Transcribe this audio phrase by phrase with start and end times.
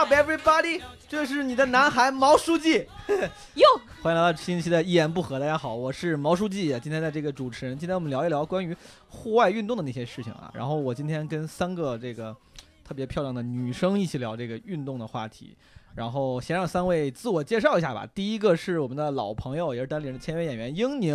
[0.00, 0.80] up, everybody？
[1.06, 2.86] 这是你的男孩毛书记。
[3.54, 3.66] 哟，
[4.00, 6.68] 欢迎来到新一期的《一言不合》，大家好，我是毛书记。
[6.82, 8.74] 今天的这个主持人，今天我们聊一聊关于
[9.08, 10.50] 户外运动的那些事情啊。
[10.54, 12.34] 然后我今天跟三个这个
[12.82, 15.54] 特别漂亮的女生一起聊这个运动的话题。
[15.94, 18.08] 然后先让三位自我介绍一下吧。
[18.14, 21.14] 第一个是我们的老朋友，也是单立人的签约演员英宁。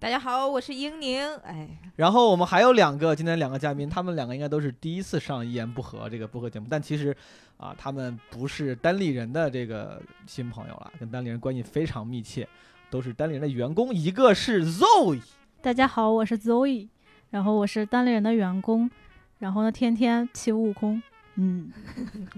[0.00, 1.22] 大家好，我是英宁。
[1.44, 7.14] 哎，然后我们还有两个今天两个嘉宾，他们两个应该都是第一次上《一言不合》这个不合节目，但其实
[7.58, 12.48] 啊，他们不是单立人的这个新朋友了，跟单立人关系非常密切，
[12.88, 13.94] 都是单立人的员工。
[13.94, 15.20] 一个是 Zoe，
[15.60, 16.88] 大家好，我是 Zoe，
[17.28, 18.90] 然后我是单立人的员工，
[19.38, 21.02] 然后呢天天骑悟空。
[21.34, 21.70] 嗯，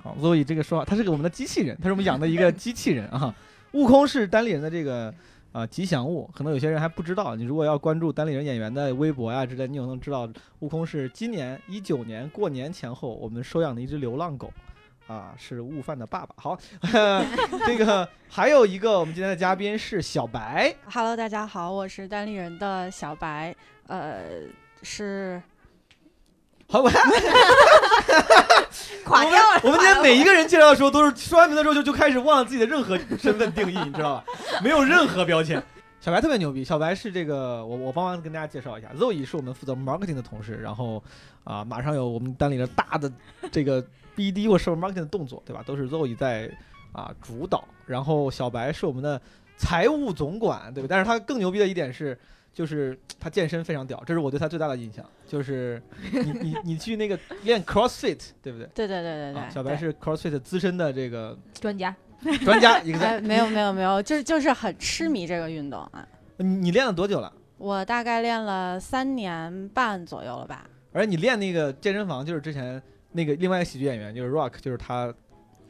[0.03, 3.33] 好，Zoe 这个说话，他是个我们的机器人，他是我们养的一个机器人啊。
[3.71, 5.15] 悟空是单立人的这个。
[5.53, 7.37] 啊，吉祥物可能有些人还不知道。
[7.37, 10.29] 你如果要关注单立人演员的微博呀之类，你有能知道
[10.61, 14.51] 悟空是今年一九年过年前后我们收养的一只流浪狗，
[15.07, 16.35] 啊，是悟饭的爸爸。
[16.37, 16.59] 好，
[17.67, 20.75] 这个还有一个我们今天的嘉宾是小白。
[20.87, 23.55] Hello，大家好，我是单立人的小白，
[23.89, 24.23] 呃，
[24.83, 25.43] 是。
[26.73, 26.89] 好，我
[29.05, 29.61] 垮掉了。
[29.63, 34.25] 我们今天每一个人介绍的时候，都是说完名字之后就就开始忘了自己的任何身份定义，你知道吧？
[34.65, 35.63] 没有任何标签。
[36.01, 41.05] 小白特别牛逼，小白是这个，我我帮忙跟大家介绍一下，Zoe 是我们负责 marketing 的同事，然后
[41.45, 43.13] 啊，马上有我们单里的大的
[43.51, 43.85] 这个
[44.17, 45.63] BD 或社 marketing 的动作，对吧？
[45.67, 46.51] 都是 Zoe 在
[46.93, 47.69] 啊主导。
[47.85, 49.21] 然后小白是我们的
[49.59, 50.87] 财务总管，对吧？
[50.89, 52.19] 但是他更牛逼的一点是。
[52.53, 55.05] 就是他健身非常屌，这是我对他最大的印象。
[55.27, 58.69] 就是你你你去那个练 CrossFit，对不对？
[58.75, 59.51] 对对对对对。
[59.51, 61.95] 小白是 CrossFit 资深的这个专家，
[62.45, 63.21] 专家一个。
[63.23, 66.07] 没有没有没有，就是就是很痴迷这个运动啊。
[66.37, 67.33] 你你练了多久了？
[67.57, 70.67] 我大概练了三年半左右了吧。
[70.93, 75.13] 而你练那个健身房，就是之前那个另外一个喜剧演员，就是 Rock，就是他。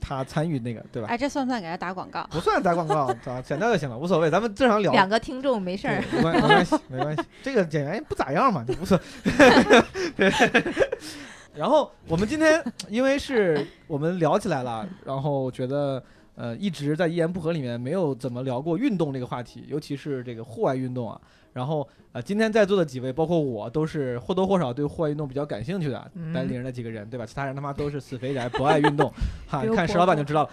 [0.03, 1.09] 他参与那个，对吧？
[1.09, 2.27] 哎，这算不算给他打广告？
[2.31, 4.29] 不算打广告， 啊，剪掉就行了，无所谓。
[4.29, 4.91] 咱们正常聊。
[4.93, 7.23] 两个听众没事儿，没关没关系，没关系。
[7.43, 9.01] 这个演员不咋样嘛，就无所。
[11.55, 16.03] 然后我们今天因为是我们聊起来了，然后觉得
[16.35, 21.21] 呃一直在一言不合里面没有怎么聊过运动这个话题，尤其是这个户外运动啊。
[21.53, 27.27] 然后呃，今天在座的几位，包括我，都是或多或少对户外运动比较感兴趣的单立人的几个人，对吧？
[27.27, 29.13] 其他人他妈都是死肥宅，不爱运动。
[29.47, 30.51] 哈， 看石老板就知道了。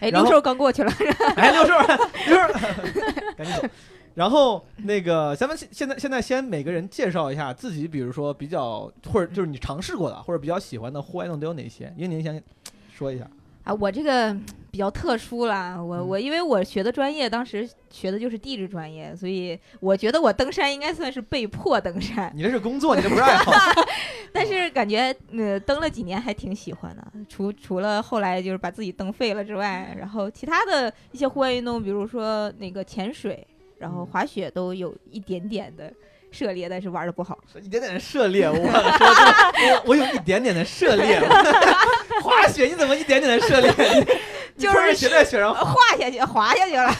[0.00, 0.92] 哎， 六兽刚过去了。
[1.36, 1.72] 哎，六兽，
[2.26, 2.52] 六兽，
[3.38, 3.66] 赶紧走。
[4.14, 11.90] 然后那个，咱们现现在现在先每个人介绍一下自己，比如说比较或者就是你尝试过的或者比较喜欢的户外运动都有哪些？
[11.96, 12.42] 英宁先
[12.94, 13.26] 说一下。
[13.64, 14.36] 啊，我这个
[14.76, 22.30] 比较特殊啦，我我因为我学的专业当时学的就是地质专业，所以我觉得我登山应该算是被迫登山。
[22.36, 23.50] 你这是工作，你这不是爱好。
[24.34, 33.46] 但是感觉呃登了几年还挺喜欢的，除除了后来就是把自己蹬废了之外，然后其他的一些户外运动，比如说那个潜水，
[33.78, 35.90] 然后滑雪都有一点点的。
[36.32, 37.38] 涉猎，但是玩的不好。
[37.62, 41.18] 一点点的涉猎，我说我我有一点点的涉猎。
[42.20, 43.72] 滑雪你怎么一点点的涉猎？
[44.56, 46.90] 就是雪在雪上滑下去，滑下去了。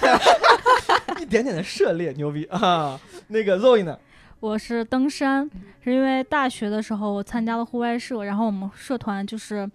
[1.20, 3.00] 一点点的涉猎，牛逼啊！
[3.28, 3.98] 那个 Zoe 呢？
[4.40, 5.50] 我是登山，
[5.82, 9.68] 是因为大学的时候我参加了户外社，然后我们社团就是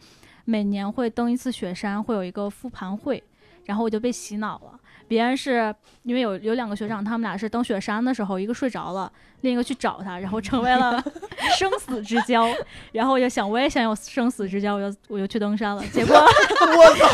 [0.46, 3.22] 每年会登一次雪山，会有一个复盘会，
[3.66, 4.80] 然后我就被洗脑了。
[5.12, 9.12] 别人是因为有有两个学长，他们俩是登雪山的时候，一个睡着了，
[9.42, 11.04] 另一个去找他，然后成为了
[11.60, 12.48] 生死之交。
[12.94, 15.84] 然后我就想，我也想有生死之交，我就我就去登山了。
[15.88, 17.10] 结果我操！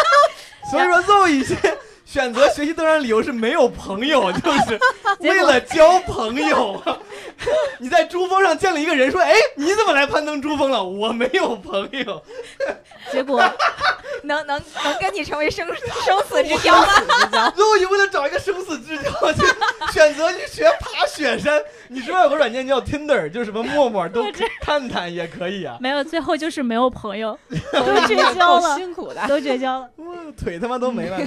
[0.72, 1.58] 所以说，邹以前
[2.14, 4.78] 选择学习登山理由是没有朋友， 就是
[5.18, 6.80] 为了交朋友。
[7.78, 12.22] 你在珠峰上见了一个人，说：“哎，你怎么来攀登珠峰了？”我没有朋友。
[13.10, 13.42] 结果。
[14.22, 15.66] 能能能跟你成为生
[16.06, 17.52] 生死之交吗？
[17.56, 19.42] 如果你为了找一个生死之交去
[19.92, 24.24] 选择去学爬雪山，你知道有个软件叫 Tinder，就是什么陌陌都
[24.62, 25.76] 探探也可以啊。
[25.80, 27.36] 没有，最后就是没有朋友，
[27.72, 29.88] 都绝交了，辛苦的，都绝交了，
[30.42, 31.18] 腿他妈都没了，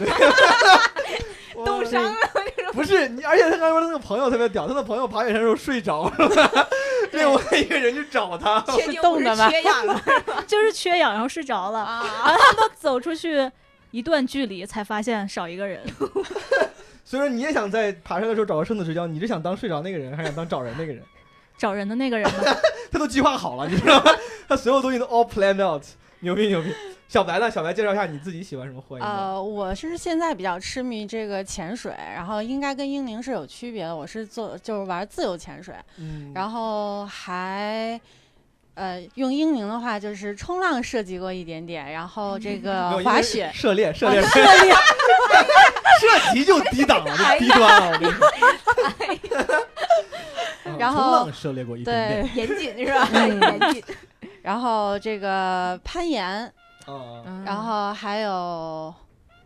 [1.65, 2.17] 冻伤了。
[2.73, 6.69] 不是你，而且他刚说那个朋友特别屌，他的朋友爬雪山时候睡着了，
[7.13, 9.49] 另外一个人去找他，是冻的吗？
[9.49, 10.01] 缺氧了，
[10.45, 13.49] 就是缺氧，然后睡着了，然后他们走出去
[13.91, 15.81] 一段距离，才发现少一个人。
[17.03, 21.01] 所以说你也想在爬山的时候找个生死之交，你是想当睡着那个人，还是想当找人那个人？
[21.57, 22.29] 找人的那个人
[22.91, 24.11] 他都计划好了，你知道吗？
[24.47, 25.81] 他所有东西都 all planned out，
[26.19, 26.71] 牛逼牛逼。
[27.07, 27.49] 小白呢？
[27.49, 29.15] 小白介绍一下你自己喜欢什么户外运动？
[29.15, 33.95] 呃，我是现在比较痴迷这个潜水，然后应该跟英宁是有区别的。
[33.95, 37.99] 我是做就是玩自由潜水，嗯，然后还
[38.75, 44.73] 呃，用英宁的话就是冲浪涉及过一点点，然后这个 滑雪，涉猎 涉猎啊涉猎
[45.99, 47.91] 涉及就低档了，就低端了。
[47.91, 48.27] 我跟你说，
[49.45, 49.63] 啊
[50.77, 52.29] 然后冲浪涉猎过一点点。
[52.35, 53.07] 对，严谨是吧？
[53.13, 53.83] 嗯严谨。
[54.43, 56.51] 然后这个攀岩，啊，
[56.87, 58.93] 嗯然后还有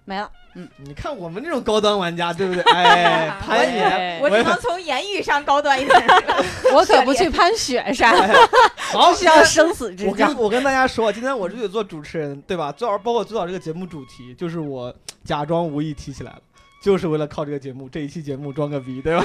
[0.06, 2.62] 没了，嗯你看我们这种高端玩家，对不对？
[2.74, 6.00] 哎，攀岩，哎我只能从言语上高端一点。
[6.74, 8.34] 我可不去攀雪山，哎
[8.94, 10.38] 好，需要生死之交我跟。
[10.38, 12.72] 我跟大家说，今天我之所以做主持人，对吧？
[12.72, 16.40] 最好包括最早这个节目主题，就是我假装无意提起来了，
[16.84, 19.24] 就是为了靠这个节目这一期节目装个逼，对吧？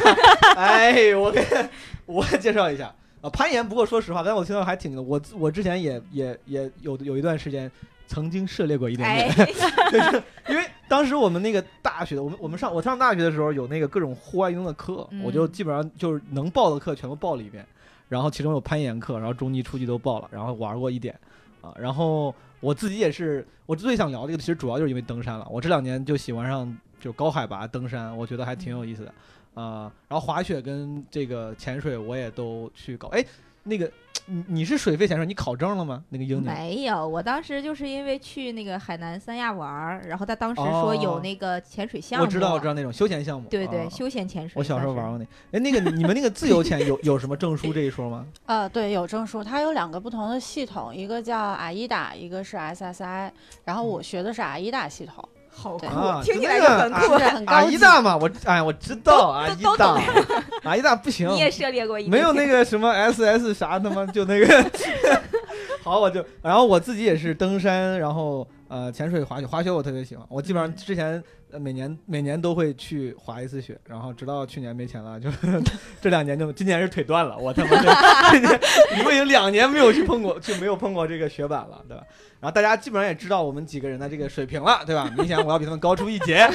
[0.57, 1.45] 哎，我给
[2.05, 3.67] 我介绍一下啊，攀岩。
[3.67, 7.71] 不过说实话，但我听到还挺的，我我之前也也也有有一段时间
[8.07, 9.29] 曾经涉猎过一点哎。
[9.91, 15.23] 点，， 因为当时我们那个大学，我们我们上我上大学的时候有那个各种户外运动的课，嗯。
[15.25, 17.67] 我就基本上就是能报的课全部报了一遍，
[18.09, 21.19] 然后其中有攀岩课，然后中级、初级都报了，然后玩过一点
[21.61, 29.15] 啊，然后我自己也是，我最想聊这个，其实主要就是因为登山了，我这两年就喜欢上就高海拔登山，我觉得还挺有意思的
[29.55, 33.25] 啊、然后滑雪跟这个潜水我也都去搞，哎，
[33.67, 33.91] 那个
[34.27, 36.03] 你你是水肺潜水，你考证了吗？
[36.09, 36.45] 那个英宁？
[36.45, 43.49] 没有，我当时就是因为去那个海南三亚玩儿，然后他当时说有哦那个潜水项目，我知道，我知道那种休闲项目。
[43.49, 44.53] 对对，啊休闲潜水。
[44.57, 45.25] 我小时候玩过那。
[45.53, 48.27] 哎，那个你们那个自由潜 有有什么证书这一说吗？
[48.47, 53.31] 呃，对，有证书，它有两个不同的系统，一个叫 AIDA，一个是 SSI。
[53.65, 57.19] 然后我学的是 AIDA 系统，对好酷啊，听起来就很酷个啊。
[57.19, 57.75] 是很阿高级。
[57.75, 59.99] 依达嘛，我哎我知道阿依都达，
[60.65, 64.71] 阿依达不行，你也涉猎过一没有那个个什么 SS 啥他妈就那个。
[65.87, 70.27] 好，我就然后我自己也是登山，然后呃潜水、滑雪，滑雪我特别喜欢。
[70.29, 71.23] 我基本上之前
[71.53, 75.31] 呃每年每年都会去滑一次雪，然后直到去年没钱了，就
[76.03, 77.95] 这两年就今年是腿断了，我他妈的
[78.33, 78.61] 今年
[79.05, 82.03] 我已经两年没有去碰过，就没有碰过这个雪板了，对吧？
[82.41, 85.09] 然后大家基本上也知道我们几个人的这个水平了，对吧？
[85.17, 86.51] 明显我要比他们高出一截。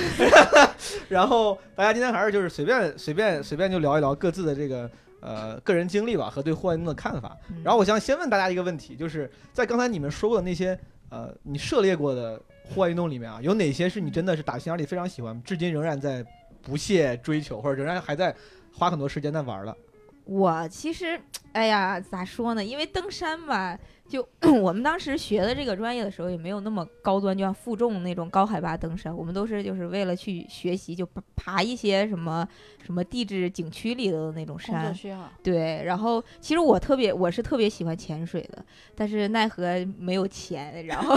[1.07, 4.91] 然后大家今天还是就是随便随便随便就聊一聊各自的这个
[5.21, 7.37] 呃个人经历吧和对户外运动的看法。
[7.49, 10.77] 嗯然后我想先问大家一个问题，就是在刚才你们说过的那些
[11.09, 16.25] 呃你涉猎过的户外运动里面啊，有哪些是你真的是打心眼里非常喜欢，至今仍然在
[16.61, 18.35] 不懈追求，或者仍然还在
[18.73, 19.75] 花很多时间在玩的？
[20.23, 21.19] 我其实，
[21.51, 22.63] 哎呀，咋说呢？
[22.63, 23.77] 因为登山吧，
[24.11, 24.27] 就
[24.61, 29.15] 我们当时学的这个专业的时候，也没有那么高端，就像负重那种高海拔登山。
[29.15, 32.45] 我们都是就是为了去学习，就爬爬一些什么
[32.85, 34.93] 什么地质景区里的那种工作山。
[34.93, 38.63] 需要，对，然后其实我特别，我是特别喜欢潜水的，
[38.93, 39.63] 但是奈何
[39.97, 41.15] 没有钱，然后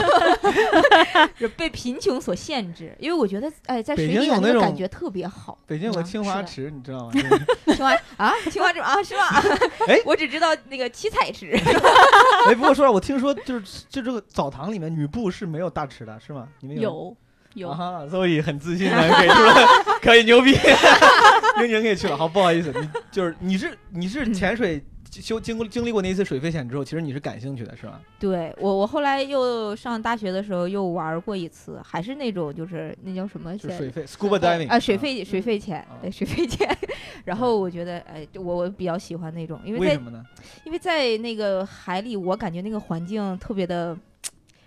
[1.38, 2.94] 就被贫穷所限制。
[3.00, 5.58] 因为我觉得，哎，在水里面那个京有那种感觉特别好。
[5.66, 7.12] 北京有个清华池，你知道吗？
[7.74, 9.24] 青蛙啊，青蛙这啊是吗？
[9.88, 11.50] 哎我只知道那个七彩池。
[12.46, 16.48] 哎，不过说我听说就是就这个澡堂里面女部是没有大池的，是吗？
[16.60, 17.16] 你们有
[17.54, 19.54] 有，啊，所以很自信的给出了，
[20.02, 20.52] 可以牛逼，
[21.62, 22.16] 英宁可以去了。
[22.16, 24.84] 好，不好意思，你就是你是你是潜水
[25.20, 28.00] 修经过经历过那一次水费险之后，其实你是感兴趣的，是吧？
[28.18, 36.68] 对我，我后来又上大学的时候又玩过一次，还是那种就是那叫什么水肺 scuba diving 啊，水费水肺潜啊，对水费钱。
[37.24, 40.24] 然后我觉得，哎，我我比较喜欢那种，因为在为什么呢？
[40.64, 43.96] 因为在那个海里，我感觉那个环境特别的，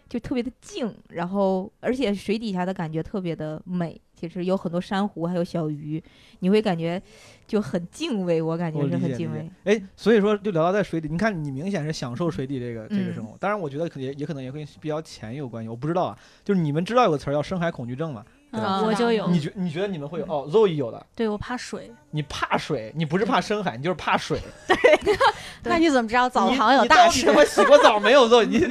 [0.09, 3.99] 就特别的静，然后而且水底下的感觉特别的美。
[4.19, 6.03] 其实有很多珊瑚，还有小鱼，
[6.39, 6.99] 你会感觉
[7.45, 9.47] 就很敬畏，我感觉是很敬畏。。
[9.65, 13.37] 哎，所以说就聊到在水底，你看你明显是享受水底这个这个嗯生活。
[13.37, 16.17] 当然，我觉得可也也可能也跟比较浅有关系，我不知道啊。
[16.43, 18.25] 就是你们知道有个词儿叫深海恐惧症吗？
[18.51, 20.25] 我就有你，觉你觉得你们会有？
[20.25, 21.05] 哦，Zoe 有的。
[21.15, 24.39] 对我怕水，你怕水，你不是怕深海，你就是怕水。
[24.67, 25.15] 对
[25.63, 27.43] 那你怎么知道澡堂有大池到底他？
[27.43, 28.27] 妈洗过澡没有？
[28.29, 28.65] Zoe，你，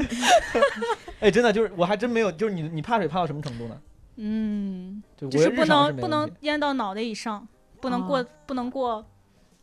[1.21, 3.79] 哎，真的就是我还真没有，就是你你怕水怕到什么程度呢？
[4.17, 7.47] 嗯，就就是不能不能淹到脑袋以上，
[7.81, 9.05] 不能过哦不能过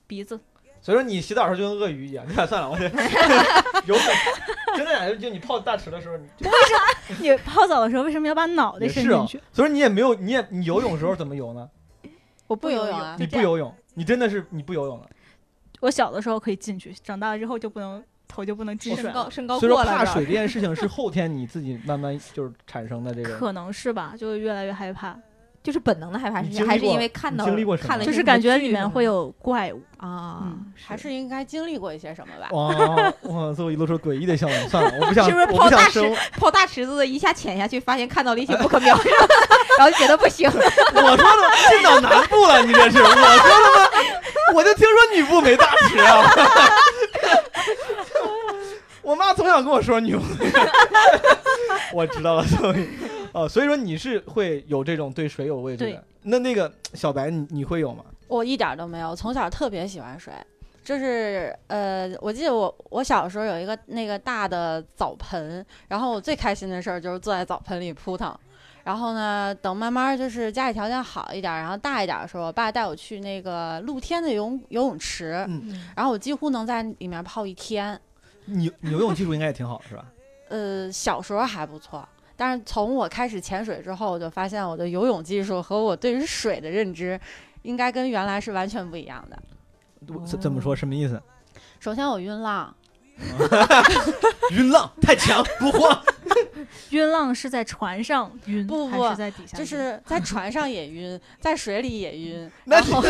[0.08, 0.40] 鼻子，
[0.82, 2.86] 所以说你洗澡的时候就跟鳄鱼一样，算了，我这
[3.86, 9.40] 有可能真的呀，就你泡大池的时候，你为啥你泡澡的时候为什么要把脑袋伸进去？
[9.52, 11.70] 所以说你也没有，你也你游泳时候怎么游呢？
[12.48, 15.10] 我不游泳啊你不游泳，你真的是你不游泳了。
[15.80, 23.38] 我小的时候可以进去，长大了之后就不能头就不能进水了，身高身高所以说过了是吧怕水这件事情是 后天你自己慢慢就是产生的这个。
[23.38, 25.16] 可能是吧，就越来越害怕，
[25.62, 29.82] 就是本能的害怕你经历是还是因为看到你经历过什么就是看了一些什么感觉里面会有怪物。
[29.98, 32.50] 啊嗯，还是应该经历过一些什么吧？
[32.52, 32.68] 哇
[33.22, 36.18] 哇！Zoe 露出诡异的笑容，算了，我不想， 是不是我泡大池。
[36.34, 39.08] 泡大池子的一下潜下去，发现看到了一些不可描述，
[39.78, 40.50] 然后就觉得不行。
[40.50, 41.26] 我说的
[41.70, 43.28] 进到南部了，你这是我说的吗？
[44.54, 46.22] 我就听说女部没大池啊。
[49.04, 50.20] 我妈从小跟我说牛，
[51.94, 52.88] 我知道了，所以
[53.34, 56.04] 哦，所以说你是会有这种对水有畏惧的。
[56.24, 58.06] 那那个小白你你会有吗？
[58.28, 60.34] 我一点儿都没有，从小特别喜欢水。
[60.84, 68.38] 就是呃，我记得我我小时候有一个那个大的澡盆，然后我最开心的事儿就是坐在澡盆里扑腾。
[68.84, 77.98] 然后呢，等慢慢就是家里条件好一点儿，然后大一点儿的时候，我爸带我去那个露天的游泳游泳池，嗯，然后我几乎能在里面泡一天。
[78.46, 80.06] 你你游泳技术应该也挺好的是吧？
[80.50, 87.20] 呃，小时候还不错，但是从我开始潜水之后，我就发现我的游泳技术和我对于水的认知，
[87.64, 89.40] 应该跟原来是完全不一样的。
[90.14, 90.76] 我怎怎么说？
[90.76, 91.22] 什么意思？
[91.80, 92.76] 首先我晕浪，
[94.52, 96.04] 晕浪太强，不慌。
[96.92, 99.66] 晕浪是在船上晕，不不还是在底下就？
[99.66, 102.52] 是在船上也晕，在水里也晕。
[102.66, 103.02] 那然后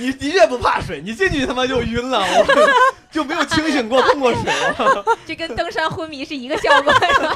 [0.00, 2.70] 你你的确不怕水，你进去他妈就晕了，我
[3.10, 4.42] 就没有清醒过碰过水。
[5.26, 7.34] 这跟登山昏迷是一个效果，是吧？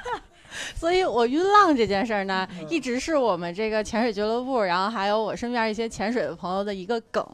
[0.76, 7.26] 所以我晕浪这件事儿呢，嗯一直是我们这个潜水俱乐部，然后还有我身边一些潜水的朋友的一个梗。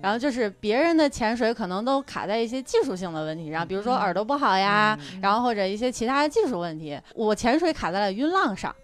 [0.00, 6.96] 然后就是别人的潜水可能都卡在一些技术性的问题上，比如说耳朵不好呀，嗯然后或者一些其他的技术问题。
[7.14, 8.74] 我潜水卡在了晕浪上，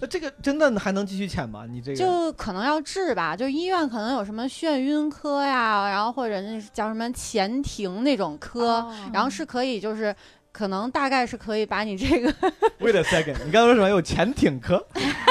[0.00, 1.64] 那这个真的还能继续潜吗？
[1.68, 10.14] 你这个就可能要治吧，就医院可能有什么眩晕科呀，然后或者那叫什么潜艇那种科，哦然后是可以就是。
[10.50, 12.32] 可能大概是可以把你这个
[12.80, 13.88] Wait a second，你刚刚说什么？
[13.88, 14.84] 有潜艇科？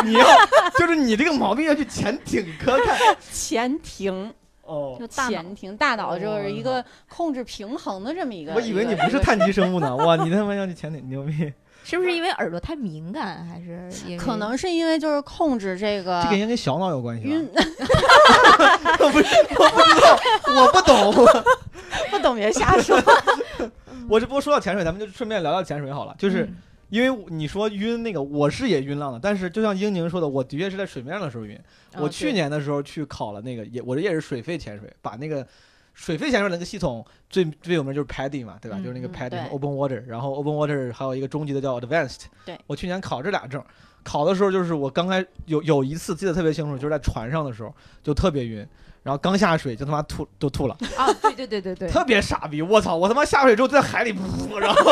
[0.06, 0.26] 你要
[0.80, 2.98] 就是你这个毛病要去潜艇科看
[3.34, 4.96] 潜艇哦。
[4.98, 8.54] 就大脑潜艇大脑就哦是一个控制平衡的这么一个。
[8.54, 11.52] 我以为你不是碳基生物呢，哇，你他妈要去潜艇，牛逼！
[11.90, 17.30] 是不是因为耳朵太敏感，还是可能是因为就是控制这个这个应该跟小脑有关系吧？
[17.32, 17.50] 晕，
[19.00, 21.26] 我不是，我不知道，我不懂。
[22.12, 23.02] 不懂别瞎说。
[24.10, 26.16] 我这不过说到潜水，咱们就顺便聊聊潜水好了。
[26.18, 26.58] 就是嗯
[26.90, 31.60] 因为你说晕那个，我是也晕浪的，但是就像英宁说的，我的确是在水面上的时候晕。
[31.98, 35.46] 我哦去年的时候去考了那个，也我这也是水肺潜水，把那个
[35.98, 38.78] 水肺潜水那个系统最最有名就是 PADI 嘛，对吧？
[38.80, 42.26] 嗯就是那个嗯 PADI 对 Open Water，然后 Open Water 还有一个中级的叫 Advanced。
[42.46, 43.62] 对，我去年考这俩证，
[44.04, 48.66] 考的时候就是我刚开有有一次记得特别清楚，就是在船上的时候就特别晕。
[49.08, 52.62] 然后刚下水就他妈吐都吐了， 啊，对对对对对，特别傻逼！
[52.62, 52.94] 我操！
[52.94, 54.92] 我他妈下水之后在海里噗，然后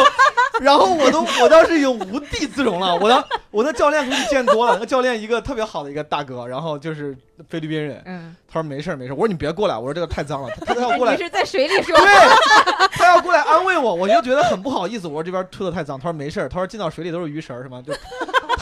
[0.62, 2.96] 然后我都我当时已经无地自容了。
[2.96, 7.14] 我当我的教练估计见多了，那个教练一个特别好的一个大哥，然后就是
[7.50, 17.92] 菲律宾人，嗯，他说没事没事，我说你别过来，我说这个太脏了，他他要过来你，是在水里说对，他要过来安慰我，我就觉得很不好意思，我说这边吐的太脏，他说没事，他说进到水里都是鱼食儿什么，就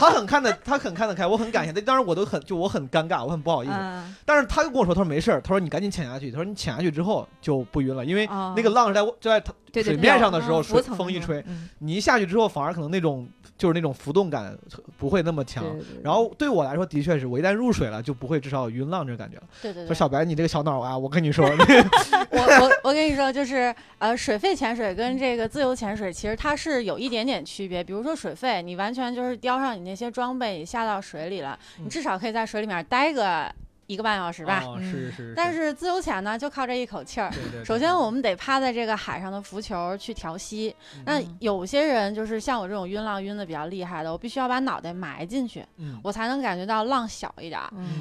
[0.04, 8.52] 他很看得他很看得开，我很感谢他，当然我都很就我很尴尬，我很不好意思，嗯，但是他又跟我说，他说没事儿，他说你赶紧潜下去，他说你潜下去之后就不晕了，因为哦。
[8.56, 13.28] 那个浪是在就在它对对水面上的时候，水风一吹，嗯你一下去之后反而可能那种
[13.58, 14.56] 就是那种浮动感
[14.96, 15.62] 不会那么强。
[15.64, 19.42] 对对对然后对我来说，的确是我一旦入水了，就不会至少有晕浪这个感觉了。
[19.60, 21.44] 对对对，说小白，你这个小脑啊，我跟你说，
[22.30, 27.82] 我我我跟你说，就是呃，水肺潜水跟这个自由潜水其实它是有一点点区别。
[27.82, 33.50] 比如说水肺，你完全就是叼上你那些装备，你下到水里了，你嗯至少可以在水里面待个
[33.86, 34.62] 一个半小时吧。
[34.64, 37.30] 哦是是是，但是自由潜呢，就靠这一口气儿。
[37.30, 40.74] 对对对首先，我们得趴在这个海上的浮球去调息。
[41.04, 47.60] 那嗯有些人就是像我这种晕浪晕的比较厉害的，我必须要把脑袋埋进去，嗯我才能感觉到浪小一点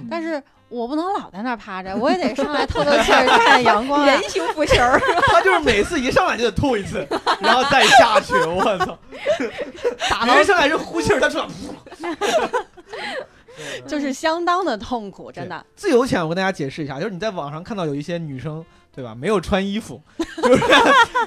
[0.10, 4.06] 但是我不能老在那儿趴着，我也得上来透透气儿，看看阳光啊。
[4.08, 5.00] 人形浮球儿，
[5.32, 7.08] 他就是每次一上来就得吐一次，
[7.40, 8.98] 然后再下去，我操！
[10.10, 11.48] 打到别人上来是呼气儿，他出来。
[13.88, 15.65] 就是相当的痛苦，真的。
[15.75, 19.13] 自由潜，我跟大家解释一下，就是你在网上看到有一些女生，对吧？
[19.15, 20.63] 没有穿衣服， 就是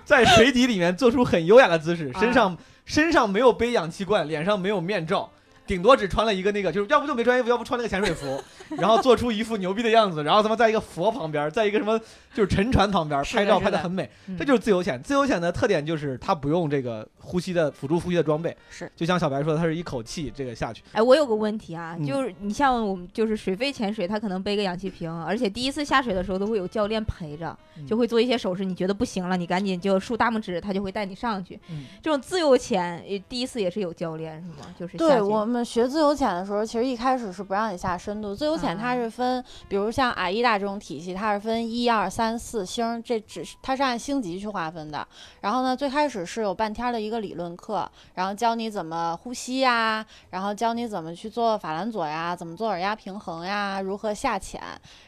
[0.05, 5.31] 在水底里面做出很优雅的姿势，身上身上没有背氧气罐，脸上没有面罩。
[5.67, 8.41] 顶多只穿了一个那个，就是要不就没穿衣服，要不穿那个潜水服，
[8.77, 11.99] 然后做出一副牛逼的样子，然后他妈在一个佛旁边，在一个什么
[12.33, 15.03] 就是沉船旁边拍照拍的很美，嗯这就是自由潜。
[15.03, 20.83] 自由潜的特点就是它不用这个呼吸的辅助呼吸的装备，是就像小白说的，它是一口气这个下去。
[20.93, 31.59] 哎，我有个问题啊，嗯就是你像我们就是水肺潜水，他可能背个氧气瓶，而且第一次下水的时候都会有教练陪着，嗯就会做一些手势，你觉得不行了，你赶紧就竖大拇指，他就会带你上去。
[31.69, 34.75] 嗯这种自由潜，呃第一次也是有教练是吗？
[34.79, 38.35] 就是对我们们学自由潜的时候，其实一开始是不让你下深度。
[38.35, 45.07] 自由潜它啊是分，比如像阿依达这种体系，它是分一二三四星，这只是它是按星级去划分的。
[45.41, 54.61] 然后呢，最开始是有半天的一个理论课，然后教你怎么呼吸呀，然后教你怎么去做法兰佐呀，怎么做耳压平衡呀，如何下潜。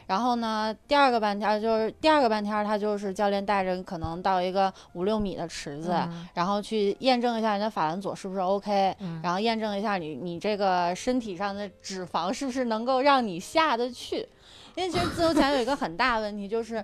[0.07, 8.95] 然后呢，第二个半天儿就是第二个半天儿，它就是教练带着可能到一个五六米的池子，嗯然后去验证一下你的法兰佐是不是 OK。
[8.99, 14.27] 嗯然后验证一下你你这个身体上的脂肪是不是能够让你下得去，
[14.75, 16.83] 因为其实自由潜有一个很大问题就是，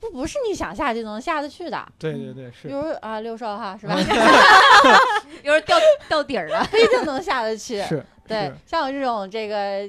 [0.00, 1.86] 不不是你想下就能下得去的。
[1.98, 2.68] 对对对，是。
[2.68, 3.94] 比如啊六兽哈是吧，
[5.42, 5.76] 有人掉
[6.08, 6.64] 掉底儿了。
[6.70, 7.82] 不一定能下得去。
[7.82, 9.88] 是，对，像我这种这个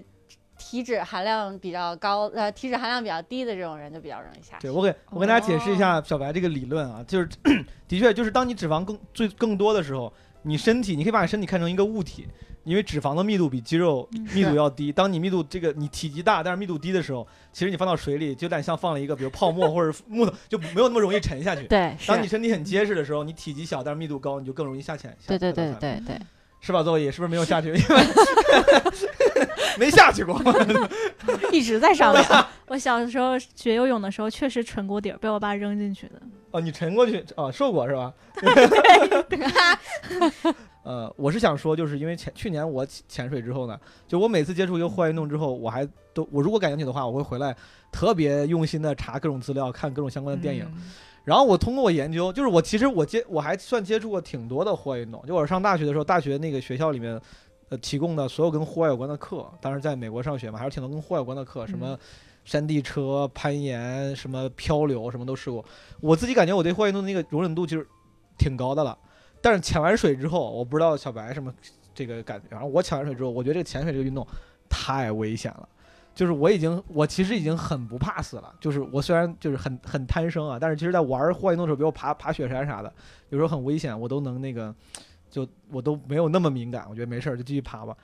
[0.58, 4.64] 体脂含量比较高呃体脂含量比较低的这种人就比较容易下去。
[4.64, 7.30] 对我给我跟大家解释一下小白这个理论啊，就是
[7.88, 10.12] 的确就是当你脂肪更最更多的时候，
[10.42, 12.28] 你身体你可以把你身体看成一个物体，
[12.68, 14.92] 因为脂肪的密度比肌肉嗯密度要低。
[14.92, 21.64] 当你密度这个你体积大，但是密度低的时候，其实你放到水里就有点像放了一个比如泡沫或者木头，就没有那么容易沉下去。
[21.64, 25.10] 对，当你身体很结实的时候，你体积小但是密度高，你就更容易下潜。
[25.12, 26.20] 下对对对对对，
[26.60, 26.84] 是吧？
[26.84, 27.70] 邹毅是不是没有下去？
[27.70, 28.06] 因 为
[29.80, 30.42] 没下去过。
[31.52, 32.24] 一直在上面。
[32.68, 36.22] 我小时候学游泳的时候确实沉过底儿，被我爸扔进去的。
[36.52, 38.14] 哦，你沉过去哦，受过是吧？
[40.88, 43.78] 呃，我是想说，就是因为前去年我潜潜水之后呢，
[44.08, 47.54] 就我每次接触一个户外运动之后，我还都我如果感兴趣的话，我会回来
[47.92, 50.64] 特别用心的查各种资料，看各种相关的电影。
[50.66, 50.84] 嗯
[51.28, 55.22] 然后我通过我研究，就是我其实我接我还算接触过挺多的户外运动。
[55.28, 57.20] 就我上大学的时候，大学那个学校里面，
[57.68, 62.00] 呃，提供的所有跟户外有关的课，当时在美国上学嘛，还是挺多跟户外有关的课，什么
[62.46, 65.66] 山地车、攀岩、什么漂流，什么都试过。
[66.00, 67.86] 我自己感觉我对户外运动的那个容忍度其实
[68.38, 68.98] 挺高的了。
[69.42, 71.54] 但是潜完水之后，我不知道小白什么
[71.94, 72.46] 这个感觉。
[72.50, 74.26] 然后我潜完水之后，我觉得这个潜水这个运动
[74.70, 75.68] 太危险了。
[76.16, 78.52] 就是我已经，我其实已经很不怕死了。
[78.60, 82.92] 就是我虽然就是很很贪生啊，但是其实在玩户外运动的时候，比如爬爬雪山啥的，
[83.30, 84.74] 有时候很危险，我都能那个，
[85.30, 86.88] 就我都没有那么敏感。
[86.90, 87.96] 我觉得没事儿就继续爬吧。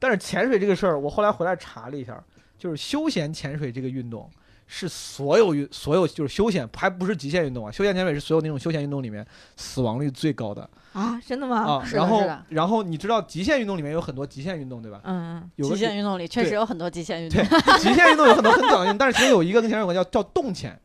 [0.00, 2.20] 但是潜水这个事儿，我后来回来查了一下，
[2.58, 4.28] 就是休闲潜水这个运动
[4.72, 7.72] 是所有运所有就是休闲，还不是极限运动啊。
[7.72, 11.64] 休闲潜水是所有那种休闲运动里面死亡率最高的啊，真的吗？
[11.64, 11.84] 啊。
[11.92, 15.00] 然后然后你知道极限运动里面有很多极限运动对吧？
[15.02, 17.78] 嗯，有极限运动里确实有很多极限运动对。
[17.80, 20.80] 极限运动有很多很屌的运动，但是其实有一个跟潜水有关叫叫洞潜，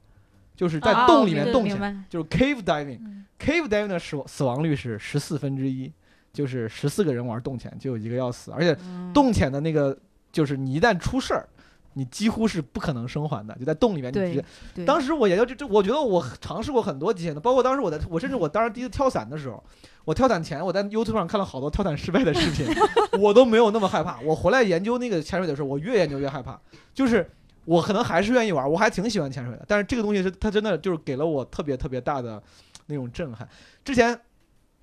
[0.56, 2.98] 就是在啊洞里面对洞潜，就是 cave diving。
[3.02, 5.92] 嗯 cave diving 的死死亡率是十四分之一，
[6.34, 9.96] 就是十四个人玩洞潜就有一个要死，而且嗯洞潜的那个
[10.32, 11.48] 就是你一旦出事儿，
[11.98, 19.64] 你几乎是不可能生还的，就在洞里面你直接当时我研究这这，我觉得我尝试过很多极限的，包括当时我在我甚至我当时第一次跳伞的时候，
[20.04, 22.68] 我跳伞前我在 YouTube 上看了好多跳伞失败的视频，
[23.20, 24.20] 我都没有那么害怕。
[24.22, 26.60] 我回来研究那个潜水的时候，我越研究越害怕，
[26.94, 27.30] 就是
[27.64, 32.44] 我可能还是愿意玩，我还挺喜欢潜水的，但是这个东西是它真的就是给了我特别特别大的
[32.88, 33.48] 那种震撼。
[33.86, 34.14] 之前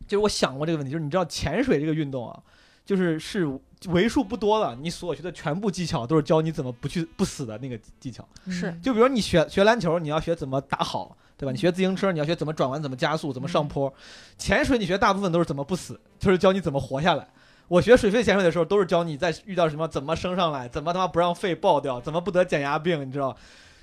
[0.06, 2.42] 就是我想过这个问题，就是你知道潜水这个运动啊，
[2.84, 3.46] 就是是
[3.88, 8.26] 为数不多的，你所学的全部技巧都是教你怎么不去不死的那个技巧。
[8.48, 11.52] 是嗯就比如你学学篮球，你要学怎么打好，对吧？
[11.52, 13.92] 你学自行车，你要学怎么转弯、怎么加速、怎么上坡。
[14.38, 17.28] 潜水你学大部分都是怎么不死，就是教你怎么活下来。
[17.68, 23.34] 我学水肺潜水的时候，都是教你在遇到什么怎么升上来，怎么他妈不让肺爆掉，怎么不得减压病，你知道？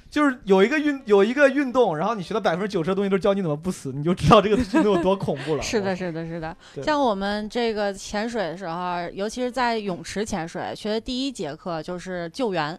[0.09, 5.61] 就是有一个运有一个运动，然后你学了百分之九十的东西都教你怎么不死，你就知道这个运动有多恐怖了。
[5.63, 6.55] 是的，是的，是的。
[6.83, 12.77] 像我们这个潜水的时候，尤其是在泳池潜水，学的第一节课就是救援，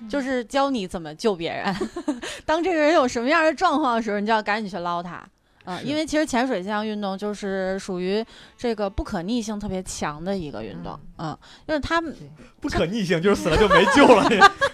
[0.00, 1.74] 嗯就是教你怎么救别人。
[2.44, 5.24] 当这个人有什么样的状况的时候，你就要赶紧去捞他。
[5.66, 8.22] 嗯，因为其实潜水这项运动就是属于
[8.58, 11.34] 这个不可逆性特别强的一个运动，嗯，
[11.66, 12.14] 就是他们
[12.60, 14.28] 不可逆性，就是死了就没救了，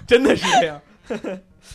[0.04, 0.80] 真的是这样。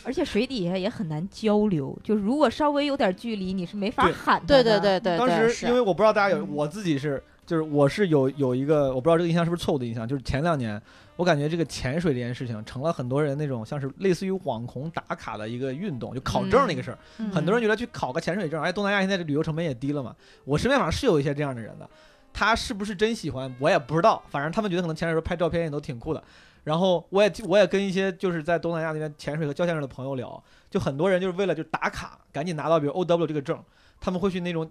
[0.04, 6.48] 而且水底下也很难交流，就是如果稍微有点距离，你是没法喊的对对对对当时因为我不知道大家有，嗯。
[6.52, 10.82] 我自己是就是我是有有一个我不知道这个印象是不是错误的印象，就是前两年
[11.16, 17.30] 我感觉这个潜水这件事情成了很多人那种像是类似于网红打卡的一个运动，就考证那个事儿，嗯。
[17.32, 21.90] 很多人觉得去考个潜水证，而且东南亚现在这旅游成本也低了嘛，我身边反正是有一些这样的人的，
[22.34, 26.24] 他是不是真喜欢我也不知道，反正他们觉得可能潜水时候拍照片也都挺酷的。
[26.66, 33.58] 然后我也我也跟一些就是在东南亚那边潜水和教潜水的朋友聊，就很多人就是为了就打卡，赶紧拿到比如 O W 这个证，
[34.02, 34.70] 他们会去那种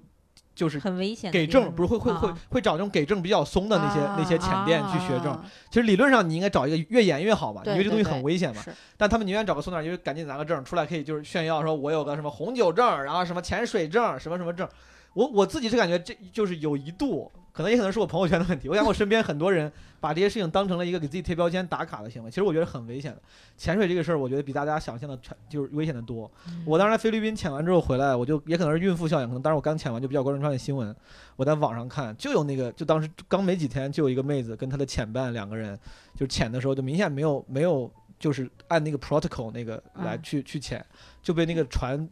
[0.54, 1.46] 就是很危险给。
[1.46, 5.32] 证，不是会会会啊会找那种给证比较松的那些那些潜店去学证。
[5.32, 8.62] 啊其实理论上你应该找一个越严越好嘛，因为这东西很危险嘛。
[8.96, 14.68] 但他们宁愿找个松点儿，因为赶紧拿个证出来，可以就是炫耀说我有个什么红酒证，然后什么潜水证，什么什么证。
[15.14, 18.68] 我我自己是感觉这就是有一度可能也可能是我朋友圈的问题。
[18.68, 23.22] 我想我身边很多人把这些事情当成了一个给自己贴标签、打卡的行为，其实我觉得很危险的。
[23.56, 26.28] 潜水这个事儿，我觉得比大家想象的全就是危险的多。
[26.66, 30.94] 我当时在菲律宾潜完之后回来，我就也可能是孕妇效应，可能当时我刚潜完就比较关注这方面新闻。
[31.36, 35.78] 我在网上看，就有那个，就当时刚没几天，就有一个妹子跟她的潜伴两个人，
[36.16, 37.88] 就潜的时候就明显没有没有
[38.18, 40.84] 就是按那个 protocol 那个来嗯去、去潜，
[41.22, 42.08] 就被那个船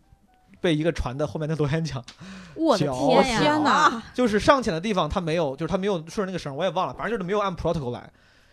[0.62, 2.02] 被一个船的后面的螺旋桨
[2.54, 3.40] 我的天呀！
[3.40, 4.02] 天哪啊！
[4.14, 8.08] 就是上潜的地方他没有，就是他没有顺着那个绳，我也忘了，反正就是没有按 protocol 来。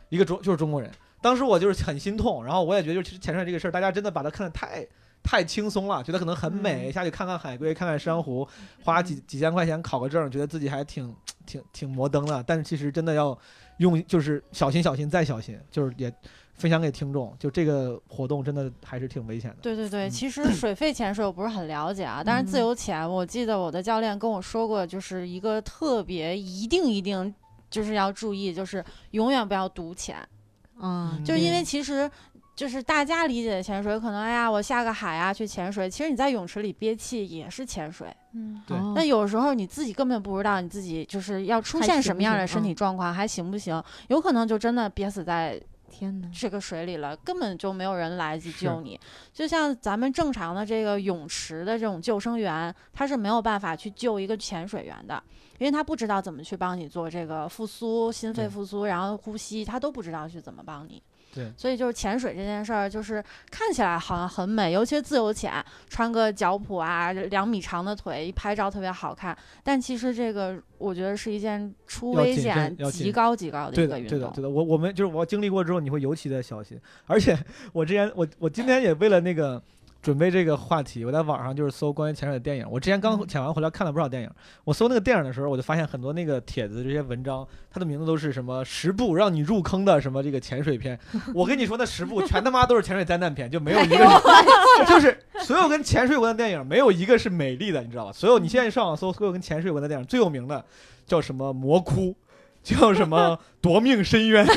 [0.10, 0.90] 一个中就是中国人，
[1.22, 4.84] 当时我就是很心痛，然后我也觉得，就是潜水这个事儿，大家真的把它看得太
[5.22, 8.48] 太轻松了，觉得可能很美，嗯下去看看海龟，看看珊瑚，
[8.84, 12.42] 花几几千块钱考个证，觉得自己还挺挺挺摩登的。
[12.48, 13.38] 但是其实真的要
[13.78, 16.12] 用，就是小心小心再小心，就是也
[16.60, 19.58] 分享给听众，就这个活动真的还是挺危险的。
[19.62, 27.34] 对对对，嗯其实水肺潜水我不是很了解啊，但是自嗯由潜，我记得我的教练跟我说过，就是一个特别一定一定
[27.72, 30.18] 就是要注意，就是永远不要独潜，
[30.80, 32.10] 嗯，就是因为其实。
[32.56, 38.14] 就是大家理解的潜水，可能哎呀，我下个海啊去潜水，其实你在泳池里憋气也是潜水。
[38.34, 43.82] 嗯，对哦那有时候你自己根本不知道你自己就是要出现什么样的身嗯体状况，还行不行？
[44.10, 45.58] 有可能就真的憋死在
[45.90, 46.30] 天哪！
[46.34, 49.00] 这个水里了，根本就没有人来去救你。
[49.34, 55.22] 就像咱们正常的这个泳池的这种救生员，他是没有办法去救一个潜水员的，
[55.58, 61.02] 因为他不知道怎么去帮你做这个复苏、心肺复苏，然后呼吸，他都不知道去怎么帮你。
[61.34, 69.38] 对所以就是潜水这件事儿，就是看起来好像很美，尤其是自由潜，穿个脚蹼啊，两米长的腿，一拍照特别好看。
[69.64, 74.10] 但其实这个我觉得是一件出危险极高极高的，一个运动，。
[74.10, 74.50] 对的对的。
[74.50, 76.80] 我我们就是我经历过之后，你会尤其的小心。
[77.06, 77.38] 而且
[77.74, 79.62] 我之前我我今天也为了那个
[80.02, 82.66] 准备这个话题，我在网上就是搜关于潜水的电影。
[82.70, 84.30] 我之前刚嗯潜完回来看了不少电影，
[84.64, 90.98] 我搜那个电影的时候，我就发现很多那个帖子这些文章，它的名字都是什么十部让你入坑的什么这个潜水片。
[91.36, 93.98] 我跟你说，那十部全他妈都是潜水 灾难片，就没有一个
[94.78, 98.12] 是， 就是所有跟潜水有关的电影，没有一个是美丽的，你知道吧？
[98.14, 100.64] 所有你现在上网搜所有跟潜水有关的电影，最有名的
[101.06, 102.16] 叫什么魔窟，
[102.64, 104.48] 叫什么夺命深渊。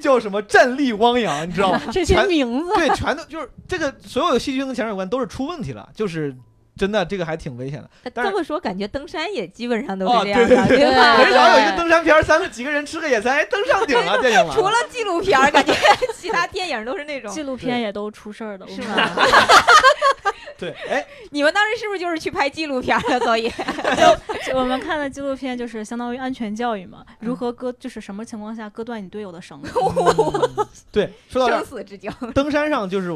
[0.00, 1.80] 叫什么战力汪洋，你知道吗？
[1.92, 6.34] 这些全名字，对，全都就是这个所有的细菌跟潜水有关都是出问题了，就是
[6.76, 8.10] 真的这个还挺危险的。
[8.10, 11.14] 这么说，感觉登山也基本上都哦是这样的，对对吧？
[11.16, 15.74] 很少有一个登山片儿，三个几个人吃个野餐，哎，登上顶了，电影完除了纪录片，感觉
[16.16, 18.96] 其他电影都是那种纪录片也都出事儿的，是吗？
[20.60, 23.18] 对， 哎，你们当时是不是就是去拍纪录片儿的？
[23.24, 23.48] 所以
[24.46, 29.72] 就 我们看的纪录片就是相当于安全教育嘛，如何割，就是什么情况下割断你队友的绳子。
[29.74, 33.10] 嗯对，说到这生，死之交，登山上就是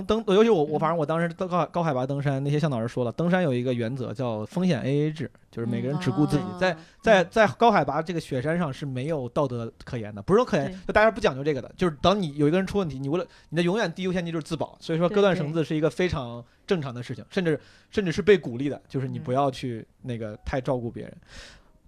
[0.00, 15.52] 登登，尤其我我反正我当时登高高海拔登山，那些向导师说了，登山有一个原则叫风险 AA 制，就是每个人只顾自己，哦在在在高海拔这个雪山上是没有道德可言的，不是说可言对，就大家不讲究这个的，就是当你有一个人出问题，你为了你的永远第一优先级就是自保，所以说割断绳。
[15.52, 19.22] 子是一个非常正常的事情，甚至甚至是被鼓励的，就是你嗯。
[19.22, 21.14] 不要去那个太照顾别人。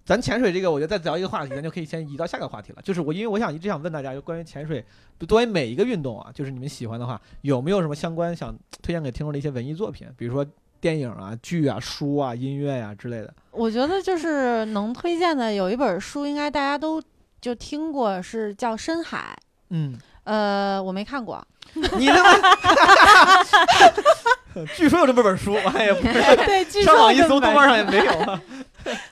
[0.05, 2.81] 咱潜水这个，我觉得再聊一个话题，咱就可以先移到下个话题了。
[2.83, 4.85] 就是我，因为我想一直想问大家，就关于潜水，
[5.27, 10.45] 作为每一个运动啊，就是你们喜欢的话，有没有什么相关想推荐给听众的一些文艺作品，比如说
[10.79, 13.33] 电影啊、剧啊、书啊、音乐呀、之类的？
[13.49, 17.01] 我觉得就是能推荐的有一本书，应该大家都
[17.41, 19.35] 就听过，是叫《深海》。
[19.69, 21.43] 嗯，呃，我没看过，
[21.97, 22.31] 你他妈，
[24.75, 26.35] 据说有这么本书，我也不知道。
[26.45, 28.41] 对，据上网一搜，豆瓣上也没有啊。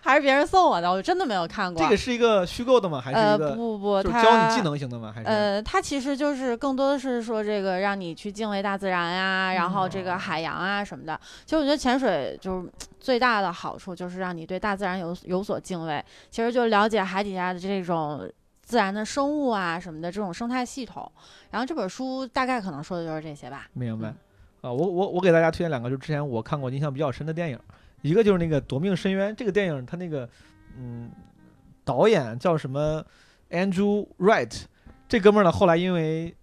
[0.02, 1.82] 还是别人送我的，我真的没有看过。
[1.84, 3.02] 这个是一个虚构的吗？
[3.04, 5.12] 还是呃一个不不不，它就是教你技能型的吗？
[5.14, 11.20] 还是呃，它其实就是更多的是说这个让你去敬畏大自然呀、然后这个海洋啊什么的。
[11.44, 18.32] 其实我觉得潜水就是最大的好处就是让你对大自然有有所敬畏，其实就了解海底下的这种
[18.74, 21.12] 自然的生物啊什么的这种生态系统。
[21.52, 23.68] 然后这本书大概可能说的就是这些吧。
[23.74, 24.16] 明白嗯
[24.62, 24.74] 啊？
[24.74, 27.60] 我我我给大家推荐两个，就之前我看过印象比较深的电影，
[28.02, 30.28] 一个就是那个《夺命深渊》这个电影，它那个
[30.76, 31.12] 嗯
[31.86, 33.06] 导演叫什么
[33.52, 34.64] Andrew Wright，
[35.08, 36.36] 这哥们儿呢后来因为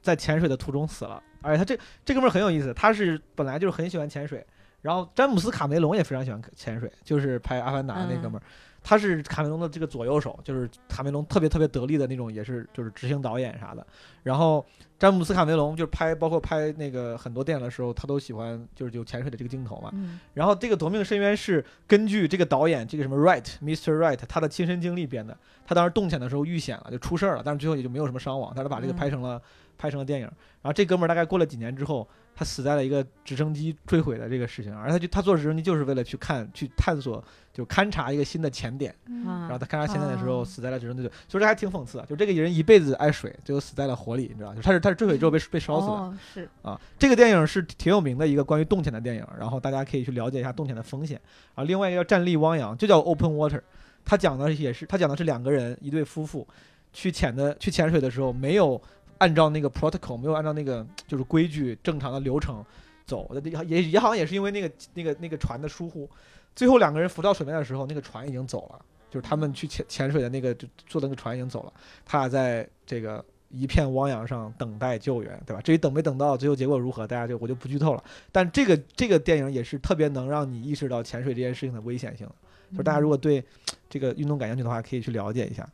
[0.00, 4.42] 在潜水的途中死了，而且他这这哥们儿很有意思，他是本来就是很喜欢潜水，
[4.80, 8.42] 然后詹姆斯卡梅隆也非常喜欢潜水，就是拍《阿凡达》的那哥们儿。
[8.84, 13.84] 他是卡梅隆的这个左右手，就是卡梅隆特别特别得力的那种，也是就是执行导演啥的。
[14.22, 14.64] 然后
[14.98, 19.90] 詹姆斯卡梅隆就是拍，包括拍那个很多电影的时候，他都喜欢就是有潜水的这个镜头嘛。
[19.94, 23.98] 嗯然后这个《夺命深渊》是根据这个导演这个什么 Wright，Mr.
[23.98, 25.34] Wright 他的亲身经历编的。
[25.66, 28.52] 他当时洞潜的时候遇险了，就出事儿了，但是最后也就没有什么伤亡。
[28.54, 29.40] 但是把这个嗯拍成了、
[29.78, 30.26] 拍成了电影。
[30.60, 38.94] 然后这哥们儿大概过了几年之后，他死在了一个直升机坠毁的这个事情，而他就他坐直升机就是为了去看去探索，就勘察一个新的潜点。
[39.06, 42.06] 嗯然后他勘察潜点的时候哦死在了直升机里，所以这还挺讽刺的。
[42.06, 44.54] 就这个人一辈子爱水，最后死在了火里，你知道吧？
[44.56, 45.92] 就他是他是坠毁之后被被烧死的。
[45.92, 51.20] 哦，是啊，这个电影是挺有名的一个关于洞潜的电影，然后大家可以去了解一下洞潜的风险。
[51.54, 53.60] 啊，另外一个叫《站立汪洋》，就叫 Open Water，
[54.04, 56.46] 他讲的也是，他讲的是两个人，一对夫妇
[56.92, 58.80] 去潜的去潜水的时候，没有
[59.18, 62.64] 按照那个 protocol，没有按照那个就是规矩正常的流程
[63.06, 63.30] 走，
[63.66, 66.08] 也也好像也是因为那个那个那个船的疏忽，
[66.54, 71.72] 最后两个人浮到水面的时候，那个船已经走了，就是他们去潜潜水的那个就坐的那个船已经走了，
[72.04, 75.62] 他俩在这个一片汪洋上等待救援，对吧？
[75.62, 78.02] 至于等没等到，最后结果如何，大家就我就不剧透了。
[78.32, 82.26] 但这个这个电影也是特别能让你意识到潜水这件事情的危险性，
[82.72, 83.44] 就是大家如果对
[83.88, 85.68] 这个运动感兴趣的话，可以去了解一下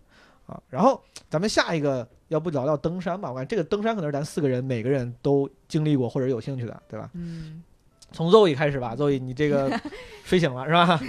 [0.47, 0.61] 啊。
[0.69, 3.29] 然后咱们下一个，要不聊聊登山吧？
[3.29, 7.11] 我感觉这个登山可能是咱四个人每个人都经历过或者有兴趣的，对吧？
[7.15, 7.63] 嗯，
[8.13, 9.79] 从 Zoe 开始吧，Zoe，你这个
[10.25, 11.01] 睡醒了是吧？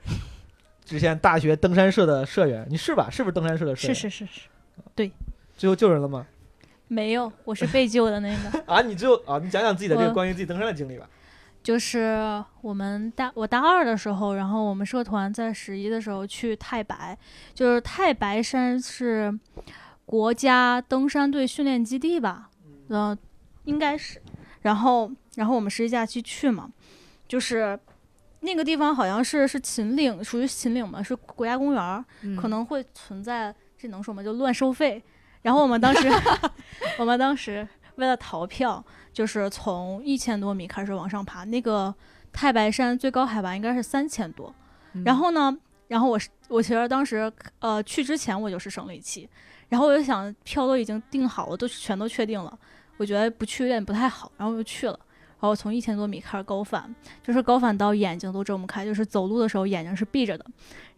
[0.84, 3.08] 之前大学登山社的社员，你是吧？
[3.10, 4.26] 是不是登山社的社员是是？
[4.26, 4.48] 是是
[4.94, 5.10] 对，
[5.56, 6.26] 最后救人了吗？
[6.88, 8.62] 没有，我是被救的那个。
[8.72, 11.08] 啊，你最后啊，你讲讲自己的这个关于自己登山的经历吧。
[11.62, 17.16] 就是我们大我大二的时候，然后我们社团在十一的时候去太白，
[17.54, 19.32] 就是太白山是
[20.06, 22.50] 国家登山队训练基地吧，
[22.88, 23.16] 呃，
[23.64, 24.20] 应该是。
[24.62, 26.70] 然后然后我们十一假期去嘛，
[27.28, 27.78] 就是
[28.40, 34.22] 那个地方好像是是秦岭，属于秦岭嘛，是国家公园，嗯可能会存在这能说吗？
[34.22, 35.02] 就乱收费。
[35.42, 36.10] 然后我们当时，
[36.98, 41.44] 我们当时为了逃票，就是从一千多米开始往上爬。
[41.44, 41.94] 那个
[42.32, 44.54] 太白山最高海拔应该是三千多。
[44.94, 45.54] 嗯然后呢，
[45.88, 49.28] 然后我是我其实当时呃去之前我就是生理期，
[49.74, 52.56] 然后我就想票都已经订好了，都全都确定了，
[52.96, 54.96] 我觉得不去有点不太好，然后我就去了。
[55.40, 60.46] 然后从一千多米开始高反，就是高反到眼睛都睁不开，就是走路的时候眼睛是闭着的。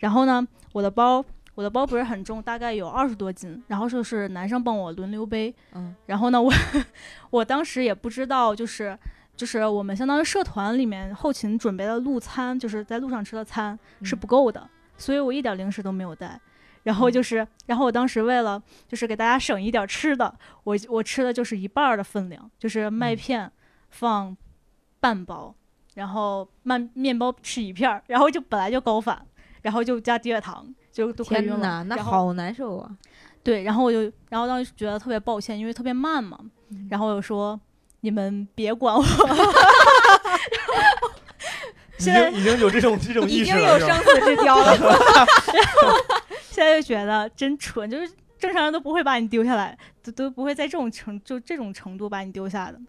[0.00, 5.54] 然后呢，我的包我的包不是很重，大概有二十多斤，然后就是男生帮我轮流背。
[5.72, 6.52] 嗯然后呢，我
[7.30, 8.96] 我当时也不知道，就是
[9.34, 16.38] 就是我们相当于社团里面后勤准备的路餐，就是在路上吃的餐是嗯不够的，所以我一点零食都没有带。
[16.86, 23.50] 然后就是，然后我当时为了就是给大家省一点吃的，我我吃的就是一半儿的分量，就是麦嗯片
[23.90, 24.36] 放
[25.00, 25.52] 半包，
[25.94, 29.20] 然后面面包吃一片儿，然后就本来就高反，
[29.62, 31.56] 然后就加低血糖，就都快晕了。
[31.56, 32.88] 天哪，那然后好难受啊！
[33.42, 36.38] 对，然后我就，然后当时觉得特别抱歉，因为特别慢嘛，
[36.70, 37.60] 嗯然后我就说
[38.02, 39.06] 你们别管我，已
[41.98, 44.76] 现在经已经有这种这种意已经识了，已经有生死之交了。
[46.56, 52.80] 现在就觉得真蠢，就是正常人都不会把你丢下来，都都不会在这种程就这种程度把你丢下的。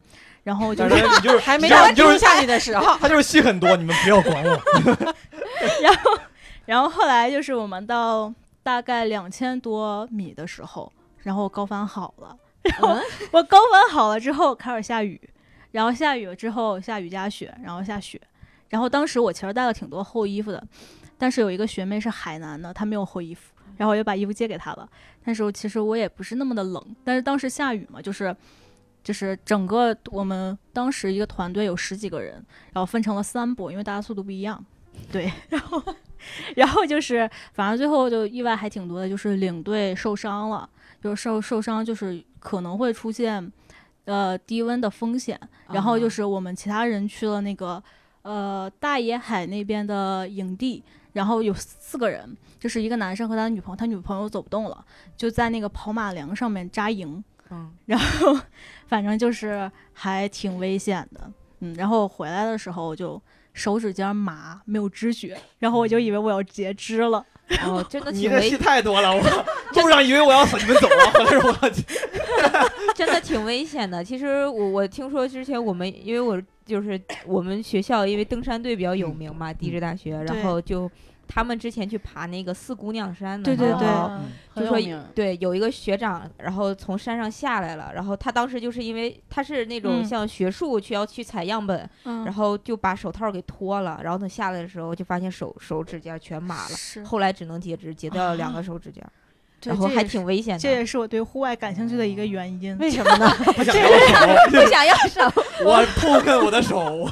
[0.41, 4.51] 然后就是，你就是 还没到丢下你的时候，他就是戏很多，你们不要管我。
[5.83, 6.17] 然后
[6.65, 10.89] 然后后来就是我们到大概两千多米的时候，
[11.23, 15.19] 然后我高反好了，然后嗯我高反好了之后开始下雨，
[15.71, 18.21] 然后下雨了之后下雨加雪，然后下雪，
[18.69, 20.63] 然后当时我其实带了挺多厚衣服的，
[21.17, 24.89] 但是有一个学妹是海南的，她没有厚衣服，然后我就把衣服借给他了。
[25.23, 28.35] 但是我其实我也不是那么的冷，但是当时下雨嘛，就是
[29.03, 32.33] 就是整个我们当时一个团队有十几个人，
[32.73, 34.63] 然后分成了三波，因为大家速度不一样，
[35.11, 35.81] 对，然后
[36.55, 40.69] 然后就是反正最后就意外还挺多的，就是领队受伤了，
[41.01, 43.51] 就是受受伤就是可能会出现
[44.05, 47.81] 呃低温的风险，然后就啊是我们其他人去了那个
[48.23, 50.83] 呃大野海那边的营地，
[51.17, 54.85] 然后有四个人，就是一个男生和他的女朋友，他女朋友走不动了，
[55.17, 58.39] 就在那个跑马梁上面扎营，嗯，然后
[58.85, 61.21] 反正就是还挺危险的，
[61.61, 63.19] 嗯，然后回来的时候就
[63.51, 67.25] 手指尖麻，没有知觉，然后我就以为我要截肢了，
[67.65, 71.51] 哦，真的 你挺危，这戏太多了，我路上以为我要死，你们走了，回来我
[72.93, 74.03] 真的挺危险的。
[74.03, 80.89] 其实我我听说之前我们，因为我就是我们学校，因为登山队比较有名嘛，地质大学，然后就
[81.27, 84.21] 他们之前去爬那个四姑娘山的对对对时候嗯
[84.55, 99.11] 就说有对，有一个学长，然后从山上下来了，然后他当时就是因为他是那种嗯像学术去要去采样本，嗯，然后就把手套给脱了，然后他下来的时候就发现手手指甲全麻了，是，后来只能截肢，截掉了两个手指甲，对
[99.63, 102.77] 然后还挺危险的这，也是我对户外感兴趣的一个原因。
[102.77, 103.27] 为什 么呢？
[103.55, 105.21] 不想要手，不想要手，
[105.65, 107.09] 我痛恨我的手。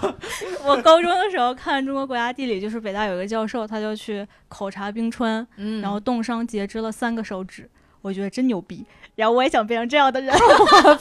[0.63, 7.69] 我高中的时候看中国国家地理，就是北大有一个教授，他就去考察冰川，嗯，然后冻伤截肢了三个手指。
[8.01, 10.31] 我觉得真牛逼，然后我也想变成这样的人。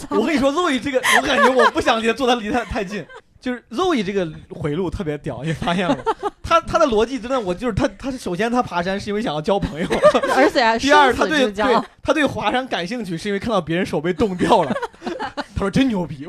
[0.09, 3.05] 我跟你说，Zoe 这个，我感觉我不想离坐他离他太近。
[3.45, 5.99] 就是 Zoe 这个回路特别屌，你发现了？
[6.43, 9.87] 他他的逻辑真的，我就是他他首先他爬山是因为想要交朋友，
[10.35, 14.73] 而且第二他对对，他对华山感兴趣是因为看到别人手被冻掉了，
[15.55, 16.27] 他说真牛逼。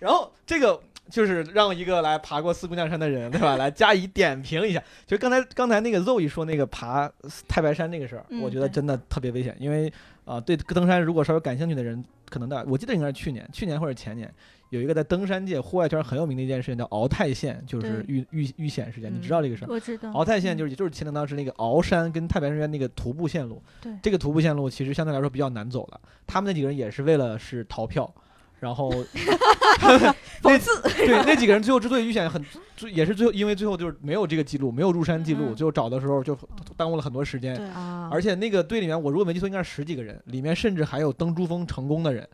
[0.00, 3.54] 然后这个就是让一个来爬过四姑娘山的人，对吧？
[3.56, 4.82] 来加以点评一下。
[5.06, 7.08] 就刚才刚才那个 Zoe 说那个爬
[7.46, 9.92] 太白山那个事儿，嗯我觉得真的特别危险，因为
[10.24, 14.32] 啊、对登山如果稍微感兴趣的人，可能的，我记得应该是去年，去年或者前年。
[14.70, 19.12] 有一个在登山界、户外圈很有名的一件事情，叫鳌太线，就是遇遇遇险事件。
[19.12, 19.68] 你知道这个事儿？
[19.68, 20.10] 我知道。
[20.10, 26.00] 鳌太线就是也就是前当时那个鳌山跟太白山那个徒步线路，对这个徒步线路其实相对来说比较难走的。
[26.26, 28.12] 他们那几个人也是为了是逃票，
[28.60, 28.90] 然后
[30.42, 32.44] 讽刺对那几个人最后之所以遇险很，
[32.76, 36.38] 最也是最后因为最后就是没有这个记录，没有入山记录，嗯最后找的时候就
[36.76, 37.56] 耽误了很多时间。
[37.56, 42.26] 对，啊，而且那个队里面，我如果没记错，应该是十几个人，里面甚至还有登珠峰成功的人，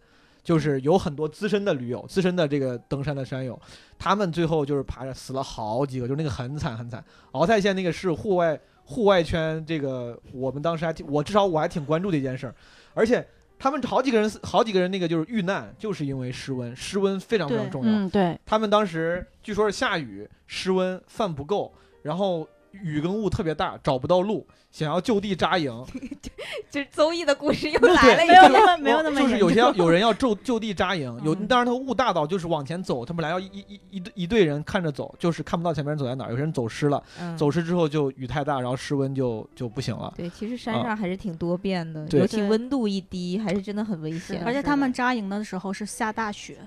[0.47, 3.61] 就是有很多资深的驴友、资深的这个登山的山友，
[3.99, 7.05] 他们最后就是爬着死了好几个，就是那个很惨很惨。
[7.33, 12.55] 敖泰县那个是户外户外圈，这个我们当时还挺，我至少我还挺关注的一件事儿，
[12.95, 13.27] 而且
[13.59, 17.91] 他们好几个人好几个人那个就是遇难，就是因为失温，失温非常非常重要。
[17.91, 22.47] 嗯，对，他们当时据说是下雨、失温、饭不够，然后
[22.83, 25.73] 雨跟雾特别大，找不到路，想要就地扎营。
[26.71, 28.53] 就是邹毅的故事又来了一没有遍。
[28.53, 40.13] 那么没有那么就是有些要有人要就就地扎营，有嗯当然他雾大到就是往前走，他本来要一一一队一队人看着走，就是看不到前面人走在哪儿，有些人走失了，嗯走失之后就雨太大，然后室温就就不行了。
[40.17, 44.43] 对，其实山啊上还是挺多变的，对尤其温度一低，还是真的很危险。
[44.45, 46.59] 而且他们扎营的时候是下大雪。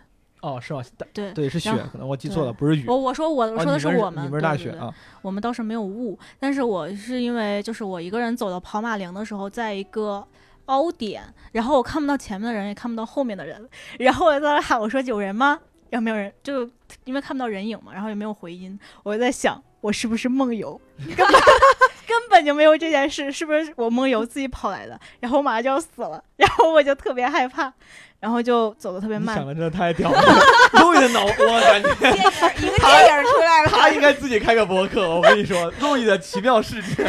[0.41, 0.81] 哦，是吗？
[1.13, 2.85] 对，对，是雪，可能我记错了，不是雨。
[2.87, 10.25] 我我说我我说的是我们，你们是大雪啊，我们倒是没有雾，但是我是因为就是我一个人走到跑马岭的时候，在一个
[10.65, 15.59] 凹点，然后我看不到前面的人，也看不到后面的人，然后我在那喊我说有人吗？
[15.89, 16.69] 然后没有人，就
[17.03, 20.79] 因为看不到人影嘛，然后也没有回音，我就在想我是不是梦游，
[21.17, 21.27] 根
[22.29, 24.97] 本根本就没有这件事，是不是我梦游自己跑来的？
[25.19, 27.73] 然后我马上就要死了， 然后我就特别害怕，
[28.19, 30.21] 然后就走的特别慢你想，的真的太屌了，
[30.79, 35.09] 终于的脑，我感觉电影一个电影出来了，他应该自己开个博客。
[35.09, 37.03] 我跟你说，路易的奇妙世界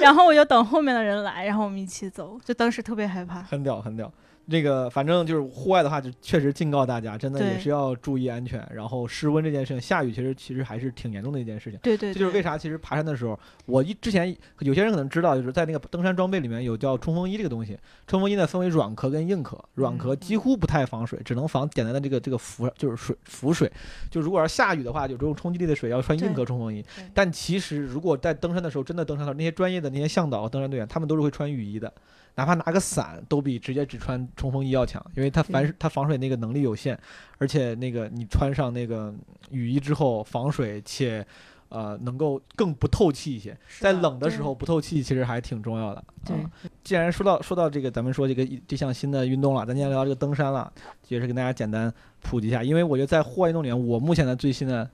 [0.00, 3.42] 然后我就等后面的人来，然后我们一起走，就当时特别害怕。
[3.42, 4.10] 很屌，很屌。
[4.50, 8.66] 这个反正就是户外的话，就确实警告大家，真的也是要注意安全。
[8.74, 11.78] 然后失温这件事情，下雨其实其实还是挺严重的一件事情。
[11.82, 17.78] 对对这就是为啥，其实爬山的时候，我一之前有些人可能知道，就是在那个登山装备里面有叫冲锋衣这个东西。
[18.06, 23.70] 冲锋衣呢分为软壳跟硬壳，软壳几乎不太防水，只能防简单的这个这个浮就是水浮水。
[24.10, 26.82] 就如果要下雨的话，有这种冲击力的水要穿硬壳冲锋衣。
[27.12, 31.92] 但其实如果在登山的时候真的登山那些专业的那些向导、登山队员，他们都是会穿雨衣的。
[32.38, 36.96] 哪怕拿个伞，都比直接只穿冲锋衣要强，因为它凡是它防水那个能力有限，
[37.38, 39.12] 而且那个你穿上那个
[39.50, 41.26] 雨衣之后防水且。
[41.70, 46.02] 呃，能够更不透气一些，在冷的时候不透气其实还挺重要的。
[46.24, 46.50] 对啊
[46.82, 50.72] 既然说到说到这个，咱们说这个这项新的运动了，咱今天聊这个登山了，
[51.08, 52.62] 也是跟大家简单普及一下。
[52.62, 54.90] 因为我觉得在户外运动里面，我目前的最新的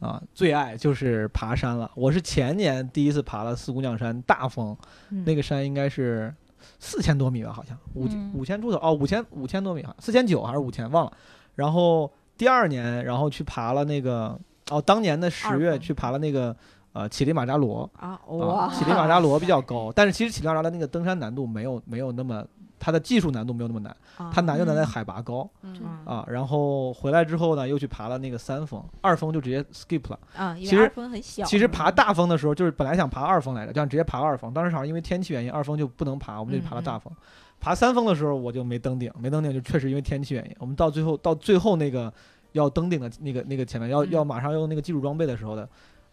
[0.00, 1.88] 啊最爱就是爬山了。
[1.94, 4.76] 我是前年第一次爬了四姑娘山大峰，
[5.10, 6.34] 嗯那个山应该是
[6.78, 11.12] 四千多米吧，好像五嗯五千出头哦，五千五千多米，四千九还是五千忘了。
[11.54, 14.38] 然后第二年，然后去爬了那个
[14.70, 16.54] 哦，当年的十月去爬了那个
[16.92, 17.88] 呃乞力马扎罗。
[17.96, 22.44] 啊，啊，哇，乞力马扎罗比较高，但是其实乞力马扎罗那个登山难度没有没有那么，
[22.78, 23.96] 它的技术难度没有那么难，
[24.32, 26.24] 它难就难在嗯海拔高嗯啊。
[26.28, 30.18] 然后回来之后呢，又去爬了那个三峰，二峰就直接 skip 了。
[30.36, 37.12] 啊，因其实为二峰很小，其实爬大峰的时候，就是本来想爬二峰来着，就想直接爬二峰，当时好像因为天气原因，二峰就不能爬，我们就爬了大峰。
[37.58, 40.54] 爬三峰的时候，我就没登顶，没登顶就确实因为天气原因。
[40.58, 42.12] 我们到最后到最后那个
[42.52, 45.66] 要登顶的那个那个前面要嗯要马上用那个技术装备的时候的，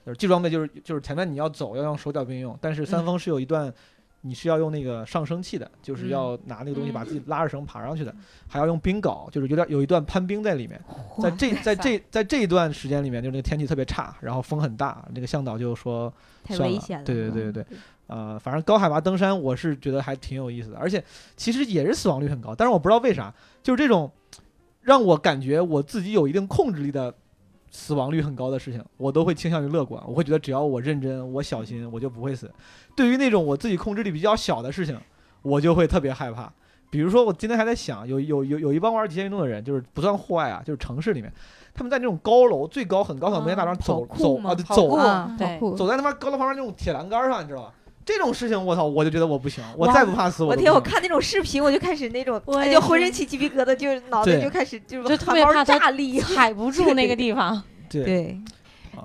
[0.05, 3.71] 就是技术装备就是就是前面你要走要用手脚并用，但是三峰是有一段。
[4.25, 8.15] 你是要用那个上升器的，就是要拿那个东西把自己拉着绳爬上去的，
[8.47, 10.81] 还要用冰镐，就是有点有一段攀冰在里面。
[11.21, 21.03] 在这在这在这一段时间里面，就那个天气特别差，然后风很大，那个向导就说太算了危险了，对对对嗯对对，呃，反正高海拔登山，我是觉得还挺有意思的，而且
[21.35, 24.09] 其实也是死亡率很高，但是我不知道为啥，就是这种
[24.79, 27.13] 让我感觉我自己有一定控制力的
[27.75, 32.49] 死亡率很高的事情，我都会倾向于乐观，我会觉得只要我认真，我小心，我就不会死。
[32.95, 34.95] 对于那种我自己控制力比较小的事情，
[35.41, 36.53] 我就会特别害怕。
[36.91, 41.33] 比如说，我今天还在想，有有有有一帮玩极限运动的人，就是不算户外啊，就是城市里面，
[41.73, 47.73] 他们在那种高楼最高很高很高大上走走啊，走酷啊，对走在他妈高楼旁边那种铁栏杆上，你知道吧？
[48.05, 50.73] 这种事情我操，我就觉得我不行，我再不怕死我天！
[50.73, 52.41] 我看那种视频，我就开始那种，
[52.71, 56.21] 就浑身起鸡皮疙瘩，就脑袋就开始就是就特别汗毛怕炸裂。
[56.21, 57.61] 踩不住那个地方。
[57.89, 58.37] 对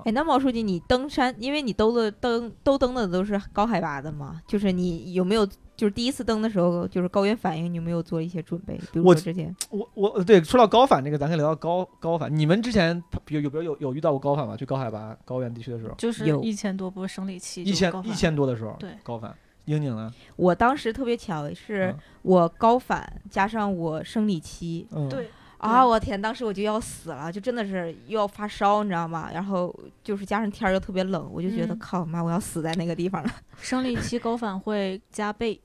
[0.05, 8.75] 哎，那毛书记，你登山，因为你都的登都登的都是高海拔的嘛，就是你有没有就是第一次登的时候，就是高原反应，你有没有做一些准备？
[8.91, 12.33] 比如我说之前我我对说到高反这个，咱可以聊到高高反。
[12.35, 14.55] 你们之前有有没有有有遇到过高反吗？
[14.57, 19.33] 去高海拔高原地区的时候，就是有一千多不是生理期一千一千多的时候，对高反。
[19.65, 20.11] 英宁呢？
[20.35, 25.29] 我当时特别巧，是嗯我高反加上我生理期嗯，对
[25.59, 29.29] 啊，我天，当时我就要死了，就真的是又要发烧，你知道吗？
[29.33, 33.29] 然后就是加上天儿又特别冷，我就觉得、嗯靠妈，我要死在那个地方了。
[33.61, 35.59] 生理期高反会加倍，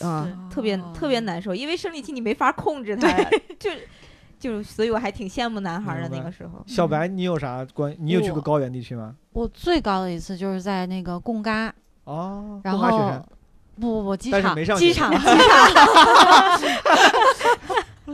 [0.00, 3.70] 啊，特别哦特别难受，因为生理期你没法控制 它呀，就
[4.38, 6.62] 就所以我还挺羡慕男孩儿的那个时候。
[6.66, 7.94] 小白，你有啥关？
[7.98, 9.14] 你有去过高原地区吗？
[9.32, 11.72] 我最高的一次就是在那个贡嘎，
[12.04, 13.24] 哦，然后贡雪山
[13.78, 15.12] 不不不，机场 机场机场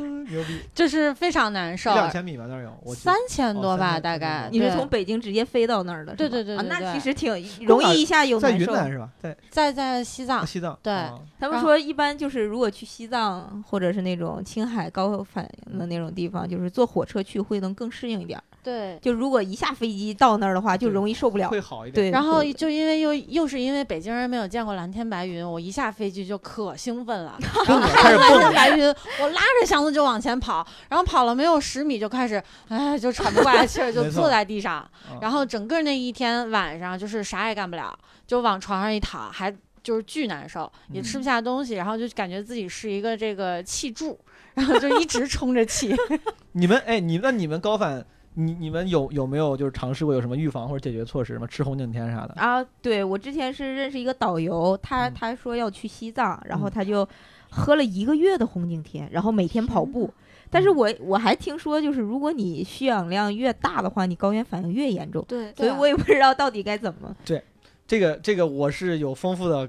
[0.00, 4.48] 牛逼，就是非常难受，两千米吧那儿有，我三千多吧，大概。
[4.50, 6.62] 你是从北京直接飞到那儿的是对吧？
[6.62, 8.72] 啊，那对对对对其实挺容易一下有在难受。
[8.72, 9.08] 云南是吧？
[9.20, 10.78] 在在在西藏，西藏。
[10.82, 18.42] 对 哦他们说一般就是如果去西藏或者是那种青海高反应的那种地方，就是坐火车去会能更适应一点儿。
[18.62, 18.98] 对。
[19.02, 21.48] 就如果一下飞机到那儿的话，就容易受不了。
[21.48, 22.06] 会好一点。
[22.06, 27.36] 对，然后就因为又又是因为北京人没有见过蓝天白云，我一下飞机就可兴奋了，
[27.66, 28.52] 蹦了，开始蓝天。
[28.54, 34.90] 白云，我拉着箱子就往前跑，然后跑了没有十米就开始，哎，就喘不过来气儿，就坐在地上，啊
[35.20, 39.52] 然后整个那一天晚上就是啥也干不了，就往床上一躺，还
[39.82, 44.18] 就是巨难受，也吃不下东西，然后就感觉自己是一个这个气柱，
[44.54, 45.94] 然后就一直 充着气。
[46.52, 48.04] 你们哎，你那你们高反，
[48.34, 51.46] 你你们有有没有就是尝试过有什么预防或者解决措施吗？
[51.46, 52.34] 吃红景天啥的？
[52.34, 57.06] 啊，对我之前是认识一个导游，他嗯他说要去西藏，然后嗯他就
[57.50, 60.12] 喝了一个月的红景天，然后每天跑步。
[60.50, 67.14] 但是嗯我我还听说，就是如果你需氧量越大的话，你高原反应越严重，对所以我也不知道到底该怎么。
[67.24, 67.42] 对
[67.86, 69.68] 这个这个我是有丰富的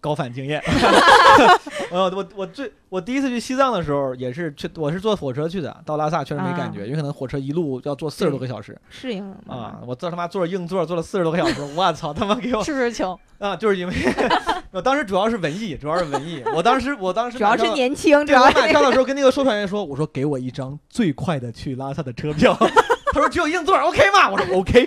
[0.00, 0.62] 高反经验。
[1.90, 9.78] 我我我最我第一次去西藏的时候也是去，我是坐火车去的，到拉萨确实没感觉，啊因为可能火车一路要坐四十多个小时适应了嘛啊！
[9.86, 13.18] 我坐他妈坐着硬座坐了四十多个小时，我操他妈给我是不是穷？
[13.38, 13.56] 啊！
[13.56, 13.94] 就是因为
[14.70, 16.42] 我当时主要是文艺，主要是文艺。
[16.54, 22.56] 我当时我当时主要是年轻，主对，我要是买票的时候跟那个售票员说，我说给我一张最快的去拉萨的车票。
[23.12, 24.30] 他说只有硬座，OK 吗？
[24.30, 24.86] 我说 OK。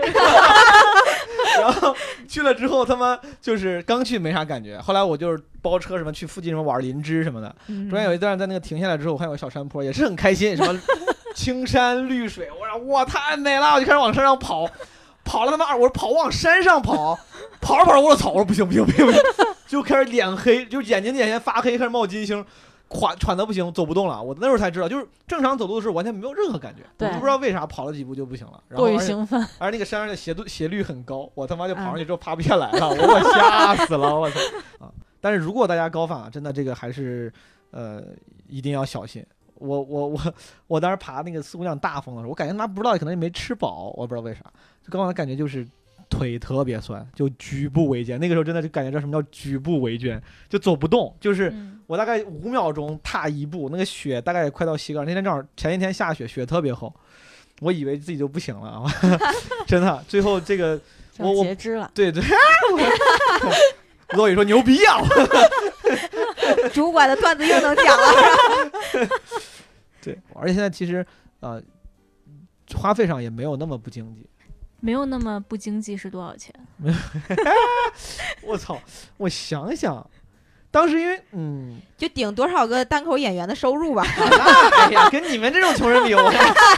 [1.60, 1.96] 然后
[2.28, 7.56] 去了之后，他妈就是刚去没啥感觉，后来我就是包车什么去附近什么玩林芝什么的。
[7.68, 10.80] 嗯中间有一段在那个停下来之后，我看有个小山坡，也是很开心，什么
[11.36, 14.68] 青山绿水，我说哇太美了，我就开始往山上跑，
[15.24, 17.18] 跑了他妈二，我说跑往山上跑，
[17.62, 19.22] 跑着跑着我操，我说不行不行不行不行，
[19.68, 22.46] 就开始脸黑，就眼睛眼前发黑，开始冒金星。
[22.94, 24.22] 喘喘的不行，走不动了。
[24.22, 28.64] 我那时候才知道，就是正常走路的时候完全没有任何感觉，都不知道为啥跑了几步就不行了。
[28.70, 34.40] 然后过于而且兴奋，而那个山上的斜度斜率很高，我他妈就跑上去嗯之后爬不下来了，我我吓死了，我操
[34.80, 34.92] 啊！
[35.20, 37.32] 但是如果大家高反啊，真的这个还是
[37.72, 38.04] 呃
[38.48, 39.26] 一定要小心。
[39.56, 40.34] 我我我
[40.68, 44.42] 我当时爬那个四姑娘大峰的时候，我感觉他妈不知道可能也没吃饱，我不知道为啥，
[44.82, 45.66] 就高反的感觉就是
[46.14, 48.20] 腿特别酸，就举步维艰。
[48.20, 55.00] 那个时候真的就感觉到什么叫举步维艰，就走不动，就是嗯，我大概五秒钟踏一步，那个雪大概也快到膝盖。
[55.00, 56.94] 那天正好前一天下雪，雪特别厚，
[57.62, 58.86] 我以为自己就不行了，
[59.66, 60.04] 真的。
[60.08, 60.80] 最后这个，
[61.18, 61.90] 我我截肢了。
[61.96, 62.24] 对对，
[64.16, 65.02] 罗宇说牛逼啊！
[66.72, 69.10] 主管的段子又能讲了。
[70.02, 71.06] 对，而且现在其实
[71.40, 71.62] 呃，
[72.76, 74.28] 花费上也没有那么不经济。
[74.86, 76.54] 没有那么不经济是多少钱？
[78.44, 78.78] 我操！
[79.16, 80.06] 我想想，
[80.70, 84.04] 当时因为嗯，就顶多少个单口演员的收入吧。
[84.12, 86.30] 哎呀，跟你们这种穷人比，我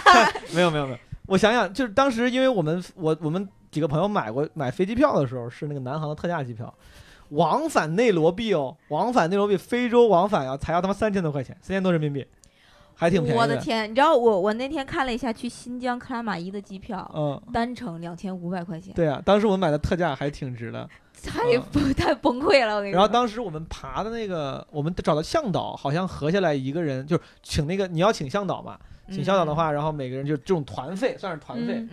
[0.54, 1.00] 没有没有没有。
[1.26, 6.72] 我想想，就是当时因为我们我我们几个朋友买过买飞机票的时候，是那个南航的特价机票，
[7.30, 12.24] 往返内罗毕哦，往返内罗毕非洲往返啊，才要他妈三千多块钱，三千多人民币，
[12.96, 20.90] 还挺便宜我的天，你知道我我那天看了一下去新疆克拉玛依的机票，嗯，单程两千五百块钱，对啊，当时我们买的特价还挺值的。
[21.26, 22.76] 太崩太崩溃了。
[22.76, 22.98] 我跟你说。
[22.98, 28.78] 然后当时我们爬的那个，我们找到向导，好像合下来一个人就是请那个你要请向导嘛，
[29.10, 31.84] 请向导的话，然后每个人就这种团费，算是团费，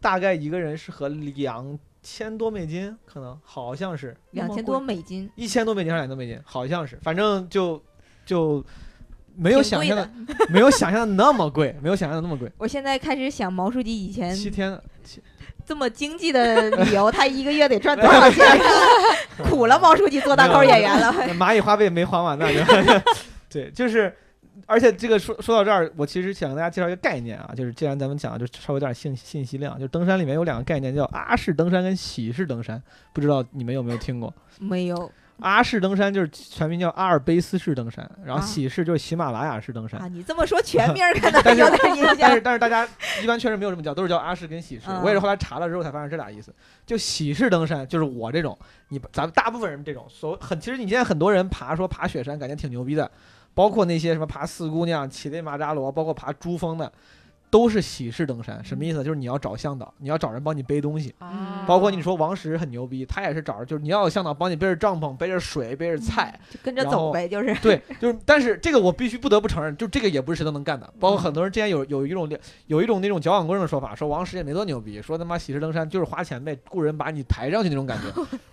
[0.00, 7.82] 大概一个人是合两千多美金，可能好像是两千多美金，一千多美金还是两千多美金，好像是，反正就
[8.24, 8.64] 就
[9.36, 10.46] 没有想象的的。
[10.48, 12.50] 没有想象的那么贵，没有想象的那么贵。
[12.58, 15.22] 我现在开始想毛书记以前七天七
[15.64, 18.44] 这么经济的旅游，他一个月得赚多少钱？
[19.48, 21.12] 苦了，毛书记做大口演员了。
[21.34, 22.46] 蚂蚁花呗没还完呢，
[23.48, 24.12] 对，就是，
[24.66, 34.34] 而且这个说说到这儿，我其实想跟大家介绍一个概念啊，就是既然咱们讲，就稍微有点信信息量，就登山里面有两个概念，叫阿式登山跟喜式登山，不知道你们有没有听过？
[34.58, 35.10] 没有
[35.40, 40.00] 阿式登山就是全名叫阿尔卑斯式登山，然后啊喜式就是喜马拉雅式登山。
[40.00, 42.40] 啊，你这么说全名可能 有点影但是。
[42.40, 42.86] 但是大家
[43.22, 44.84] 一般确实没有这么叫，都是叫阿式跟喜式。
[44.88, 46.54] 嗯我也是后来查了之后才发现这俩意思。
[46.86, 48.56] 就喜式登山就是我这种，
[48.88, 53.10] 你咱们大部分人这种，所很其实你现在很多人爬说爬雪山感觉挺牛逼的，
[53.54, 56.92] 包括那些什么爬四姑娘、乞力马扎罗，包括爬珠峰的。
[57.52, 59.04] 都是喜事登山，什么意思？
[59.04, 70.90] 就是你要找向导，你要找人帮你背东西，啊包括你说王石很牛逼，他也是找着，就是你要有向导帮你背着帐篷、背着水、背着菜，就跟着然后走呗，就是对，就是，但是这个我必须不得不承认，就这个也不是谁都能干的。
[70.98, 72.26] 包括很多人之前有有一种
[72.68, 78.04] 有一种那种矫枉过正的说法，说王石也没多牛逼，说他妈喜事登山就是花钱呗，雇人把你抬上去那种感觉。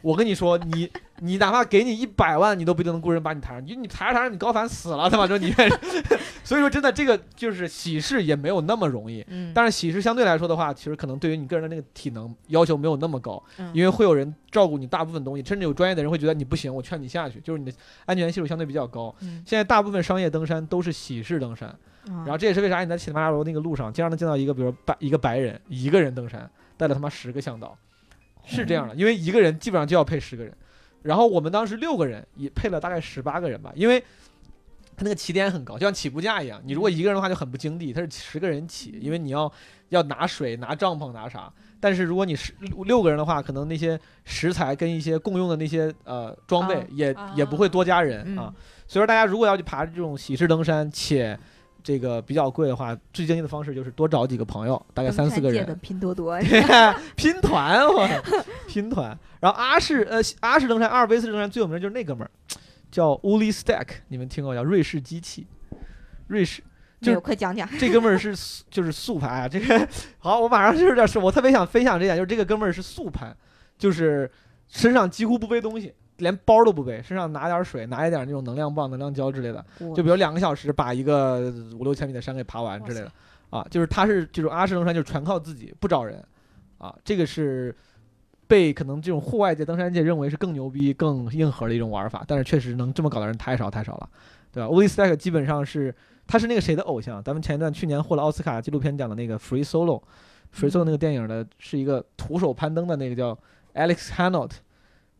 [0.01, 0.91] 我跟你说，你
[1.21, 5.69] 你哪怕给你一百万，你都不一定能雇人把你抬上去，你抬着抬着你高反死了，他妈说你愿。
[6.43, 9.23] 所以说真的这个就是喜事也没有那么容易。
[9.27, 19.13] 嗯，但是喜事相对来说的话，其实可能对于你个人的那个体能要求没有那么高，嗯因为会有人照顾你大部分东西，甚至有专业的人会觉得你不行，我劝你下去，就是你的安全系数相对比较高。
[19.21, 27.77] 嗯现在大部分商业登山都是喜事登山，然然后这也是为啥你在乞力马扎罗那个路上经常能见到一个，比如白一个白人一个人登山，带了他妈十个向导，
[28.45, 30.53] 是这样的，因为一个人基本上就要配十个人，
[31.01, 34.03] 然后我们当时六个人也配了大概十八个人吧，因为。
[34.97, 36.61] 他那个起点很高，就像起步价一样。
[36.65, 39.49] 你如果一个人的话就很不经济，他是十个人起，因为你要
[39.87, 41.49] 要拿水、拿帐篷、拿啥。
[41.79, 48.53] 但是如果你是六六个人的话，可能那些食材跟一些共用的那些呃装备啊也、啊也不会多加人、嗯啊。
[48.89, 51.39] 所以说大家如果要去爬这种喜事登山，且
[51.89, 56.39] 这个比较贵的话，最经济的方式就是多找几个朋友，大概三四个人的，拼多多，
[57.17, 58.07] 拼团，我
[58.67, 59.17] 拼团。
[59.39, 62.29] 然后阿式呃阿式登山，阿尔卑斯登山最有名的就是那哥们儿，
[62.91, 65.47] 叫 Uli Stack，你们听过叫瑞士机器，
[66.27, 66.61] 瑞士。
[67.01, 67.67] 就快讲讲。
[67.79, 68.35] 这哥们儿是
[68.69, 73.35] 就是速攀啊，这个好，我马上就是这事，我特别想分享这点，就是这个哥们儿是速攀，
[73.79, 74.29] 就是
[74.67, 79.65] 身上几乎不背东西，连包都不背，身上拿点水，拿一点那种能量棒、能量胶之类的，
[79.95, 83.11] 就比如两个小时把一个五六千米的山给爬完之类的
[83.49, 86.23] 啊，就是他是这种阿什登山，就是全靠自己，不找人。
[86.77, 87.75] 啊，这个是
[88.47, 94.09] 被可能这种户外界、登山界认为是更牛逼、更硬核的一种玩法，但是确实能这么搞的人太少太少了，
[94.49, 95.93] 对吧？o l i Stack 基本上是
[96.25, 100.01] 他是那个谁的偶像，咱们前一段去年获了奥斯卡纪录片奖的那个 Free Solo。
[100.55, 103.37] Free Solo 那个电影的是一个徒手攀登的那个叫
[103.73, 104.51] Alex Honnold，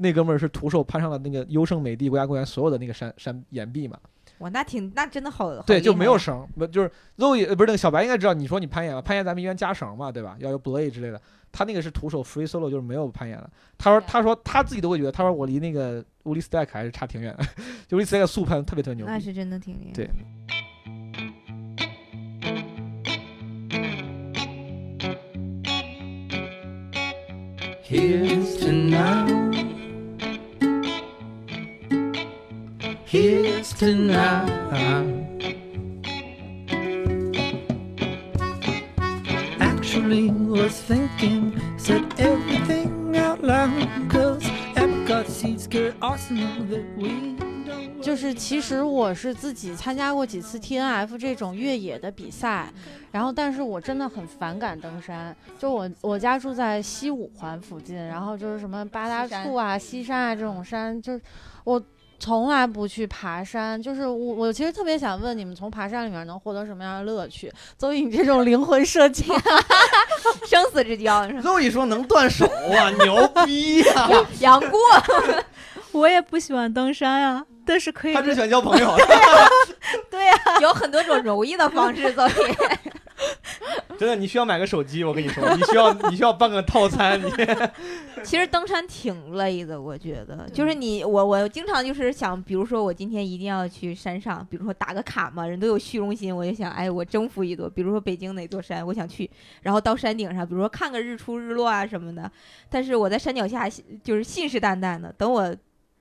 [0.01, 3.99] 那哥们儿是徒手攀上了那个优胜美地国家公园所有的那个山山岩壁嘛，
[4.37, 10.37] 哇，那挺那真的好，好对，就没有绳，不就是 Zoe 呃不是那个小白应该知道，你说你攀岩嘛，攀岩咱们一般加绳嘛，对吧？
[10.39, 11.21] 要有 blade 之类的，
[11.51, 13.49] 他那个是徒手 free solo，就是没有攀岩了。
[13.77, 17.43] 他说他说他自己都会觉得，他说我离那个 wuli Stack 还是差挺远的，
[17.85, 19.05] 就 l i Stack 速攀特别特别牛。
[19.05, 19.91] 那是真的挺厉害。
[19.93, 20.09] 对
[27.83, 28.71] Here's to
[33.11, 34.45] Here's to now.
[39.59, 43.89] Actually was thinking, said everything out loud.
[44.07, 44.45] Cause
[44.75, 47.35] apricot seeds get arsenal that we
[47.65, 52.71] don't 就是其实我是自己参加过几次 T N F 这种越野的比赛，
[53.11, 55.35] 然后但是我真的很反感登山。
[55.57, 61.21] 就我我家住在西五环附近，然后就是什么八大处啊、西山啊这种山，就是
[61.63, 61.81] 我
[62.19, 63.81] 从来不去爬山。
[63.81, 67.51] 就是我我其实特别想问你们，从爬山里面能获得什么样的乐趣？
[67.77, 69.23] 邹颖这种灵魂设计，
[70.47, 74.09] 生死之交，是吧 Zoe 说能断手啊，牛逼呀、
[74.39, 74.79] 杨过，
[75.91, 78.95] 我也不喜欢登山呀、但是可以他只喜欢交朋友，
[80.11, 82.33] 对呀、有很多种容易的方式，所以
[83.99, 87.29] 真的，你需要买个手机，我跟你说， 你需要你需要办个套餐，你
[88.23, 99.29] 其实登山挺累的，我觉得，就是你我我经常就是想，比如说我今天一定要去山上，比如说打个卡嘛，人都有虚荣心，我就想，哎，我征服一座，比如说北京哪座山，我想去，
[99.63, 102.31] 然后到山顶上，比如说看个日出日落啊什么的，
[102.69, 103.67] 但是我在山脚下
[104.01, 105.53] 就是信誓旦旦的，等我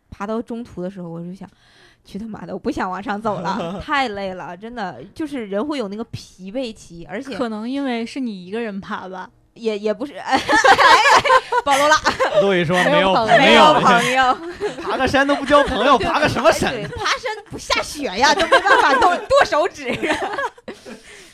[0.08, 1.48] 爬到中途的时候，我就想。
[2.08, 2.54] 去他妈的！
[2.54, 9.28] 我不想往上走了， 太累了，真的就是人会有那个疲惫期，而且可能因为是你一个人爬吧。
[9.54, 10.40] 也也不是，哎，
[11.66, 11.94] 暴露了，
[12.40, 14.38] Zoe 说没有朋友没有朋友，
[14.80, 16.72] 爬个山都不交朋友，爬个什么山？
[16.72, 19.92] 对，爬山不下雪呀，都没办法剁剁手指。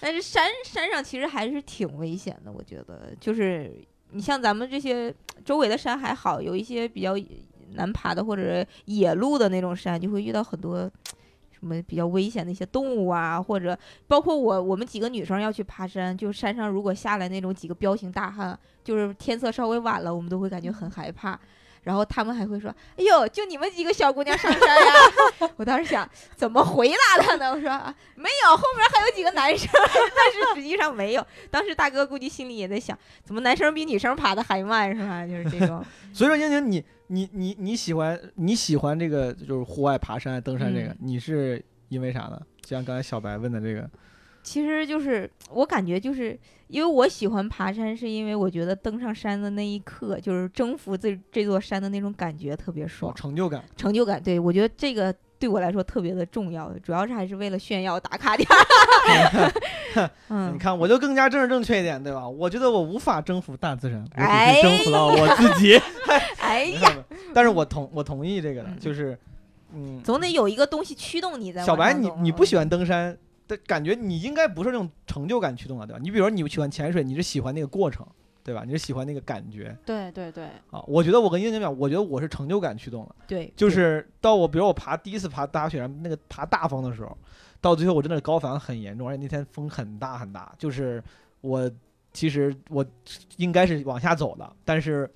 [0.01, 3.71] 但是山山上其实还是挺危险的，我觉得，就是
[4.13, 5.15] 你像咱们这些
[5.45, 7.15] 周围的山还好，有一些比较
[7.75, 10.91] 难爬的或者野路的那种山，就会遇到很多。
[11.57, 21.41] 什么比较危险的一些动物啊，或者包括我，我们几个女生要去爬山，就山上如果下来那种几个彪形大汉，就是天色稍微晚了，我们都会感觉很害怕。
[21.85, 24.93] 然后他们还会说：“哎呦，就你们几个小姑娘上山呀？”
[25.57, 27.51] 我当时想怎么回答他呢？
[27.53, 31.27] 我说：“啊没有，后面还有几个男生。”但是实际上没有。
[31.51, 35.27] 当时大哥估计心里也在想，怎么男生比女生爬的还慢是吧？
[35.27, 35.83] 就是这种。
[36.13, 42.41] 所以说，英宁，你你你你喜欢你喜欢这个就是户外爬山、登山这个，嗯你是因为啥呢？
[42.63, 43.89] 就像刚才小白问的这个，
[44.43, 46.39] 其实就是我感觉就是
[46.69, 53.63] 因为我喜欢爬山，是因为我觉得登上山的那一刻，就是征服这这座山的那种感觉特别哦爽，成就感。
[53.77, 54.23] 成就感。
[54.23, 58.49] 对我觉得这个对我来说特别的重要，主要是还是为了炫耀打卡点
[60.29, 60.49] 嗯。
[60.49, 62.27] 你嗯，看，我就更加政治正确一点，对吧？
[62.27, 65.79] 我觉得我无法征服大自然，我只征服了我自己。
[66.41, 69.19] 哎呀，但是我同我同意这个的，嗯就是，
[69.75, 73.15] 嗯，总得有一个东西驱动你在小白，你你不喜欢登山
[73.47, 75.99] 的感觉，你应该不是那种成就感驱动的，对吧？
[76.03, 78.07] 你比如说你喜欢潜水，你是喜欢那个过程，
[78.45, 78.63] 对吧？
[78.67, 80.85] 你是喜欢那个感觉对对对，啊。
[80.87, 87.17] 我觉得我跟英宁讲，我觉得我是成就感驱动的，对，就是到我比如我爬第一次爬大雪山那个爬大峰的时候，
[87.61, 91.03] 到最后我真的高反很严重，而且那天风很大很大，就是
[91.41, 91.71] 我
[92.13, 92.85] 其实我
[93.39, 95.11] 应该是往下走的，但是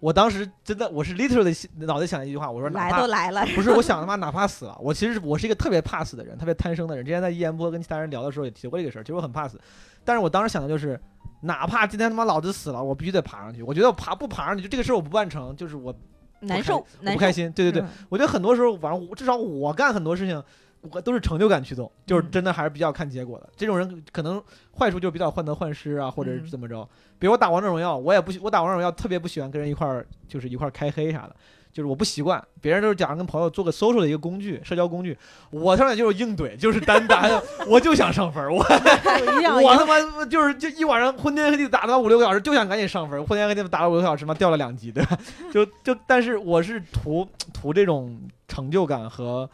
[0.00, 7.04] 我当时真的我是 literally 脑袋想了一句话，我说来都来了，不是，我 想他妈哪怕死了，我其实我是一个特别怕死的人，特别贪生的人。
[7.04, 9.60] 之前在一言波跟其他人聊的时候也提过这个事儿，其实我很怕死，
[10.04, 11.00] 但是我当时想的就是，
[11.42, 13.62] 哪怕今天他妈老子死了，我必须得爬上去。
[13.62, 15.94] 我觉得我爬不爬上去，就这个事儿我不办成，就是我
[16.40, 17.12] 难受，我。
[17.12, 17.50] 不开心。
[17.52, 20.42] 对对对，嗯我觉得很多时候，反正至少我干很多事情，
[20.90, 23.48] 我都是成就感驱动，就是嗯真的还是比较看结果的。
[23.56, 24.42] 这种人可能
[24.76, 26.88] 坏处就是比较患得患失啊，或者怎么着。
[27.18, 31.36] 比如我打王者荣耀，我也不喜，我打王者荣耀特别不喜欢跟人一块儿就是一块儿开黑啥的。
[31.72, 35.16] 就是我不习惯，别人都是假装跟朋友做个 social 的一个工具，社交工具，
[35.50, 37.28] 我上来就是硬怼，就是单打，
[37.66, 38.58] 我就想上分儿，我
[39.62, 45.18] 我他妈就是就一晚上昏天黑地打他妈五六个小时，就想赶紧上分儿，昏天黑地打了五六个小时，嘛掉了两级，对吧？
[45.52, 49.48] 就就但是我是图图这种成就感和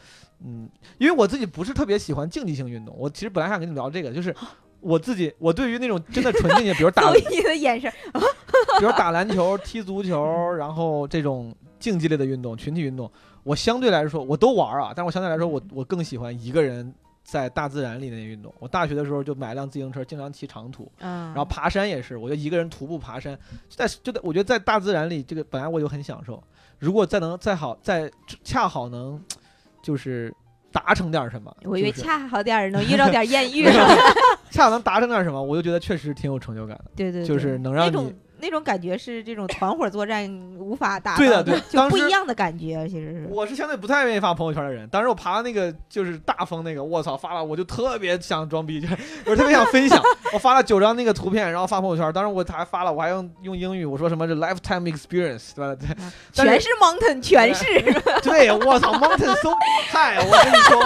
[0.44, 4.34] 嗯，因为我自己不是特别喜欢竞技性运动，我其实本来想跟你聊这个，就是
[4.80, 7.92] 我自己我对于那种真的纯竞技，比如打你的眼神，
[8.80, 13.10] 比如打篮球、踢足球，然后这种竞技类的运动、群体运动，
[13.42, 18.52] 我相对来说我都玩儿啊，但是我相对来说我我更喜欢一个人在大自然里那运动。
[18.58, 26.42] 我大学的时候就买辆自行车，经常骑长途，嗯，然后爬山也是，我就一个人徒步爬山，就在就在我觉得在大自然里，这个本来我就很享受，
[26.78, 28.10] 如果再能再好再
[28.42, 29.22] 恰好能
[29.82, 30.34] 就是
[30.72, 33.64] 达成点什么，我以为恰好点儿能遇到点艳遇，
[34.50, 36.90] 恰好能达成点什么，我就觉得确实挺有成就感的。
[36.96, 37.26] 对对，对。
[37.26, 40.28] 就是能让你那种感觉是这种团伙作战
[40.59, 43.26] 无法达到对的对就不一样的感觉，其实是。
[43.30, 50.01] 我是相对不太愿意发朋友圈的人，当时我爬那个就是大风那个，我操，发了我就特别想装逼，就是我特别想分享，
[50.32, 55.76] 我发了九张那个图片，然后发朋友圈，当时我还发了，我还用用英语，我说什么这 lifetime experience，对吧？
[55.80, 55.89] 对，
[56.32, 57.64] 是全是 mountain，全是
[58.22, 59.51] 对，我操，mountain so
[59.91, 60.82] high，我跟你说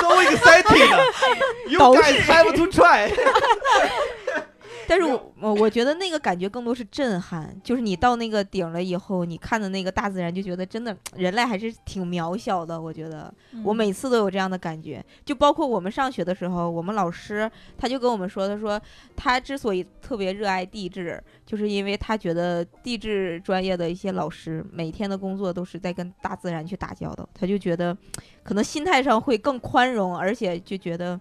[0.00, 3.10] ，so exciting，you guys have to try。
[4.86, 12.80] 但是我我我觉得那个感觉更多是震撼，就是你到那个顶了以后，你看的那个大自然，就觉得真的人类还是挺渺小的。
[12.80, 13.32] 我觉得
[13.64, 18.80] 我嗯每次都有这样的感觉，就包括我们上学的时候，我们老师他就跟我们说，他说
[19.16, 27.96] 他之所以特别热爱地质，就是因为他觉得地质专业的一些老师每天的工作都是在跟大自然去打交道，他就觉得
[28.42, 31.18] 可能心态上会更宽容，而且就觉得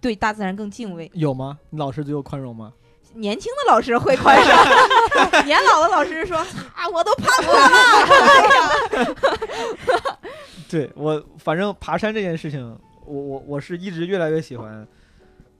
[0.00, 1.10] 对大自然更敬畏。
[1.14, 1.58] 有吗？
[1.70, 2.72] 你老师最后宽容吗？
[3.14, 4.46] 年轻的老师会宽容，
[5.44, 7.54] 年老的老师说啊，我都爬过
[10.68, 14.86] 对我，反正爬山这件事情，我我我是一直越来越喜欢，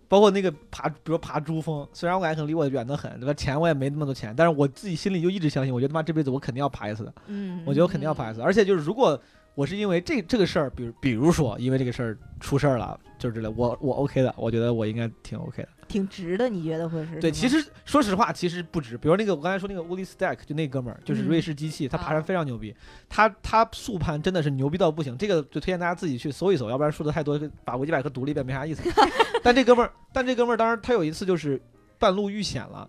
[0.07, 3.35] 包括那个爬，比如爬珠峰，虽然我感觉可能离我远得很，对吧？
[3.35, 8.41] 钱我也没那么多钱，但是我自己心里就一直相信，我觉得他妈这辈子我肯定要爬一次的，嗯我觉得我肯定要爬一次。
[8.41, 9.21] 而且就是如果
[9.57, 15.69] 我是因为这这个事儿，比如比如说因为这个事儿出事儿了，就是之类，我我 OK 的，我觉得我应该挺 OK 的。
[15.91, 17.20] 挺值的，你觉得会是？
[17.20, 18.97] 对，其实实说实话，其实不值。
[18.97, 22.74] 比如那个我刚才说那个 Woody Stack，就那哥们儿，就是嗯瑞士机器，他爬山啊非常牛逼，
[23.09, 25.18] 他他速攀真的是牛逼到不行。
[25.18, 28.82] 这个就推荐大家自己去搜一搜，要不然说的太多，把维基百科读了一遍没啥意思。
[29.43, 31.61] 但这哥们儿，但这哥们儿当时他有一次就是
[31.99, 32.88] 半路遇险了。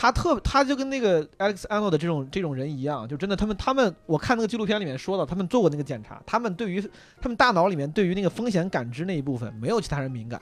[0.00, 6.80] 他特，他就跟那个 Alex Arnold 的这种这种人一样，就真的他们他们，我看那个纪录片里面说了，他们做过那个检查，他们对于
[7.20, 10.40] 他们大脑里面对于那个风险感知那一部分没有其他人敏感，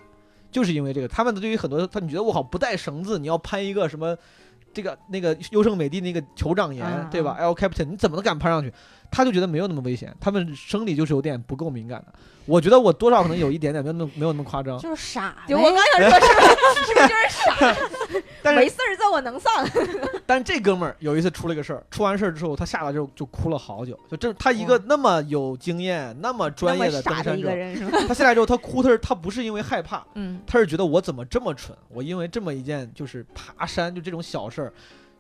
[0.57, 4.17] 就是因为这个，他们对于很多他你觉得我好不带绳子，你要攀一个什么
[4.73, 8.73] 这个那个优胜美地那个酋长岩，嗯对吧？L Captain，你怎么敢攀上去？
[9.11, 12.13] 他就觉得没有那么危险，他们生理就是有点不够敏感的。
[12.45, 14.79] 我觉得我多少可能有一点点，没有那么 没有那么夸张。
[14.79, 17.77] 就是傻我刚想说，是不是是不是就是傻？
[18.41, 19.51] 但是没事儿，这我能上。
[20.25, 23.99] 但是这哥们儿有一次出了个事儿，出完事儿之后，他下来之后就哭了好久。
[24.09, 27.99] 就这他一个那么有经验、那么专业的一个登山者，人是吧？
[28.07, 31.77] 他下来之后他哭，他是他不是因为害怕，嗯，他是觉得我怎么这么蠢？
[31.89, 34.73] 我因为这么一件就是爬山，就这种小事儿，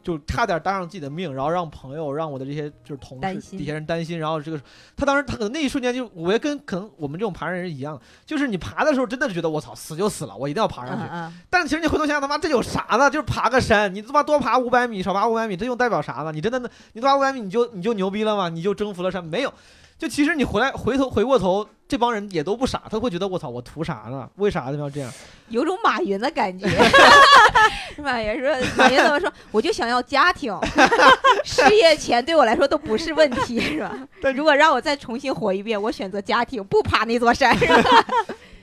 [0.06, 4.16] 就差点搭上自己的命，然后让朋友、让我的这些就是同事底下人担心。
[4.16, 4.60] 然后这个
[4.96, 11.02] 他当时他可能那一瞬间就，我也跟可能我们这种爬山人一样，就是你爬的时候真的是觉得我操死就死了，我一定要爬上去。
[11.02, 13.10] 嗯嗯但是其实你回头想想，他妈这有啥呢？
[13.10, 16.30] 就是爬个山，你他妈多爬五百米，少爬五百米，这又代表啥呢？
[16.30, 18.48] 你真的你多爬五百米你就你就牛逼了吗？
[18.48, 19.24] 你就征服了山？
[19.24, 19.52] 没有。
[19.98, 24.28] 就其实你回来回头回过头，这帮人也都不傻，他会觉得我操，我图啥呢？
[24.36, 25.12] 为啥他们要这样？
[25.48, 26.66] 有种马云的感觉。
[27.98, 29.32] 马云说：“马云怎么说？
[29.50, 30.54] 我就想要家庭，
[31.44, 33.96] 事业钱对我来说都不是问题，是吧？
[34.20, 38.04] 但如果让我再重新活一遍，我选择家庭，不爬那座山，是吧？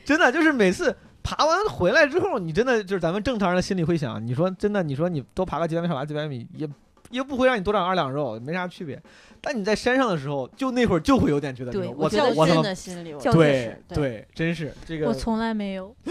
[0.06, 6.70] 真的就是每次爬完回来之后，你真的就是咱们正常人的心里会想，你说真的，你说你多爬个几百米，少爬几百米，也
[7.10, 9.02] 也不会让你多长二两肉，没啥区别。
[9.46, 15.94] 但你在山上的时候，就那会儿就会有点觉得对牛，我觉得我操，我他较劲妈的心里，对对，真是这个我从来没有。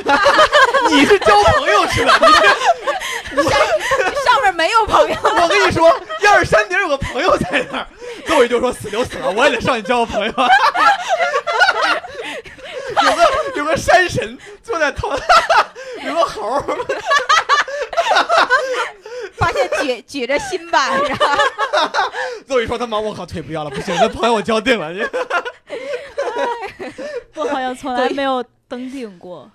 [0.91, 2.13] 你是交朋友去了，
[3.33, 5.17] 上面没有朋友。
[5.23, 5.91] 我跟你说，
[6.23, 7.87] 要是山顶有个朋友在那儿，
[8.27, 10.35] 各位就说死就死了，我也得上去交个朋友。
[13.03, 13.23] 有个
[13.57, 15.11] 有个山神坐在头，
[16.05, 16.63] 有个猴儿，
[19.37, 21.37] 发现举举着新版， 是吧？
[22.47, 24.93] 肉一说他妈我靠腿不要了，不行，那朋友我交定了。
[27.35, 29.51] 我好像从来没有登顶过。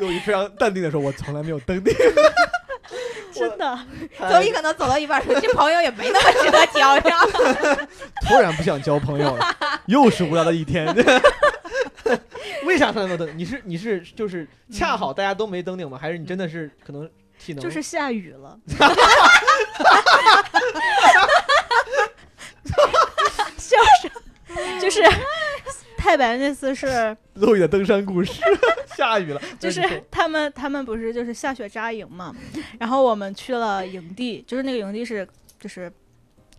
[0.00, 1.94] 有一非常淡定的说，我从来没有登顶。
[3.32, 3.78] 真的，
[4.30, 7.20] 周一可能走到一半说：“这朋友也没那么值得交呀。
[8.26, 9.54] 突然不想交朋友了，
[9.86, 10.86] 又是无聊的一天。
[12.64, 13.28] 为啥从来没有登？
[13.36, 15.98] 你是你是就是恰好大家都没登顶吗？
[16.00, 17.08] 还是你真的是可能
[17.38, 18.58] 体能就是下雨了。
[23.58, 24.10] 笑什？
[24.80, 25.02] 就是
[25.98, 28.32] 太白那次是， 露易的登山故事？
[28.96, 32.34] 下雨了，就是他们他们不是就是下雪扎营嘛，
[32.78, 35.26] 然后我们去了营地，就是那个营地是
[35.58, 35.92] 就是。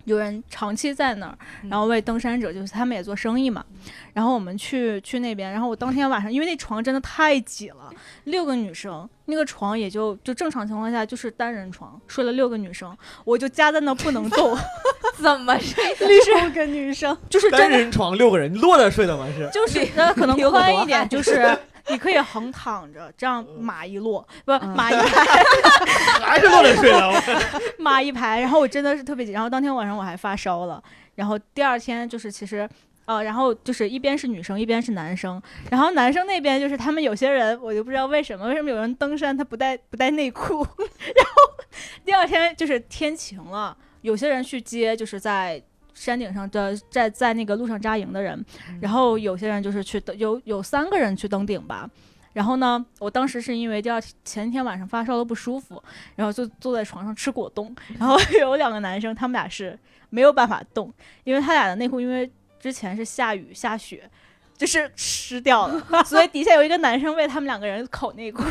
[0.10, 1.38] 有人长期在那儿，
[1.70, 3.64] 然后为登山者，就是他们也做生意嘛。
[4.12, 7.94] 然后我们去去那边，然后我当天晚上，因为那床真的太挤了，
[8.24, 14.58] 六个女生，那个床也就就正常情况下就是单人床，睡了六个女生，我就夹在那不能动，
[15.22, 15.84] 怎么睡？
[16.08, 19.28] 六个女生，就是单人床六个人，你落着睡的吗？
[19.38, 21.56] 是就是那可能 流宽一点，就是
[21.90, 25.44] 你可以横躺着，这样码一摞，不嗯码一排，
[26.24, 27.08] 还是落着睡的？
[27.78, 28.40] 我码一排。
[28.40, 30.82] 然后我真的是特别紧，然后当天晚上我还发烧了，
[31.16, 32.68] 然后第二天就是其实。
[33.06, 41.66] 呃，然后就是一边是女生，一边是男生，然后男生那边就是他们有些人，我就不知道为什么，为什么有人登山他不带不带内裤，然后
[42.06, 45.60] 第二天就是天晴了，有些人去接就是在
[46.00, 48.46] 山顶上的在在那个路上扎营的人，
[48.80, 51.90] 然后有些人就是去登，有有三个人去登顶吧。
[52.32, 55.84] 然后呢，我当时是因为第二天前一天晚上发烧了不舒服，
[56.16, 57.76] 然后就坐在床上吃果冻。
[58.00, 59.78] 然后有两个男生，他们俩是
[60.10, 60.94] 没有办法动，
[61.26, 62.32] 因为他俩的内裤因为
[62.62, 64.10] 之前是下雨下雪，
[64.58, 68.42] 就是湿掉了， 所以底下有一个男生为他们两个人口内裤，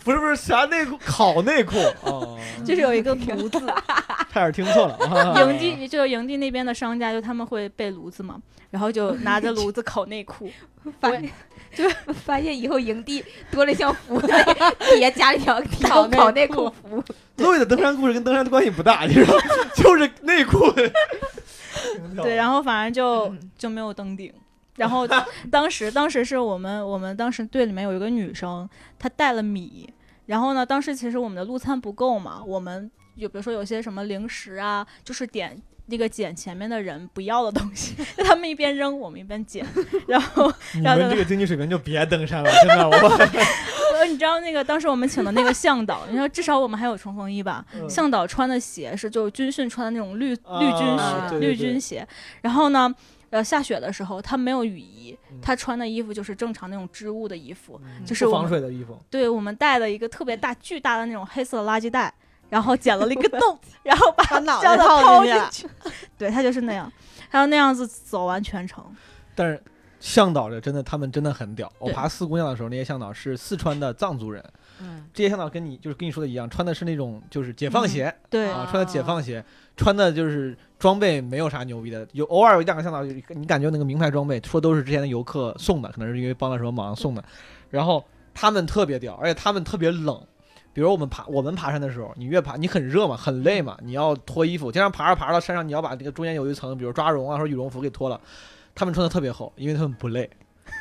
[0.04, 3.60] 不是不是啥内裤，烤内裤哦，就是有一个炉子。
[4.32, 4.94] 差点听错了。
[4.94, 8.40] 啊 营地就营地那边的商家，就他们会备炉子嘛，
[8.70, 10.50] 然后就拿着炉子烤内裤。
[10.98, 11.10] 发
[11.74, 11.86] 就
[12.24, 17.04] 发现以后营地多了一项服务，底下加了一条烤烤内裤服务。
[17.36, 19.42] 路易的登山故事跟登山的关系不大，你知道吗，
[19.76, 20.58] 就是内裤。
[22.22, 24.32] 对，然后反正就嗯就没有登顶。
[24.76, 25.06] 然后
[25.50, 28.68] 当时当时是我们我们当时队里面有一个女生，
[28.98, 29.92] 她带了米。
[30.26, 39.66] 然后呢，当时其实我们的路餐不够嘛，我们有比如说有些什么零食啊，就是点那个捡前面的人不要的东西， 他们一边扔，我们一边捡。
[40.06, 43.08] 然后你这个经济水平就别登山了，真的，我
[43.98, 47.64] 呃，你知道那个当时我们请的那个向导，你说至少我们还有冲锋衣吧？
[47.74, 52.06] 嗯向导穿的鞋是就是军训穿的那种绿绿军绿对军鞋。
[52.42, 52.94] 然后呢，
[53.30, 57.80] 呃，下雪的时候他没有雨衣嗯，他穿的衣服就是正常那种织物的衣服。
[57.84, 59.00] 嗯就是防水的衣服。
[59.08, 62.12] 对我们带了一个特别大、巨大的那种黑色的垃圾袋，
[62.48, 65.68] 然后剪了一个 洞，然后把把脑袋套套进进去去。
[66.18, 66.92] 对他就是那样，
[67.28, 68.84] 还有那样子走完全程。
[69.34, 69.62] 但是
[70.00, 71.70] 向导的真的他们真的很屌。
[71.78, 74.42] 我爬四姑娘的时候，那些向导是四川的藏族人，
[74.80, 79.44] 嗯，这些向导跟你就是跟你说的一样，穿的是那种就是解放鞋、对啊，穿的解放鞋，
[79.80, 87.24] 穿的就是装备没有啥牛逼的，有偶尔有一两个向导，你感觉那个名牌装备，说都是之前的游客送的，可能是因为帮了什么忙送的，
[87.70, 88.04] 然后
[88.34, 90.20] 他们特别屌，而且他们特别冷。
[90.72, 98.20] 比如我们爬我们爬山的时候，你越爬你很热嘛，很累嘛，你要脱衣服，经常爬着爬着到山上，你要把这个中间有一层，比如抓绒啊或者羽绒服给脱了。
[98.74, 100.30] 他们穿的特别厚，因为他们不累，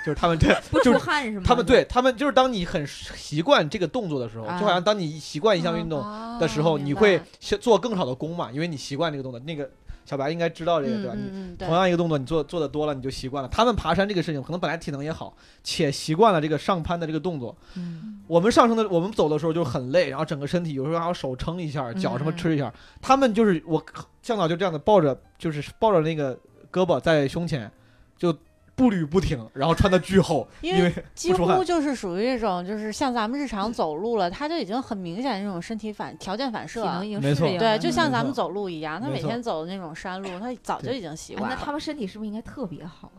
[0.05, 1.43] 就是他们这 不出就是汗是吗？
[1.45, 6.01] 他们对他们就是当你很习惯这个动作的时候，啊就好像当你习惯一项运动
[6.39, 9.39] 的时候，哦你会先做更少的功嘛，因为你习惯这个动作。
[9.41, 9.69] 那个
[10.05, 11.13] 小白应该知道这个对吧？
[11.15, 13.49] 你同样一个动作，你做做的多了，你就习惯了。
[13.49, 17.55] 他们爬山这个事情，可能本来体能也好，且习惯了这个上攀的这个动作。
[17.75, 22.73] 嗯，我们上升的，我们走的时候就很累，然后整个身体有时候还要手撑一下，脚什么嗯吃一下。
[23.01, 23.83] 他们就是我
[24.23, 26.35] 向导就这样的抱着，就是抱着那个
[26.71, 27.71] 胳膊在胸前，
[28.17, 28.35] 就
[28.79, 37.07] 步履不停，然后穿的巨厚，因为几乎就是属于这种，就是像咱们日常走路了，他就已经很明显那种身体反条件反射啊体能。
[37.07, 41.57] 已经没错对，就像咱们走路一样，他每天走的那种山路，他早就已经习哎惯了。
[41.59, 43.11] 那他们身体是不是应该特别好？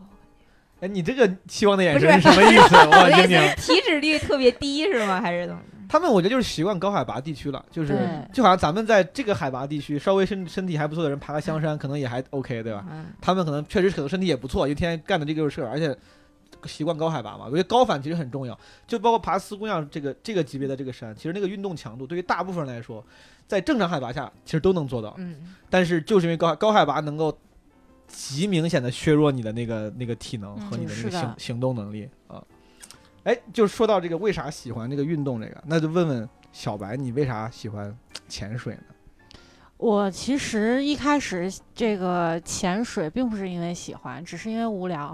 [0.79, 2.75] 哎，你这个期望的眼不是神是什么意思？
[2.89, 3.27] 我我的意。
[3.27, 5.21] 思是体脂率特别低是吗？
[5.21, 5.61] 还是怎么？
[5.91, 7.99] 他们我觉得就是习惯高海拔地区了，就是
[8.31, 12.85] 就好像咱们在这个海拔地区稍微身身体还不错的人爬个香山，可能也还 OK，对吧？
[12.89, 15.93] 嗯，他们可能确实可能身体也不错，一天干的这个事儿，而且
[16.65, 17.43] 习惯高海拔嘛。
[17.43, 23.03] 我觉得高反其实很重要，就包括爬四姑娘这个这个级别的这个山，其实那个运动强度对于大部分人来说，
[23.45, 27.37] 在正常海拔下其实都能做到，嗯，但是就是因为高高海拔能够
[28.07, 32.41] 极明显的削弱你的那个那个体能和你的那个行行动能力啊。
[33.23, 37.95] 哎，就说到这个为啥喜欢这个运动这个，那就问问小白，你为啥喜欢
[38.27, 38.81] 潜水呢？
[39.77, 45.13] 我其实一开始这个潜水并不是因为喜欢，只是因为无聊。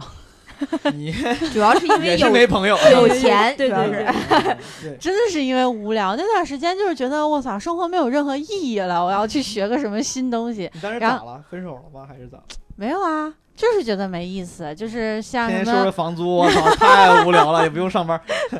[0.92, 1.14] 你
[1.54, 10.68] 主要是因为也是有没朋友，有钱，对主要对是对对， 真的是因为无聊，那段时间就是觉得我操，生活没有任何意义了，我要去学个什么新东西。
[10.74, 11.44] 你当时咋了？
[11.50, 12.08] 分手了吗？
[12.08, 12.42] 还是咋？
[12.76, 18.18] 没有啊，就是觉得没意思，就是像天天收拾，房租，我操，太无聊了，也不用上班。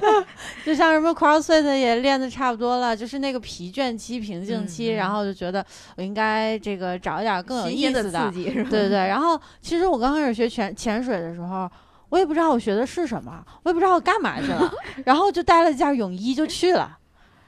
[0.66, 8.70] 就像什么 CrossFit 也练的差不多了，就是那个疲倦期、瓶颈期，然后就觉得我应该这个找一点更有意思的刺，激是吧？
[8.70, 8.98] 对对对。
[9.08, 11.70] 然后其实我刚开始学潜潜水的时候。
[12.10, 14.72] 我也不知道我学的是什么，我也不知道我干嘛去了，
[15.04, 16.98] 然后就带了件泳衣就去了，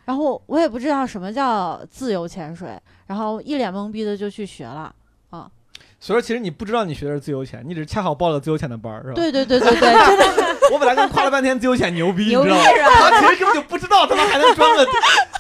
[0.04, 2.78] 然后我也不知道什么叫自由潜水，
[3.08, 4.94] 然后一脸懵逼的就去学了。
[6.00, 9.14] 所以说，其实你不知道你学的是自由潜，你只是恰好报了自由潜的班儿，是吧？
[9.16, 13.12] 对对对对对，真的 我本来跟夸了半天自由潜牛逼，牛逼你知道吗？
[13.12, 14.88] 他其实根本就不知道，他妈还能装个，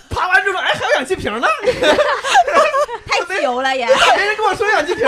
[0.09, 1.47] 爬完之后说，哎，还有氧气瓶呢，
[3.07, 3.85] 太自由了也。
[4.17, 5.05] 没人跟我说有氧气瓶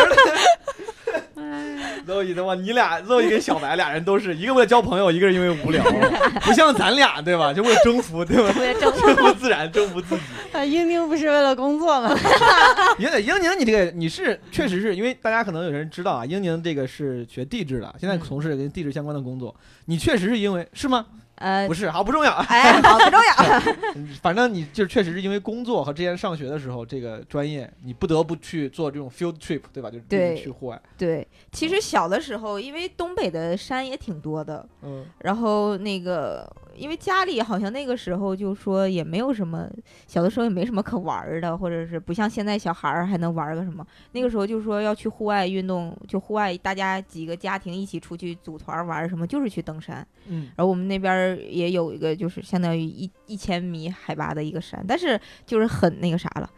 [2.11, 2.23] 呢。
[2.23, 5.83] Zoe 的话，你俩 Zoe 跟小白俩人都是一个为了交朋友，一个是因为无聊，
[6.41, 7.53] 不像咱俩对吧？
[7.53, 8.53] 就为了征服对吧？
[8.59, 10.21] 为了征征服自然，征服自己。
[10.51, 12.15] 啊，英宁不是为了工作吗？
[12.99, 19.55] 英宁，英宁，你这个你是确实是因为大家可能有人知道啊，英宁这个是学地质的，现在嗯从事跟地质相关的工作。
[19.85, 21.05] 你确实是因为是吗？
[21.41, 22.31] 呃 不，是，好不重要。
[22.47, 24.05] 哎，好不重要。
[24.21, 29.89] 反正你就确实是因为工作和之前上学的时候这个专业，你不得不去做这种 field trip，对吧？
[29.89, 30.81] 就是对去户外。
[30.97, 39.69] 对，其实小的时候，因为东北的山也挺多的，嗯，然后那个，因为家里好像那个时候就说也没有什么，
[40.07, 43.85] 小的时候也没什么可玩儿的，或者是不像现在小孩儿还能玩儿个什么。
[44.13, 50.05] 那个时候就说要去户外运动，就户外大家几个家庭一起出去组团儿玩儿什么，就是去登山。
[50.27, 56.49] 嗯，然后我们那边儿也有一个，就是相当于一一千米海拔的一个山，但是就是很那个啥了。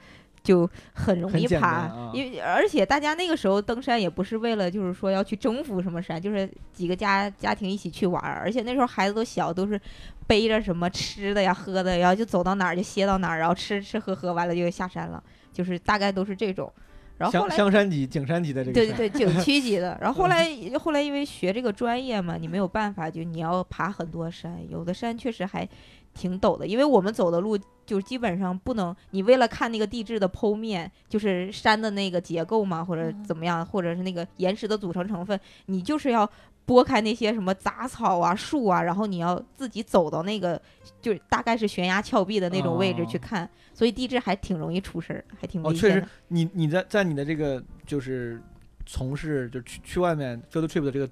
[0.43, 9.79] 就很容易爬，啊因为而且大家那个时候登山也不是为了就是说要去征服什么山，就是几个家家庭一起去玩儿，而且那时候孩子都小，都是
[10.27, 15.23] 背着什么吃的呀、喝的呀，然后就走到哪儿就歇到哪儿，然后吃吃喝喝完了就下山了，
[15.53, 16.71] 就是大概都是这种。
[17.15, 19.95] 然后后香来香山级、景山级的这个对对对，景区级的。
[20.01, 25.65] 然后后来后来因为学这个专业嘛，你没有办法，就你要爬很多山，有的山确实还
[26.13, 36.29] 挺陡的，因为我们走的路就基本上不能，你为了看那个地质的剖面，就是山的那个结构嘛，或者嗯怎么样，或者是那个岩石的组成成分，你就是要。
[36.65, 40.57] 拨开那些什么杂草啊、树啊，然后你要自己走到那个，
[41.01, 48.41] 就是大概是悬崖峭壁的那种位置去哦看，所以地质还挺容易出事儿，还挺哦，确实危险。，你你在在你的这个就是
[48.85, 51.09] 从事就去去外面 field trip 的这个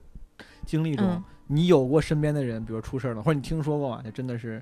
[0.65, 4.01] 经历中，嗯你有过身边的人，比如出事儿了，或者你听说过吗？
[4.01, 4.61] 就真的是有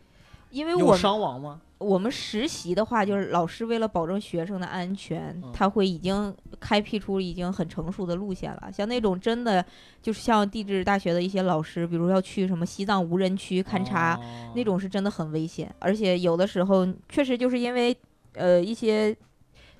[0.51, 1.61] 因为我伤亡吗？
[1.77, 8.69] 我们实习的话，就是老师为了保证学生的安全，嗯他会已经开辟出已经很成熟的路线了。
[8.69, 9.63] 像那种真的
[10.01, 17.95] 就是像地质大学的一些老师，比如要去什么西藏无人区勘察，哦那种是真的很危险，而且有的时候确实就是因为
[18.33, 19.15] 呃一些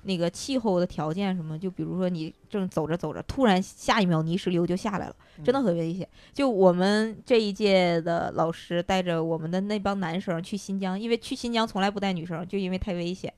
[0.02, 6.08] 那个气候的条件什么，就比如说你正走着走着，突然下一秒泥石流就下来了，真的很危险。
[6.32, 13.32] 就我们这一届的老师带着我们的那帮男生去新疆，因为去新疆从来不带女生，就因为太危险，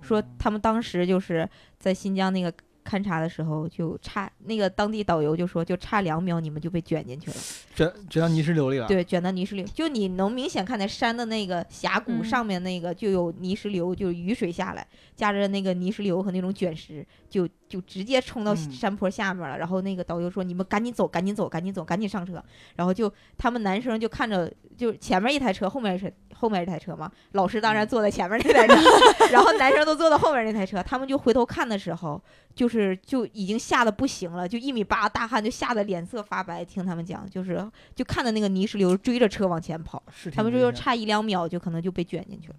[0.00, 1.48] 说他们当时就是
[1.78, 2.52] 在新疆那个。
[2.88, 7.36] 勘察的时候就差那个当地导游就说就差两秒你们就被卷进去了，
[7.74, 19.58] 卷卷到泥石流里了。，对，卷到泥石流，就你能明显看见山的那个峡谷嗯上面那个就有泥石流，就是雨水下来，夹着那个泥石流和那种卷石，就就直接冲到嗯山坡下面了。
[19.58, 22.42] 然后那个导游说：“你们赶紧走，赶紧走，赶紧走，赶紧上车。”
[22.76, 28.74] 然后就他们男生就看着，就前面一台车，后面一台后面一台车嘛，老师当然坐在前面那台车，
[29.32, 32.22] 然后男生都坐到后面那台车，他们就回头看的时候，
[32.54, 36.64] 就是就已经吓得不行了，就一米八大汉就吓得脸色发白。
[36.64, 40.00] 听他们讲，就是就看着那个泥石流追着车往前跑，
[40.32, 42.54] 他们说就差一两秒就可能就被卷进去了。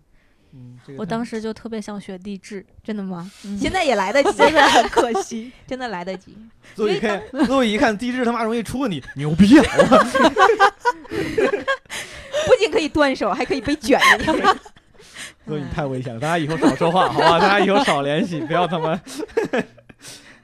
[0.54, 3.30] 嗯，这个我当时就特别想学地质，真的吗？
[3.46, 6.36] 嗯现在也来得及， 真的很可惜， 真的来得及。
[6.76, 9.66] 所以看，所以一看地质他妈容易出问题，牛逼啊！
[9.80, 9.88] 我
[12.48, 14.42] 不仅可以断手，还可以被卷进去。
[15.46, 17.40] 所以太危险了，大家以后少说话，好吧？
[17.40, 18.92] 大家以后少联系，不要他妈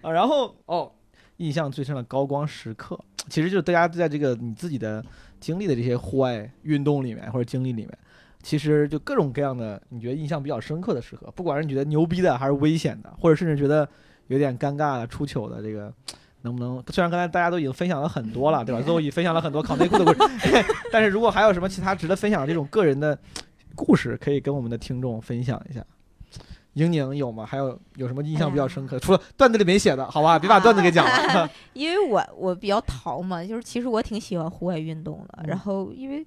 [0.02, 0.12] 啊。
[0.12, 0.92] 然后哦，
[1.38, 3.00] 印象最深的高光时刻，
[3.30, 5.04] 其实就是大家在这个你自己的
[5.40, 7.98] 经历的这些户外运动里面或者经历里面，
[8.46, 13.90] 其实就各种各样的你觉得印象比较深刻的时刻，不管是你觉得牛逼的还是危险的，或者甚至觉得
[14.28, 15.92] 有点尴尬的、出糗的这个。
[16.44, 16.84] 能不能？
[16.92, 18.80] 虽然刚才大家都已经分享了很多了，对吧？
[18.80, 23.18] 最后也分享了很多考内裤的故事， 但是如果还有什么其他值得分享的这种个人的
[23.74, 25.84] 故事，可以跟我们的听众分享一下。
[26.74, 27.48] 英宁有吗？
[27.48, 29.00] 还有有什么印象比较深刻？
[29.02, 31.50] 除了段子里没写的，好吧，别把段子给讲了。
[31.74, 35.40] 因为我我比较淘嘛，就是其实我挺喜欢户外运动的。
[35.40, 36.24] 嗯然后因为，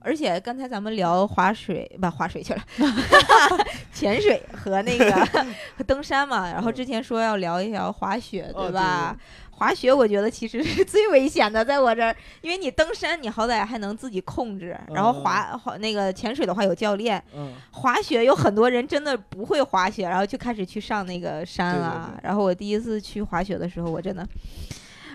[0.00, 2.62] 而且刚才咱们聊滑水不滑水去了，
[3.92, 5.12] 潜水和那个
[5.76, 6.50] 和登山嘛。
[6.50, 9.16] 然后之前说要聊一聊滑雪，哦吧？
[9.50, 22.12] 滑雪我觉得其实是最危险的，在我这儿，因为你登山你好歹还能自己控制，然后滑滑那个潜水的话有教练，嗯，滑雪有很多人真的不会滑雪，然后就开始去上那个山对对了。
[22.14, 24.24] 对然后我第一次去滑雪的时候，我真的。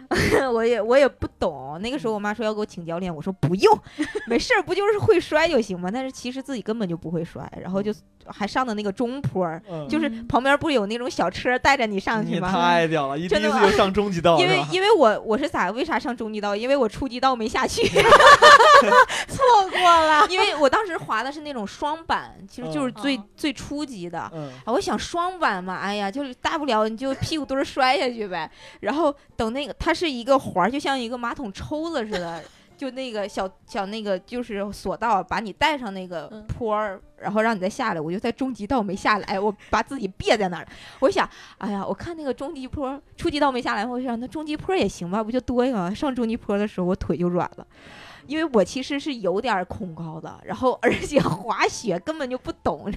[0.53, 3.79] 我也我也不懂，那个时候我妈说要给我请教练，我说不用，
[4.27, 5.89] 没事儿，不就是会摔就行吗？
[5.91, 7.93] 但是其实自己根本就不会摔，然后就
[8.27, 9.47] 还上的那个中坡
[9.89, 12.51] 就是嗯旁边不是有那种小车带着你上去你吗？
[12.51, 16.55] 太屌了，一第真的吗一次就上中级道，因为因为我我是咋为啥上中级道？
[16.55, 17.81] 因为我初级道没下去
[19.27, 20.25] 错过了。
[20.29, 24.29] 因为我当时滑的是那种双板，其实就是最、嗯最初级的。
[24.33, 28.49] 嗯啊，我想双板嘛，哎呀，就是大不了你就屁股墩儿摔下去呗。
[28.81, 32.41] 然后等那个，它是一个环儿，就像一个马桶抽子似的，
[32.83, 38.01] 就那个小小那个就是索道，把你带上那个嗯坡儿，然后让你再下来。
[38.01, 40.67] 我就在中级道没下来，我把自己别在那儿。
[40.99, 41.29] 我想，
[41.59, 45.95] 哎呀，我看那个中级坡、初级道没下来，我想那中级坡也行吧，不就多一个？
[45.95, 47.65] 上中级坡的时候，我腿就软了。
[48.27, 52.91] 因为我其实是有点恐高的，然后 而且滑雪根本就不懂，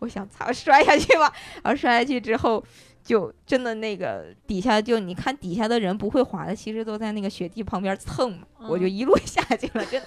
[0.00, 1.32] 我想操摔下去吧，
[1.62, 2.62] 然后摔下去之后，
[3.04, 10.06] 就真的那个底下就你看底下的人不会滑的，其实都在那个雪地旁边蹭嘛，我就嗯一路 下去了，真的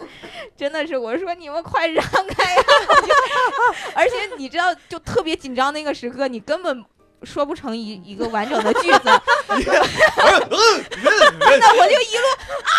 [0.55, 2.63] 真的是我说你们快让开呀！
[3.95, 6.85] 而且你知道就特别紧张那个时刻，你根本。
[7.23, 8.99] 说不成一一个完整的句子，
[9.47, 9.79] 真的
[11.79, 12.25] 我就一路
[12.65, 12.75] 啊，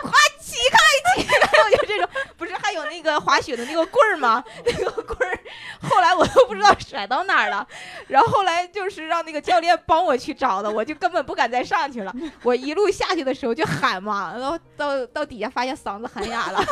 [0.00, 0.10] 快
[0.40, 0.78] 起开
[1.16, 4.42] 起开，我就这种，不是还有那个滑雪的那个棍儿吗？
[4.64, 5.38] 那个棍儿，
[5.80, 7.66] 后来我都不知道甩到哪儿了，
[8.08, 12.12] 然后后来就是让那个教练帮我去找的，我就根本不敢再上去了。
[12.42, 16.64] 我一路下去的时候就喊嘛，然后到到底下发现嗓子喊哑了，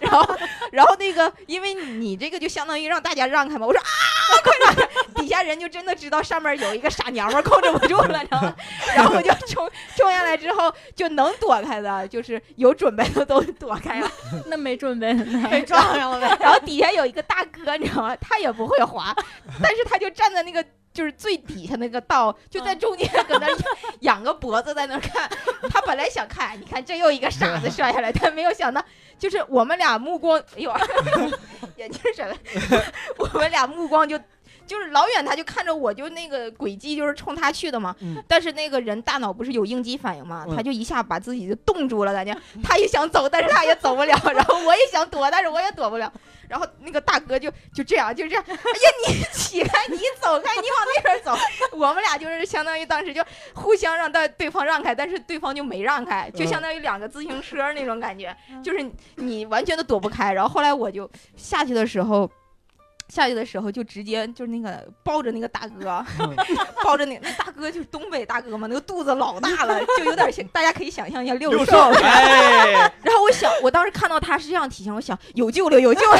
[0.00, 0.36] 然后
[0.70, 3.86] 然后那个因为你这个就相当于让大家让开嘛，我说啊
[4.42, 8.52] 快点，底下人就真的知道上面有一个傻娘们控制不住了，然后
[8.96, 14.10] 然后我就冲冲下来之后就能躲开的，就是有准备的都躲开了。
[14.46, 15.48] 那没准备呢。
[15.50, 16.36] 被撞上了呗。
[16.40, 18.16] 然后底下有一个大哥，你知道吗？
[18.20, 19.14] 他也不会滑，
[19.62, 20.64] 但是他就站在那个
[20.94, 23.56] 就是最底下那个道，就在中间搁那儿
[24.00, 25.28] 仰个脖子在那儿看。
[25.68, 28.84] 他本来想看，你看这又一个傻子摔下来，但没有想到，
[29.18, 30.72] 就是我们俩目光，哎呦，
[31.76, 32.36] 眼镜甩了，
[33.18, 34.18] 我们俩目光就
[34.66, 37.94] 就是老远他就看着我，就那个轨迹就是冲他去的嘛。
[38.00, 46.12] 嗯但是那个人大脑不是有应激反应嘛，嗯他就一下把自己就冻住了，感觉他也想走，但是他也走不了，然后我也想躲，但是我也躲不了。
[46.48, 48.58] 然后那个大哥就就这样就这样，哎呀，
[49.08, 51.34] 你 起开，你走开，你往那边走。
[51.72, 58.84] 我们俩就是相当于当时就互相让对对方让开，但是对方就没让开，就相当于两个自行车那种感觉，就是
[59.16, 60.32] 你完全都躲不开。
[60.34, 62.30] 然后后来我就下去的时候。
[63.12, 66.34] 下去的时候就直接就是那个抱着那个大哥，嗯
[66.82, 71.78] 抱着那那大哥就是东北大哥嘛，那个肚子老大了，就有点像大家可以想象一下六兽六兽。
[72.02, 76.18] 哎，然后我想，我当时看到他是这样体型，我想有救了，有救了。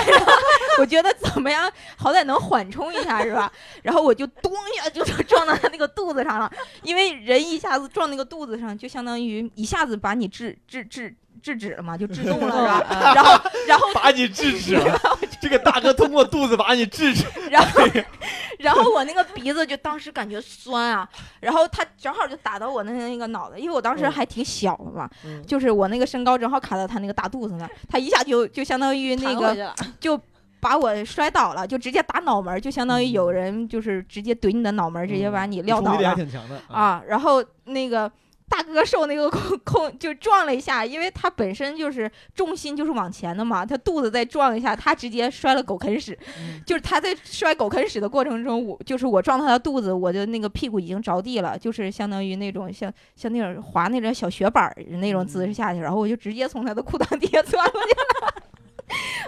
[0.78, 3.50] 我觉得怎么样，好歹能缓冲一下，是吧？
[3.82, 13.12] 然后我就咚一下就撞到他那个肚子上了，因为人一下子撞那个肚子上，就相当于一下子把你制制制制止了嘛，就制动了，是吧？
[13.14, 15.00] 然后然后把你制止了。
[15.42, 17.26] 这个大哥通过肚子把你治治。
[17.50, 17.80] 然后，
[18.60, 21.08] 然后我那个鼻子就当时感觉酸啊，
[21.40, 30.18] 然后他正好就打到我的那个脑袋，因为我当时嗯还挺小的嘛，嗯就是我那个身高正好卡到他那个大肚子那儿，他一下就 就相当于那个就
[30.60, 36.62] 把我摔倒了，就直接打脑门儿，就相当于有人就是直接怼你的脑门儿，直接把你撂倒了挺强的。
[36.68, 38.10] 啊，然后那个。
[38.52, 46.16] 大哥受那个 控控就撞了一下，因为他本身就是重心就是往前的嘛，他肚子再撞一下，他直接摔了狗啃屎。
[46.38, 57.88] 嗯就是他在摔狗啃屎的过程中，我就是我撞他的肚子，我的那个屁股已经着地了，就是相当于那种像像那种滑那种小雪板儿那种姿势下去，然后我就直接从他的裤裆 底下钻过去
[58.26, 58.42] 了。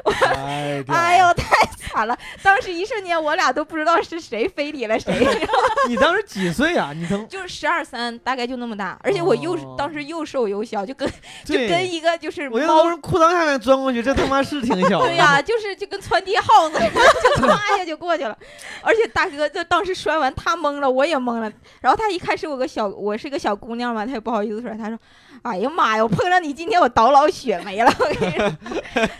[0.36, 2.16] 哎屌哎呦，太惨了！
[2.42, 5.26] 当时一瞬间，我俩都不知道是谁非礼了谁，
[5.88, 6.92] 你当时几岁啊？
[6.94, 11.08] 你曾 就是十二三，大概就那么大，而且我又、哦当时又瘦又小，就跟
[11.44, 15.06] 就跟一个就是我猫从裤裆下面钻过去，这他妈是挺小的。
[15.06, 18.36] 对呀、就是就跟窜地耗子就唰一下就过去了。
[18.82, 21.50] 而且大哥这当时摔完，他懵了，我也懵了。
[21.80, 24.98] 然后他一开始我个小，我是个小姑娘嘛，他也不好意思说，他说
[25.44, 28.50] ：“哎呀妈呀，我碰上你今天我倒老血霉了。”我跟你说，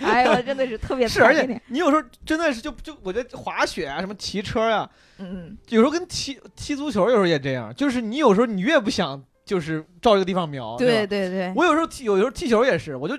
[0.08, 13.14] 哎呦，真的是特别是，而且你有时候真的是就就我觉得滑雪啊，什么骑车呀、嗯，有时候跟踢踢足球有时候也这样，就是你有时候你越不想就是照这个地方瞄，对吧对对，我有时候踢有时候踢球也是，我就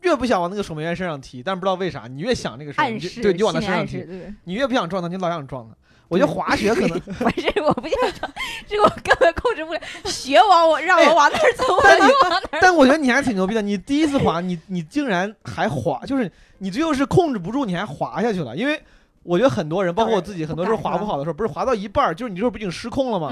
[0.00, 4.06] 越不想往那个守门员身上踢，但是不知道为啥，你越想那个你就，对，你就往他身上踢。
[4.44, 5.76] 你越不想撞他，你老想撞他。
[6.08, 8.30] 我觉得滑雪可能， 不是，我不想
[8.68, 12.58] 这个我根本控制不了，雪往我让我往哪儿走，我就往哪儿。
[12.60, 13.60] 但我觉得你还挺牛逼的。
[13.60, 18.56] 你第一次滑，你你竟然还滑，就是你最后是控制不住，你还滑下去了。
[18.56, 18.80] 因为
[19.24, 23.30] 我觉得很多人，包括我自己，很多时候滑不好的时候，不是滑到一半儿，就是你这时候不已经失控了吗？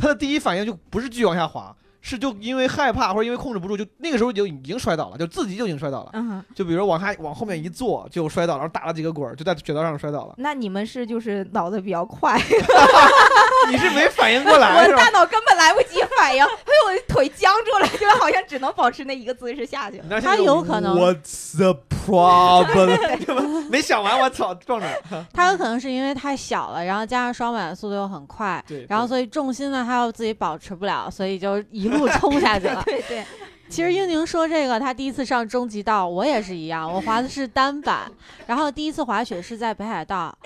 [0.00, 1.74] 他的第一反应就不是继续往下滑，
[2.08, 6.10] 是就因为害怕或者因为控制不住，就那个时候就已经摔倒了，就自己就已经摔倒了。
[6.12, 10.34] 嗯，就比如往下往后面一坐就摔倒了，然后打了几个滚儿，就在雪道上摔倒了。
[10.38, 12.38] 那你们是就是脑子比较快，
[13.68, 14.88] 你是没反应过来 我？
[14.88, 16.46] 的大脑根本来不及反应， 哎呦，
[16.86, 20.00] 我的腿僵住了，就好像只能保持那一个姿势下去。
[20.22, 21.76] 他有可能 What's the
[22.06, 22.96] problem？
[23.26, 25.26] 对吧没想完，我操，撞着了。
[25.32, 32.82] 他有可能是因为太小了，然后加上双板速度又很快，对，然后所以重心呢他又自己保持不了，所以就一路冲下去了。
[32.86, 33.24] 对对，
[33.68, 38.10] 其实英宁说这个，他第一次上终极道，我也是一样，我滑的是单板，
[38.46, 40.36] 然后第一次滑雪是在北海道，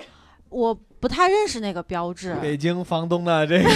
[0.49, 2.35] 我不太认识那个标志。
[2.41, 3.69] 北京房东的这个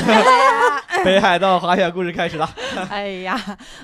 [1.03, 2.47] 北海道滑雪故事开始了。
[2.89, 3.35] 哎呀，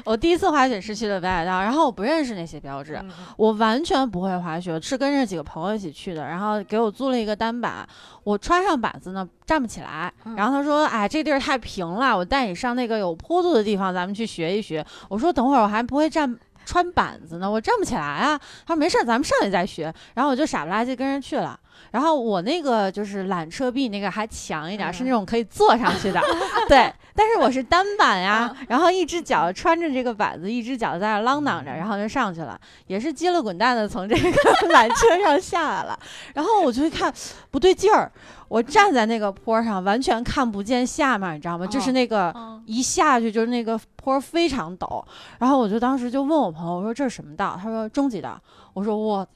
[0.05, 7.85] 我第一次滑雪是去的北海道，然后我不认识那些标志，嗯我完全不会滑雪，是跟着几个朋友一起去的，然后给我租了一个单板，
[8.23, 14.85] 我穿上板子呢站不起来，嗯然后他说，哎，这地儿太平了，我带你上那个有坡度的地方，咱们去学一学。
[15.09, 16.37] 我说等会儿我还不会站。
[16.63, 18.39] 穿板子呢，我站不起来啊。
[18.67, 19.91] 他说没事，咱们上去再学。
[20.13, 21.59] 然后我就傻不拉几跟着去了。
[21.89, 26.21] 然后我那个就是缆车比你那个还强一点，嗯是那种可以坐上去的。
[26.69, 34.21] 对，但是我是单板呀，然后一只脚穿着这个板子，一只脚在那儿啷当着，然后就上去了，也是接了滚蛋的从这个
[34.69, 35.99] 缆车上下来了。
[36.33, 37.13] 然后我就一看
[37.49, 38.11] 不对劲儿，
[38.47, 41.65] 我站在那个坡上，完全看不见下面，你知道吗？
[41.67, 45.03] 就是那个嗯，一下去就是那个坡非常陡，
[45.39, 47.59] 然后我就当时就问我朋友，我说这是什么道？
[47.61, 48.39] 他说中级道。
[48.73, 49.31] 我说我操，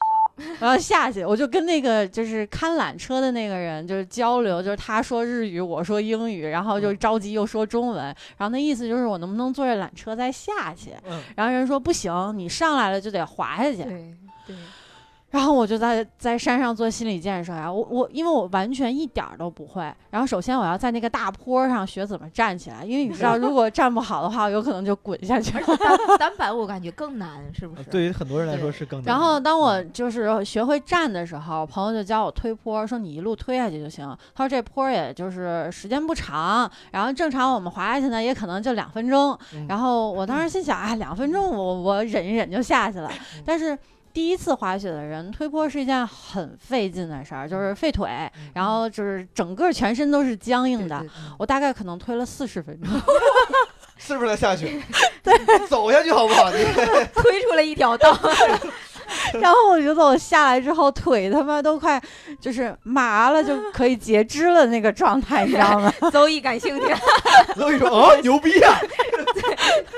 [0.59, 8.03] 然后下去我就跟那个就是看缆车的那个人就是交流，就是他说日语，我说英语，然后就着急又说中文，
[8.37, 10.91] 然后那意思就是我能不能坐着缆车再下去？
[11.07, 13.83] 嗯，然后人说不行，你上来了就得滑下去。
[13.83, 14.13] 对
[14.45, 14.55] 对，
[15.35, 19.81] 然后我就在在山上做心理建设呀，我我因为我完全一点儿都不会。
[20.09, 25.51] 然后首先我要在那个大坡上学怎么站起来，因为你知道，如果站不好的话，有可能就滚下去。
[25.59, 27.83] 单单板我感觉更难，是不是？
[27.89, 29.07] 对于很多人来说是更难。
[29.07, 34.05] 然后当我就是学会站的时候，朋友就教我推坡，说你一路推下去就行。
[34.33, 39.37] 他说这坡也就是时间不长，然后正常我们滑下去呢，也可能就两分钟。
[39.53, 43.11] 嗯然后我当时心想，哎，两分钟我我忍一忍就下去了。
[43.43, 43.77] 但是
[44.15, 48.09] 第一次滑雪的人推坡是一件很费劲的事儿，就是费腿，
[48.53, 51.05] 然后就是整个全身都是僵硬的。
[51.37, 52.89] 我大概可能推了四十分钟，
[53.97, 54.81] 是不是在下雪？
[55.21, 55.37] 对，
[55.67, 56.49] 走下去好不好？
[56.49, 56.63] 你
[57.13, 58.17] 推出了一条道，
[59.41, 62.01] 然后我觉得我下来之后腿他妈都快
[62.39, 65.91] 就是麻了，就可以截肢了那个状态，你知道吗？
[66.11, 66.95] 邹毅感兴趣，
[67.55, 68.79] 所以说啊，牛逼啊！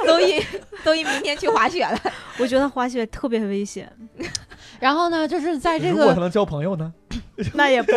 [0.06, 0.44] 邹毅
[0.84, 2.00] 邹毅明天去滑雪了。
[2.38, 3.92] 我觉得滑雪特别危险，
[4.80, 6.92] 然后呢，就是在这个如果他能交朋友呢？
[7.54, 7.92] 那也不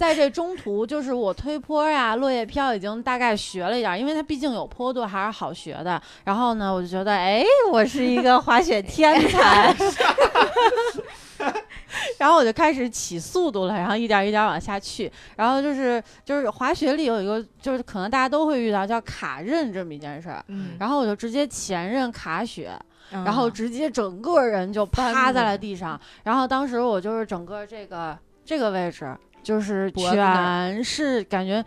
[0.00, 6.00] 在这中途，就是我推坡呀、落叶飘已经大概学了一点儿，因为它毕竟有坡度，还是好学的。
[6.24, 9.76] 然后呢，我就觉得，哎，我是一个滑雪天才。
[12.16, 15.12] 然后我就开始起速度了，然后一点儿一点儿往下去。
[15.36, 20.42] 然后就是就是滑雪里有一个，就是可能大家都会遇到叫卡刃这么一件事儿。
[20.48, 22.70] 嗯，然后我就直接前刃卡雪，
[23.10, 26.00] 然然后直接整个人就趴在了地上。
[26.22, 31.64] 然后当时我就是整个这个这个位置，就是全是感觉，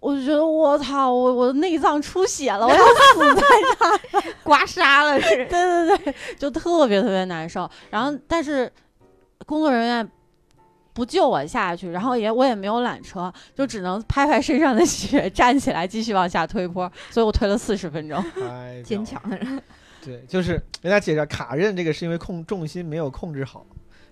[0.00, 2.78] 我就觉得我操，我我的内脏出血了，我要
[3.14, 5.46] 死在 刮痧了是。
[5.46, 7.70] 对对对，就特别特别难受。
[7.90, 8.70] 然后但是
[9.46, 10.10] 工作人员。
[10.94, 18.22] 不救我下去，然后也我也没有缆车，就只能拍拍身上的血， 站起来继续往下推坡，所以我推了四十分钟。
[18.34, 19.62] 太坚强的人，
[20.04, 23.64] 对，就是给大家解释一下，卡刃这个是因为控重心没有控制好，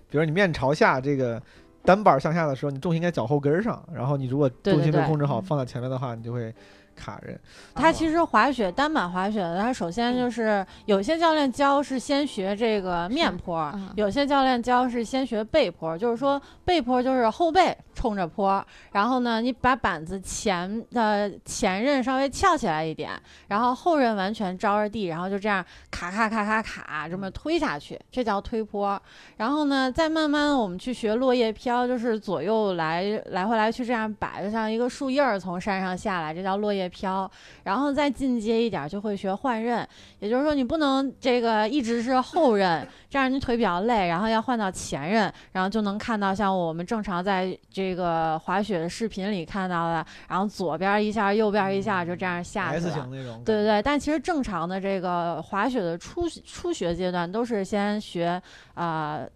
[0.09, 1.39] 比如你面朝下这个
[1.83, 5.43] 单板向下的时候，你重心应该脚后跟儿上，然后你如果重心没控制好嗯。
[5.43, 6.53] 放在前面的话，你就会
[6.95, 7.39] 卡人，
[7.73, 23.11] 他其实滑雪单板滑雪的，他首先就是有些教练教是先学这个面坡嗯，有些教练教是先学背坡，就是说背坡就是后背冲着坡，然后呢你把板子前的前刃稍微翘起来一点，
[23.47, 28.99] 然后后刃完全着着地，然后就这样卡卡卡卡卡这么推下去，这叫推坡。
[29.37, 37.29] 然后呢再慢慢我们去学落叶飘，就是左右来来回来去这样摆，就像一个树叶儿从山上下来，这叫落叶飘。
[37.63, 39.87] 然后再进阶一点，就会学换刃，
[40.17, 52.93] 也就是说你不能这个一直是后刃，这样你腿比较累，然后要换到前刃，然后就能看到像我们正常在这个滑雪的视频里看到的，然后左边一下，右边一下，就这样下去 S 了。
[52.93, 53.43] 型那种。
[53.43, 58.41] 对对对，但其实正常的这个滑雪的初初学阶段都是先学
[58.73, 59.17] 啊。
[59.17, 59.29] 呃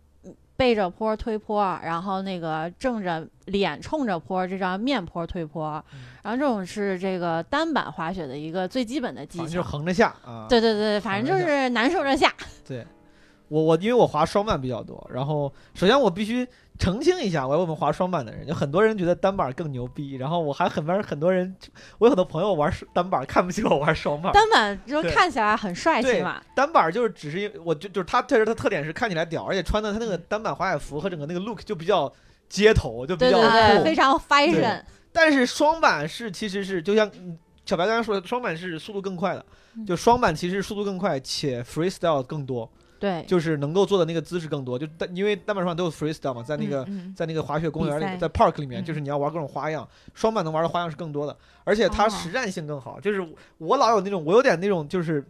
[0.57, 5.83] 背着坡推坡，然后那个正着脸冲着坡，这叫面坡推坡。
[5.93, 9.69] 嗯然后这种是这个单板滑雪的一个最基本的技反正就是巧。
[9.69, 10.45] 横着下啊。
[10.47, 12.33] 对对对，反正就是难受着下。
[12.65, 12.87] 对，
[13.47, 16.47] 我我因为我滑双板比较多，然后首先我必须
[16.79, 21.55] 澄清一下，我我们滑双板的人，有很多人觉得单板更牛逼，然后我还很多很多人，
[21.99, 24.33] 我有很多朋友玩单板看不起我玩双板。
[24.33, 32.11] 单板就是看起来很帅气对嘛，单板就是只是因为我就就是它确实它特点是看起来屌，而且穿的它那个单板滑雪服和整个那个 look 就比较
[32.49, 33.83] 街头，就比较酷。
[33.83, 34.81] 非常 fashion。
[35.13, 39.45] 但是双板是其实是就像嗯小白刚才说的，双板是速度更快的，
[39.77, 42.69] 嗯就双板其实速度更快且 freestyle 更多，
[42.99, 44.77] 对，就是能够做的那个姿势更多。
[44.77, 52.99] 就但因为单板双板都有 freestyle 嘛，在那个、嗯在那个滑雪公园里，比赛在 park 里面，嗯就是你要玩各种花样，双板能玩的花样是更多的，而且它哦实战性更好。
[52.99, 53.25] 就是
[53.57, 55.23] 我老有那种，我有点那种就是。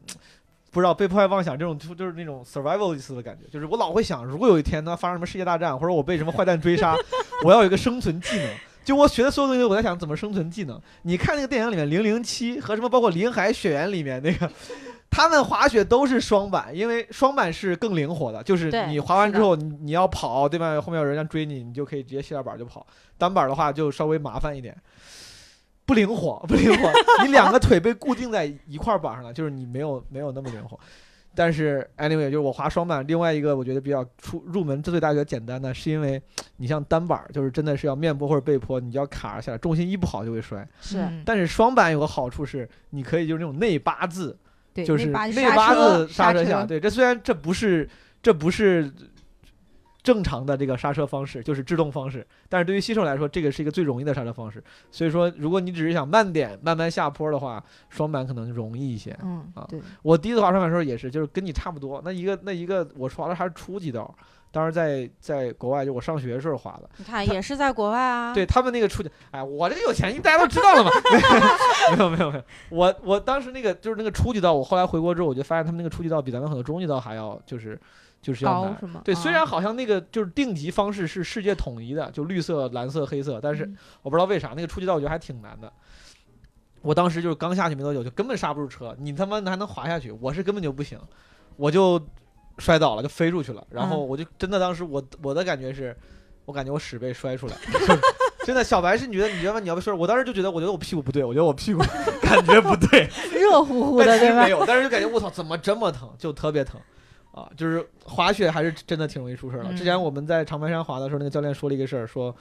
[0.72, 6.94] 不知道被迫害妄想这种就就是那种 survivalist 的感觉，就是我老会想，如果有一天呢发生什么世界大战，或者我被什么坏蛋追杀，
[7.46, 8.50] 我要有一个生存技能。
[8.84, 10.78] 就我学的所有东西，我在想怎么生存技能。
[11.04, 14.52] 你看那个电影里面，零零七和什么包括林海雪原里面那个，
[15.16, 20.82] 他们滑雪都是双板，因为双板是更灵活的，就是你滑完之后，你你要跑，对吧？
[20.82, 22.86] 后面有人要追你，你就可以直接卸了板就跑。
[23.18, 24.76] 单板的话就稍微麻烦一点，
[25.86, 26.92] 不灵活， 不灵活。
[27.24, 30.78] 你两个腿被固定在一块板上了，就是你没有没有那么灵活。
[31.34, 36.22] 但是 anyway，就是我滑双板，另外一个我觉得比较出入门，这对大家觉得简单的，是因为
[36.58, 40.68] 你像单板儿，就是真的是要面坡或者背坡，你就要卡下来，重心一不好就会摔。
[40.82, 44.38] 是嗯但是双板有个好处是，你可以就是那种内八字，
[44.76, 46.64] 对就是那内八字刹车下。
[46.64, 47.90] 对，这虽然这不是
[48.22, 48.92] 这不是
[50.04, 54.64] 正常的这个刹车方式，就是制动方式，但是对于新手来说，这个是一个最容易的刹车方式。
[54.92, 59.18] 所以说，如果你只是想慢点、慢慢下坡的话，双板可能容易一些。
[59.24, 62.00] 嗯啊，对，我第一次滑双板的时候也是，就是跟你差不多。
[62.06, 64.16] 那一个那一个，我滑的还是初级道，
[64.56, 66.90] 当时在在国外，就我上学的时候滑的。
[66.96, 68.34] 你看也是在国外啊。
[68.34, 70.90] 对他们那个初级，哎，我这个有钱，大家都知道了嘛。
[71.92, 77.78] 没有没有没有，我我当时那个就是那个初级道，我后来回国之后，我就发现他们那个初级道比咱们很多中级道还要就是
[78.22, 79.04] 就是要难。
[79.04, 85.70] 对，啊虽然好像那个就是定级方式是世界统一的，就绿色、蓝色、黑色，但是嗯我不知道为啥那个初级道我觉得还挺难的。
[86.82, 90.98] 我当时就是刚下去没多久，就根本刹不住车，你他妈还能滑下去，我是根本就不行，
[91.58, 92.00] 我就
[92.58, 93.66] 摔倒了，就飞出去了。
[93.70, 95.96] 然后嗯我就真的当时我我的感觉是，
[96.46, 98.00] 我感觉我屎被摔出来，就 是
[98.46, 98.64] 真的。
[98.64, 101.82] 小白是你觉得你觉得你要被摔，我当时就觉得我觉得我屁股不对，我觉得我屁股
[102.22, 104.18] 感觉不对，热乎乎的，对吧？
[104.20, 106.80] 但是没有，但是就感觉我操，怎么这么疼，就特别疼。
[107.32, 109.74] 啊，就是滑雪还是真的挺容易出事儿的。
[109.74, 112.34] 之前嗯我们在长白山滑的时候，那个教练说了一个事儿，说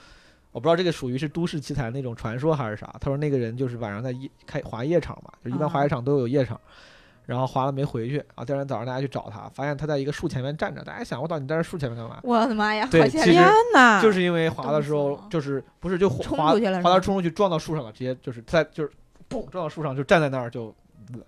[0.53, 2.95] 我不知道这个属于是都市奇才那种传说还是啥。
[3.01, 6.61] 他说那个人就是晚上在夜开滑夜场嘛，就一般滑啊雪场都有夜场，
[7.27, 8.45] 然后滑了没回去啊。
[8.45, 10.83] 第二天早上大家去找他，发现他在一个树前面站着。
[10.83, 12.19] 大家想，我到，你在这树前面干嘛？
[12.23, 14.03] 我的妈呀，好吓人天哪！
[14.03, 18.91] 就是因为滑的时候就是不是就滑滑到冲出去撞到树上了，直接就是在就是
[19.29, 20.75] 嘣撞到树上，就站在那儿就呃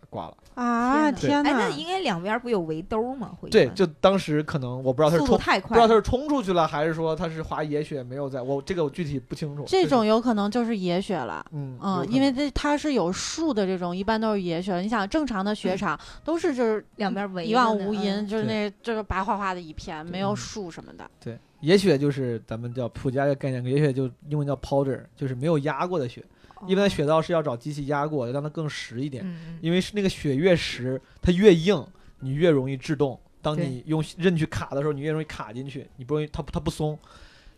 [0.08, 0.36] 挂了。
[0.54, 1.52] 啊，天哪！
[1.52, 3.32] 那应该两边不有围兜吗？
[3.38, 9.64] 会对，就当时可能我不知道他是冲速度太快，不知道他是冲出去了，还是说他是滑野雪没有在，我这个我具体不清楚。
[9.66, 11.44] 这种有可能就是野雪了。
[11.52, 14.80] 嗯嗯，因为这它是有树的这种，一般都是野雪。
[14.80, 21.08] 你想，正常的雪场都是就是两边围一望无垠，嗯就是那就是白花花的一片，没有嗯树什么的。
[21.20, 26.24] 对野雪就是咱们叫普及的概念，野雪就英文叫 powder，就是没有压过的雪。
[26.66, 29.24] 一般哦雪道是要找机器压过，让它更实一点，
[29.60, 31.84] 因为是那个雪越实，它越硬，
[32.20, 33.18] 你越容易制动。
[33.42, 36.98] 当你用刃去卡的时候，你越容易卡进去，你不容易它它不松。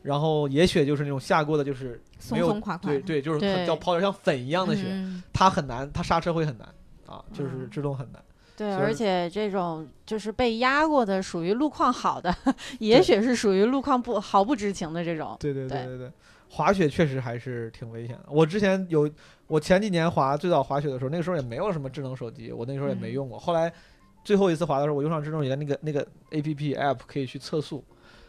[0.02, 6.68] 然后野雪就是那种下过的，就是松没有松垮垮的，对对，就是叫 powder，像粉一样的雪，嗯它很难，它刹车会很难
[7.06, 8.22] 啊，就是嗯制动很难。
[8.56, 12.34] 对，而且这种就是被压过的，属于路况好的，
[12.80, 15.36] 野雪是属于路况不毫不知情的这种。
[15.40, 16.12] 对对对对对对，
[16.48, 18.24] 滑雪确实还是挺危险的。
[18.28, 19.08] 我之前有，
[19.46, 23.38] 我前几年滑最早滑雪的时候，那个时候也没有什么智能手机，我那时候也没嗯用过。
[23.38, 23.72] 后来
[24.24, 27.84] 最后一次滑的时候，我用上智能手机，那个那个 A P P app 可以去测速。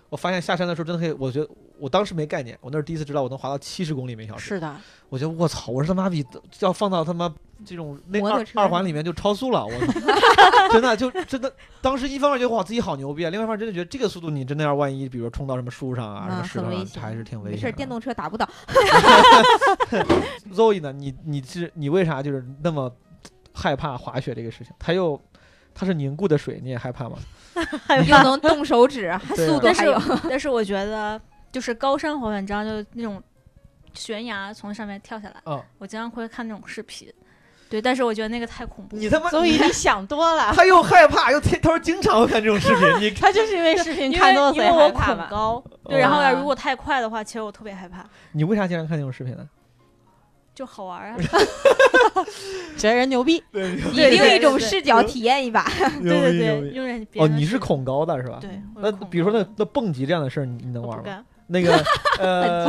[0.09, 4.49] 我发现下山的时候真的可以，我觉得我当时没概念，我那是第一次知道我能滑到七十公里每小时。
[4.49, 4.75] 是的，
[5.09, 6.25] 我觉得我操，我说他妈比
[6.59, 7.33] 要放到他妈
[7.65, 9.71] 这种那二二环里面就超速了，我
[10.71, 11.51] 真的就真的
[11.81, 17.71] 当时一方面觉得哇自己好牛逼啊，另外一方面真的觉得这个速度你真的要万一比如冲到什么树上啊、什么还是挺危险没事。
[17.71, 18.47] 电动车打不倒。
[20.53, 20.91] Zoe 呢？
[20.91, 22.91] 你你是你为啥就是那么
[23.53, 24.73] 害怕滑雪这个事情？
[24.77, 25.19] 它又
[25.73, 27.17] 它是凝固的水，你也害怕吗？
[28.07, 31.19] 又能动手指，速度还有，但是我觉得
[31.51, 33.21] 就是高山滑板，你知道，就是那种
[33.93, 37.11] 悬崖从上面跳下来，嗯我经常会看那种视频。
[37.69, 38.99] 对，但是我觉得那个太恐怖了。
[39.01, 40.51] 你他妈所以你想多了。
[40.55, 45.27] 他又害怕又天，他说经常会看这种视频，你 他就是因为视频因为看多了，所以害怕吧。
[45.29, 49.47] 恐高，对，然后如果太快的话，其实我特别害怕，你为啥经常看这种视频呢？
[50.55, 51.15] 就好玩啊。
[52.75, 55.63] 觉得人牛逼， 对以对另一种对视角体验一把。
[56.01, 58.39] 对对对，用人别哦，你是恐高的是吧？。
[58.41, 61.23] 对，我那比如说那那蹦极这样的事儿，你你能玩吗？
[61.49, 61.75] 那个
[62.19, 62.65] 呃，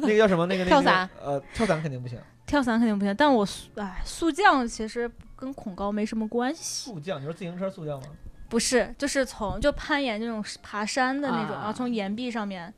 [0.00, 0.46] 那个叫什么？
[0.46, 2.18] 那个那个跳伞呃，跳伞肯定不行。
[2.46, 8.06] 跳伞肯定不行，但我速哎速降其实跟恐高没什么关系，速降，你说自行车速降吗？
[8.48, 12.74] 不是，就是从就攀岩那种爬山的那种，然后啊从岩壁上面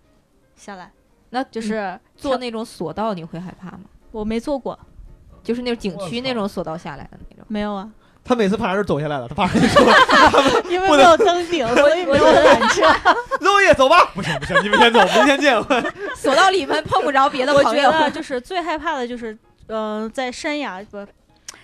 [0.55, 0.93] 下来，
[1.31, 3.85] 那就是坐那种索道你会害怕吗？
[4.11, 4.79] 我没坐过，
[5.43, 7.47] 就是那种景区那种索道下来的那种。
[7.49, 7.91] 没有啊，
[8.24, 9.82] 他每次爬山是走下来的，他爬上去说
[10.70, 12.82] 因为没有登顶， 所以没有缆车。
[13.40, 15.57] “Zoe 走吧。”不行不行，你们先走，明天见。
[16.16, 17.73] 索道里面碰不着别的我觉。
[17.90, 19.36] 得就是最害怕的就是，
[19.66, 21.07] 呃，在山崖不。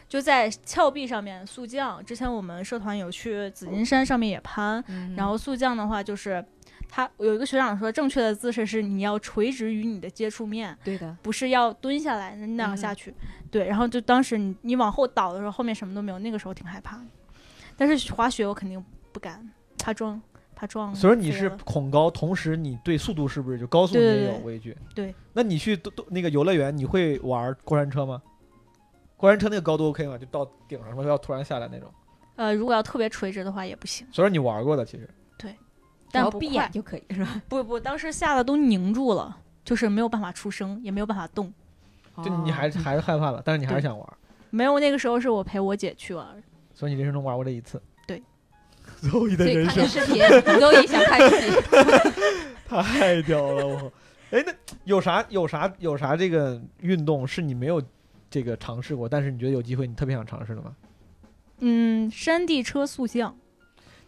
[0.09, 2.02] 就在峭壁上面速降。
[2.02, 6.43] 之前我们社团有去紫金山上面也攀，嗯然后速降的话，就是
[6.89, 13.15] 他有一个学长说，正确的姿势是你要垂直于你的接触面，对的，不是要蹲下来那样嗯下去。
[13.51, 17.05] 对，然后就当时你你往后倒的时候，后面什么都没有，那个时候挺害怕的。
[17.77, 18.82] 但是滑雪我肯定
[19.12, 19.48] 不敢，
[19.78, 20.20] 怕撞，
[20.55, 20.94] 怕撞。
[20.94, 24.77] 所以你是恐高，同时你对速度是不是就高速你也有畏惧？
[24.94, 25.15] 对。
[25.32, 28.20] 那你去都都那个游乐园，你会玩过山车吗？
[29.16, 30.16] 过山车那个高度 OK 吗？
[30.19, 31.93] 就到顶上，什么要突然下来那种。
[32.36, 35.15] 呃，如果要特别垂直的话也不行，所以说你玩过的，其实只
[36.10, 36.70] 但不闭眼。
[36.72, 37.43] 就可以是吧？
[37.48, 41.52] 不不，当时吓得都凝住了，就是没有办法出声，也没有办法动。
[42.24, 44.09] 就你还是还是害怕了，但是你还是想玩，
[44.51, 46.26] 没有，那个时候是我陪我姐去玩，
[46.74, 47.80] 所以你人生中玩过这一次。
[48.06, 48.22] 对。
[49.02, 51.60] Zoe 的所以人生视频，你都也想看视频。
[52.66, 53.93] 太屌了，我。
[54.30, 54.52] 哎，那
[54.85, 57.82] 有啥有啥有啥这个运动是你没有
[58.28, 60.74] 这个尝试过，但是你觉得有机会你特别想尝试的吗？
[61.60, 63.36] 嗯，山地车速降，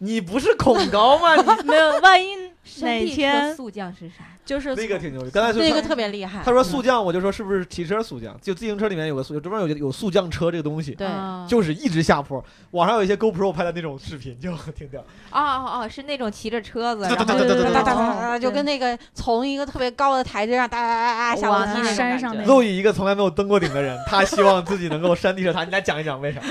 [0.03, 1.35] 你不是恐高吗？
[1.61, 2.35] 你没有，万一
[2.81, 4.25] 哪天速降是啥？
[4.43, 5.29] 就是那个挺牛逼。
[5.29, 6.41] 刚才说那个特别厉害。
[6.43, 8.35] 他说速降，我就说是不是骑车速降？
[8.41, 12.43] 就自行车里面有个速，专门有有速降车这个东西，对，啊就是一直下坡。
[12.71, 15.01] 网上有一些 GoPro 拍的那种视频，就挺屌。
[15.31, 25.63] 哦哦哦，是那种骑着车子，哒哒哒哦哒哒，就跟那个从一个特别高的台阶上哒哒哒哒下楼梯那种感觉山上那肉以一个从来没有登过顶的人，他希望自己能够山地车他。
[25.63, 26.41] 你来讲一讲为啥？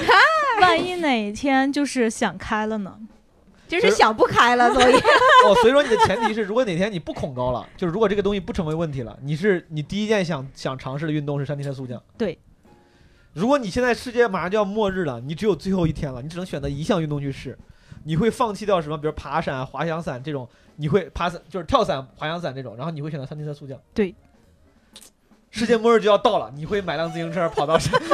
[0.60, 2.94] 万一哪一天就是想开了呢？
[3.78, 4.94] 就是想不开了，所以
[5.46, 12.02] 哦，所以说你的前提是，如果哪天你不恐高了，就是如果这个东西不成为问题了，你是你第一件想想尝试的运动是山地车速降。
[12.18, 12.38] 对。
[13.32, 17.56] 如果你现在世界马上就要末日了，你只有最后一天了，你只能选择一项运动去试，
[18.04, 18.98] 你会放弃掉什么？
[18.98, 23.78] 比如爬山、滑翔伞这种，你会爬伞就是跳伞、滑翔伞这种，然后你会选择山地车速降。
[23.94, 24.12] 对。
[25.52, 27.92] 世界末日就要到了，你会买辆自行车跑到山，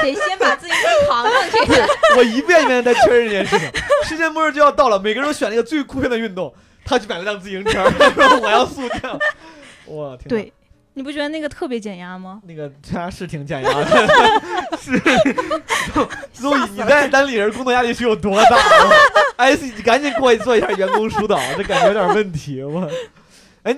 [0.00, 1.58] 得先把自行车扛上去。
[2.18, 3.70] 我一遍一遍地在确认这件事情。
[4.04, 6.52] 世界末日就要到了，每个人都选了一个最酷炫的运动，
[6.84, 9.18] 他去买了辆自行车， 他说我要速降。
[9.94, 10.52] 哇，天哪对，
[10.94, 12.40] 你不觉得那个特别减压吗？
[12.46, 13.86] 那个他是挺减压的，
[14.78, 15.00] 是。
[16.32, 18.58] 所以你在单立人工作压力是有多大？
[19.36, 22.62] 艾希，你赶紧过去做一下员工疏导，这感觉有点问题。
[22.62, 22.90] 我，
[23.62, 23.76] 哎，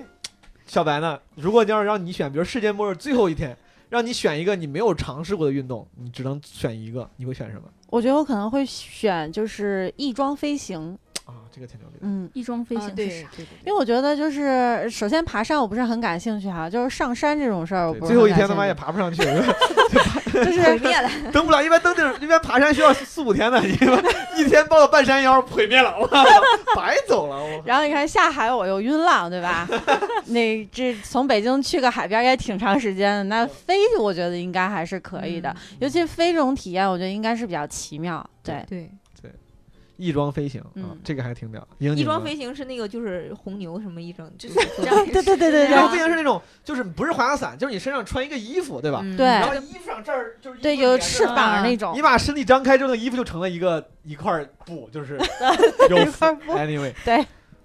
[0.67, 1.19] 小白呢？
[1.37, 3.57] 如果要是让你选，比如世界末日最后一天，
[3.89, 7.63] 让你选一个你没有尝试过的运动，你只能选一个，你会选什么？
[7.89, 10.99] 我觉得我可能会选就是翼装飞行，
[11.29, 12.01] 啊，这个挺牛逼的。
[12.07, 13.29] 嗯，翼装飞行啊对是啥？
[13.37, 19.23] 对因为我觉得就是首先爬山我不是很感兴趣哈，就是上山这种事儿最后一天他妈也爬不上去，
[20.33, 21.11] 就是毁灭了。
[21.31, 24.03] 登不了，一般登顶，一般爬山需要四五天的，一般
[24.39, 26.07] 一天抱到半山腰毁灭了，我
[26.75, 27.63] 白走了，我。
[27.67, 29.69] 然后你看下海我又晕浪，对吧？
[30.29, 38.25] 那这从北京去个海边也挺长时间的，那飞我觉得应该还是可以的，尤其飞这种体验，我觉得应该是比较奇妙。
[38.43, 38.91] 对，对，
[39.99, 41.67] 翼装飞行啊嗯，这个还挺屌。
[41.79, 49.01] 英翼装飞行是那个就是红牛什么一整，就是对对对对翼装对飞行是那种，就是不是滑翔伞，就是你身上穿一个衣服，对吧？
[49.05, 49.17] 嗯。
[49.17, 49.27] 对。
[49.27, 51.93] 然后衣服上这儿就是对，有翅膀那种。
[51.95, 52.01] 你。
[52.01, 55.19] 把身体张开之后，那衣服就成了一个一块布，就是
[55.91, 57.25] 有一块布 Anyway，对。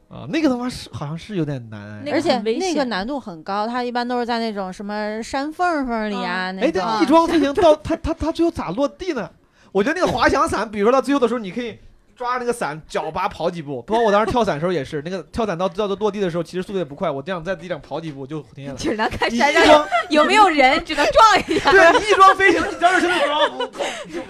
[0.10, 9.28] 啊，那个他妈是好像是有点难而且那个难度很高，它一般都是在那种什么山缝缝里啊，那哎，种这翼装飞行到它它它最后咋落地呢？
[9.72, 11.80] 我觉得那个滑翔伞，比如说到最后的时候，你可以
[12.16, 13.82] 抓那个伞，脚拔跑几步。
[13.84, 18.78] 包括我当时跳伞的时候也是，那个跳伞到到落地的时候，其实速度也不快，我这样在地上跑几步就停下来。
[18.78, 21.72] 只能看山上装 有没有人，只能撞一下。
[21.72, 24.22] 对你翼装飞行，你张着身子装，砰就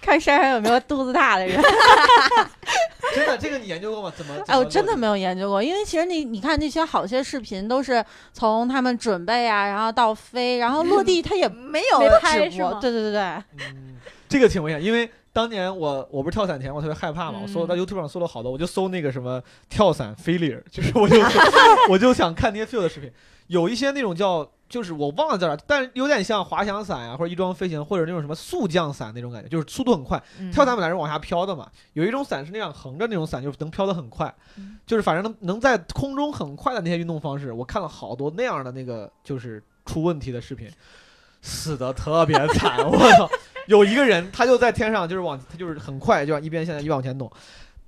[0.00, 1.60] 看山上有没有肚子大的人。
[3.14, 4.12] 真的这个你研究过吗？
[4.16, 4.34] 怎么？
[4.46, 12.68] 哎，我真的没有研究过，因为其实你你看那些好些视频都是从他们准备啊，然后到飞，然后落地他也没有拍直播。
[12.68, 13.20] 是吗对对对对，
[13.58, 13.96] 嗯，
[14.28, 21.16] 这个挺危险，因为当年我我不是跳伞前我特别害怕嘛，我搜到 YouTube 上搜了好多，我就搜那个什么跳伞 failure， 就是我就
[21.90, 23.10] 我就想看那些 fail 的视频，
[23.46, 24.48] 有一些那种叫。
[24.72, 30.16] 就是我忘了叫啥，但是有点像滑翔伞啊，或者翼装飞行，或者那种什么速降伞那种感觉，就是速度很快。
[30.40, 40.70] 嗯跳伞本来是往下飘的嘛，有一种伞是那样横着那种伞，就是能飘得很快，嗯就是反正能能在空中很快的那些运动方式，我看了好多那样的那个就是出问题的视频，
[41.42, 43.28] 死的特别惨，我操！
[43.66, 47.30] 有一个人他就在天上，就是往他就是很快，就往一边现在一边往前走，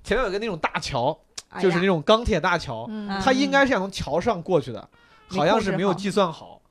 [0.03, 1.17] 前面有个那种大桥，
[1.59, 2.89] 就是那种钢铁大桥，
[3.23, 4.87] 他应该是想从桥上过去的，
[5.29, 6.61] 没好像是没有计算好。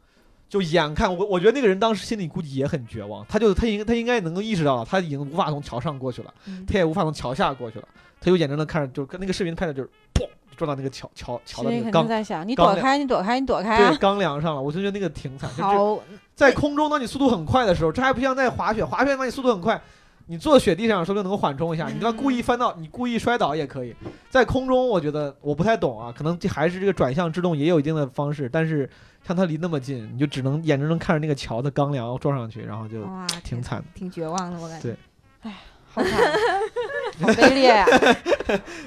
[0.46, 7.88] 就眼看我，我觉得那个人当时心里估计也很绝望，他就他应他应该能够意识到了，他已经无法从桥上过去了，嗯他也无法从桥下过去了，
[8.20, 13.96] 他就眼睁睁看着，就跟那个视频拍的就是砰撞到那个桥桥桥的那个钢在想，你躲开，你躲开，你躲开对啊！
[13.98, 15.50] 钢梁上了，我就觉得那个挺惨。
[15.56, 16.02] 就就好，
[16.34, 19.80] 在空中，当你速度很快的时候，这还不像在滑雪，滑雪当你速度很快，
[20.26, 23.94] 你坐雪地上说不定能够缓冲一下，你他妈故意翻到，你故意摔倒也可以。
[24.30, 28.88] 在空中，我觉得我不太懂啊，可能这还是这个转向制动也有一定的方式，但是
[29.26, 33.84] 像它离那么近，你就只能眼睁睁看着那个桥的钢梁撞上去，然后就哇，挺惨的。
[33.94, 34.88] 挺绝望的，我感觉。
[34.88, 34.96] 对
[35.42, 35.54] 哎
[35.92, 36.10] 好惨，
[37.22, 37.86] 好卑劣呀！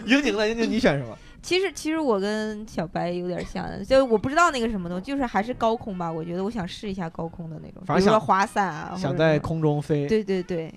[0.05, 0.45] 英宁呢？
[0.45, 1.17] 英宁你选什么？
[1.47, 6.11] 其实其实我跟小白有点像，就我不知道那个什么东西，就是还是高空吧。
[6.11, 10.05] 我觉得我想试一下高空的那种，反正比如说滑伞啊，或想在空中飞？
[10.07, 10.69] 对对对，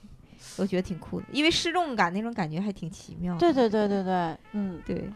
[0.59, 3.41] 我觉得挺酷的，因为失重感那种感觉还挺奇妙的。
[3.41, 5.11] 对对对对对，嗯，对，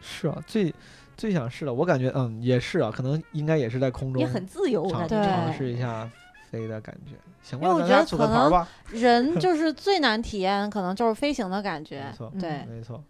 [0.00, 0.74] 是啊，最
[1.14, 5.16] 最想试的，我感觉嗯也是啊，可能应该也是在空中也很自由，我尝感觉。
[5.22, 6.10] 对尝试一下
[6.50, 7.12] 飞的感觉。
[7.42, 8.66] 行吧，因为我觉得可能吧。
[8.90, 12.16] 人 就是最难体验，可能就是飞行的感觉没。
[12.16, 13.04] 错，嗯对，没错。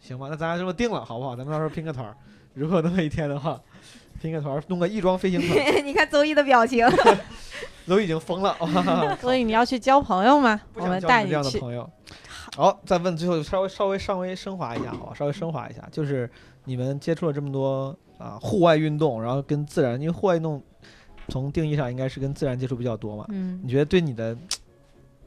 [0.00, 1.36] 嗯，行吧，那咱俩这么定了，好不好？
[1.36, 2.16] 咱们到时候拼个团儿，
[2.54, 3.60] 如果那么一天的话，
[4.20, 6.86] 拼个团儿，弄个翼装飞行团， 你看周毅的表情，
[7.86, 8.56] 都已经疯了。
[9.20, 10.60] 所以你要去交朋友吗？
[10.72, 11.58] 不我们想交你这样的带你去。
[11.60, 11.88] 朋友。
[12.56, 16.28] 好，再问最后稍微稍微稍微升华一下，好吧，稍微升华一下，就是
[16.64, 20.60] 你们接触了这么多啊户外运动，然后跟自然，因为户外运动
[21.28, 24.36] 从定义上应该是跟自然接触比较多嘛，嗯你觉得对你的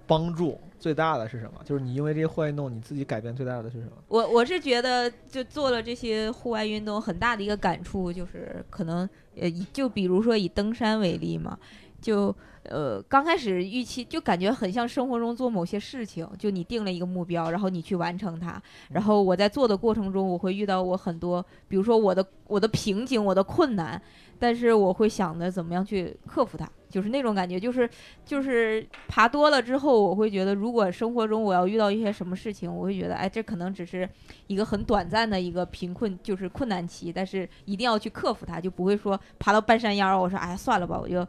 [0.08, 1.62] 帮助最大的是什么？
[1.64, 3.92] 就是你因为这些户外运动，你自己改变最大的是什么？
[4.08, 9.08] 我我是觉得，就做了这些户外运动，很大的一个感触就是，可能
[9.40, 11.56] 呃，就比如说以登山为例嘛，
[12.02, 24.02] 就呃刚开始预期就感觉很像生活中做某些事情，就你定了一个目标，然后你去完成它，然后我在做的过程中，我会遇到我很多，比如说我的我的瓶颈，我的困难，
[24.38, 27.90] 但是我会想着怎么样去克服它，就是那种感觉，就是
[28.26, 34.08] 就是爬多了之后，我会觉得，如果生活中我要遇到一些什么事情，我会觉得，哎，这可能只是
[34.48, 41.26] 一个很短暂的一个贫困，就是困难期，但是一定要去克服它，就不会说爬到半山腰，我说，哎，算了吧，我就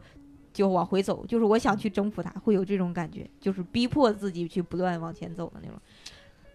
[0.53, 5.77] 就往回走，就是我想去征服它，会有这种感觉，就是逼迫自己去不断往前走的那种。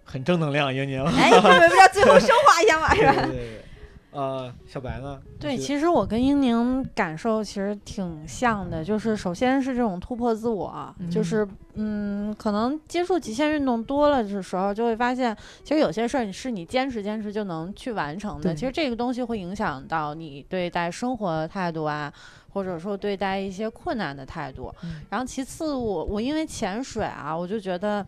[0.04, 1.02] 很正能量，英宁。
[1.04, 3.12] 哎，不是不是，最后 升华一下嘛，是吧？
[3.12, 3.64] 对对对对，
[4.10, 5.20] 呃，小白呢？
[5.38, 18.54] 对，其实我跟英宁感受其实挺像的，就是首先是这种突破自我，就是嗯，可能接触极限运动多了的时候，就会发现，其实有些事儿你是你坚持坚持就能去完成的。
[18.54, 22.10] 其实这个东西会影响到你对待生活的态度啊，
[22.54, 24.74] 或者说对待一些困难的态度。
[24.84, 28.04] 嗯然后其次我，我因为潜水啊，我就觉得。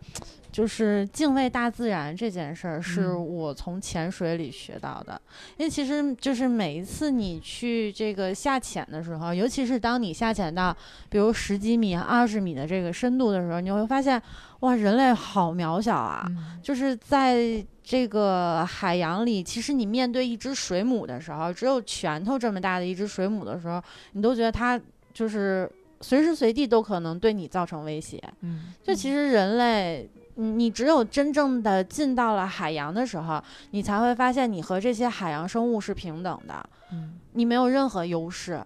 [0.51, 5.19] 就是敬畏大自然这件事儿，是嗯我从潜水里学到的。
[5.57, 10.75] 因为其实就是每一次你去这个下潜的时候，尤其是当你下潜到
[11.09, 14.21] 比如十几米、二十米的这个深度的时候，你会发现，
[14.59, 16.25] 哇，人类好渺小啊！
[16.27, 24.79] 嗯就是在这个海洋里，其实你面对一只水母的时候，只有拳头这么大的一只水母的时候，你都觉得它
[25.13, 25.69] 就是
[26.01, 28.21] 随时随地都可能对你造成威胁。
[28.41, 38.63] 嗯，就其实人类，你你只有真正的进到了海洋的时候，你才会发现你和这些海洋生物是平等的，嗯你没有任何优势。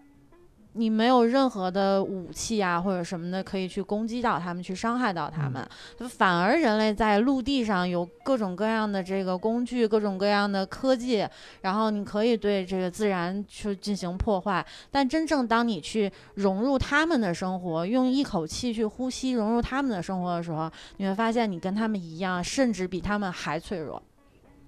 [0.78, 5.66] 你没有任何的武器啊，或者什么的可以去攻击到他们，去伤害到他们。
[5.98, 11.26] 就反而人类在陆地上有各种各样的这个工具，各种各样的科技，
[11.62, 14.66] 然后你可以对这个自然去进行破坏。
[14.92, 24.04] 但真正当你去融入他们的生活，用一口气去呼吸融入他们的生活的时候，你会发现你跟他们一样，甚至比他们还脆弱。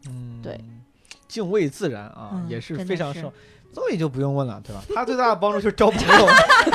[0.07, 0.57] 嗯，对，
[1.27, 3.33] 敬畏自然啊，嗯也是非常受。
[3.73, 4.83] 邹宇就不用问了，对吧？
[4.93, 6.27] 他最大的帮助就是交朋友。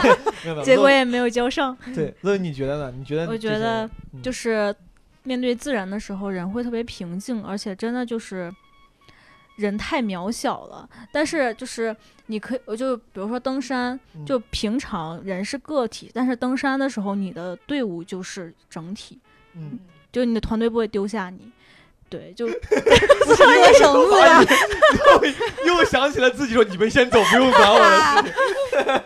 [0.65, 1.77] 结果也没有交上。
[1.95, 2.95] 对，所以你觉得呢？
[2.97, 3.27] 你觉得？
[3.27, 4.75] 我觉得嗯就是
[5.25, 8.53] 面对自然的时候，人会特别平静，而且真的就是
[9.57, 10.89] 人太渺小了。
[11.13, 11.95] 但是就是
[12.27, 19.19] 你可以，我就比如说登山，嗯就平常人是个体，但是登山的时候，你的队伍就是整体，
[19.55, 19.79] 嗯，
[20.11, 21.51] 就你的团队不会丢下你。
[22.13, 22.47] 对，就
[23.25, 24.45] 不是一个绳子呀，
[25.65, 28.35] 又又想起了自己说：“你们先走，不用管我的事
[28.85, 29.03] 情。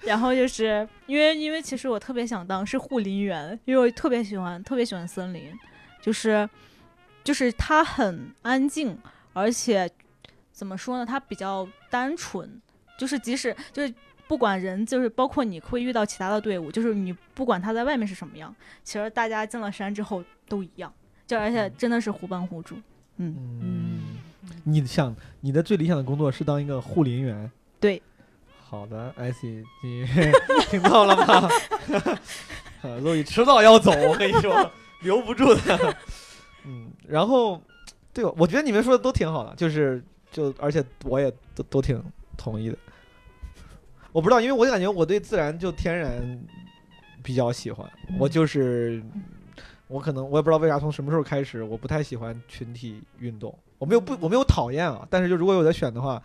[0.00, 5.52] 然后就是因为因为其实我特别想当是护林员，因为我特别喜欢特别喜欢森林，
[6.00, 6.48] 就是
[7.22, 8.98] 就是它很安静，
[9.34, 9.90] 而且
[10.50, 12.62] 怎么说呢，它比较单纯，
[12.98, 13.92] 就是即使就是
[14.28, 20.92] 不管人，就是包括你会遇到其他的队伍，就是你不管他在外面是什么样，其实大家进了山之后都一样，
[21.26, 22.76] 就而且真的是互帮互助。”
[23.18, 24.18] 嗯，
[24.64, 27.50] 你想你的最理想的工作是当一个护林员？
[27.80, 28.02] 对。
[28.68, 30.04] 好的，I C，你
[30.68, 31.48] 听到了吗？
[32.82, 34.70] 呃陆毅迟早要走，我跟你说，
[35.02, 35.96] 留不住的。
[36.64, 37.62] 嗯，然后，
[38.12, 42.02] 对，我觉得你们说的都挺好的，就是就而且我也都都挺
[42.36, 42.76] 同意的。
[44.16, 46.40] 我不知道，因为我感觉我对自然就天然
[47.22, 47.86] 比较喜欢，
[48.18, 49.02] 我就是
[49.88, 53.54] 我可能我也不知道为啥从什么时候开始，我不太喜欢群体运动。
[53.76, 56.22] 我没有不我没有讨厌啊，但是就如果有的选的话，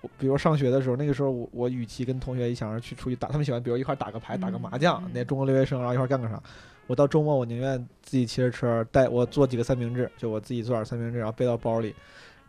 [0.00, 6.42] 我比如上学的时候，那个时候我我与其跟同学一想着去出去打，他们喜欢比如一块打个牌、打个麻将，嗯那中国留学生然后一块干个啥。
[6.86, 11.94] 我到周末我宁愿自己骑着车带我做几个三明治，就我自己做点三明治，然后背到包里。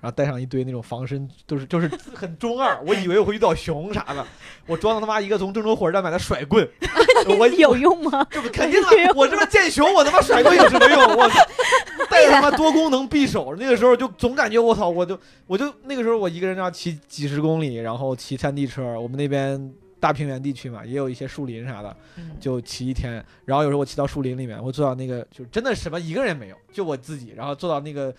[0.01, 2.79] 然后带上一堆那种防身，就是就是很中二。
[2.85, 4.25] 我以为我会遇到熊啥的，
[4.65, 6.67] 我装了他妈一个从郑州火车站买的甩棍，
[7.37, 8.25] 我有用吗？
[8.29, 11.01] 这不肯定啊，我这边见熊，我他妈甩棍有什么用？
[11.17, 11.39] 我操，
[12.09, 23.23] 带他妈多功能匕首，那个时候就总感觉我操，我就我就那个时候我一个人要骑几十公里，然后骑山地车，我们那边大平原地区嘛，也有一些树林啥的，嗯就骑一天。
[23.43, 28.13] 然后有时候我骑到树林里面，我坐到那个就真的什么一个人没有，就我自己，然后坐到那个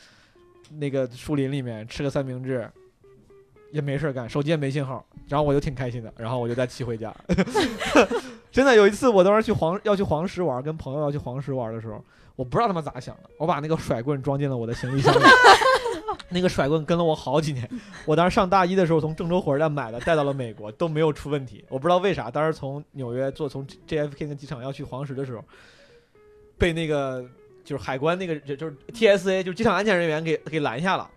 [0.70, 2.70] 那个树林里面吃个三明治。
[3.72, 7.14] 也没事干，手机也没信号，然后我就挺开心的，然后我就再骑回家。
[8.50, 15.22] 真的有一次，我当时去黄要去黄石玩，跟朋友要去黄石玩的时候，我不知道他们咋想的，我把那个甩棍装进了我的行李箱里。
[16.30, 17.70] 那个甩棍跟了我好几年，
[18.06, 21.64] 我当时上大一的时候从郑州火车站买的，带到了美国都没有出问题。
[21.68, 25.44] 我不知道为啥，当时从纽约坐从 JFK 那机场要去黄石的时候，
[26.58, 27.24] 被那个
[27.64, 31.08] 就是海关那个就就是 TSA 就是机场安检人员给给拦下了，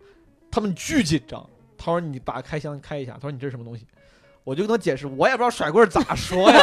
[0.51, 1.47] 他们巨紧张。
[1.77, 3.85] 他说你把开箱开一下，他说你这是什么东西？
[4.45, 6.59] 我就跟他解释，我也不知道甩棍咋说呀，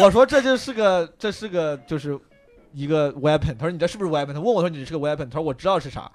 [0.00, 0.10] 我！
[0.10, 2.18] 说这就是个这是个就是
[2.72, 4.32] 一个 weapon，他说你这是不是 weapon？
[4.32, 6.10] 他问我说你是个 weapon，他说我知道是啥。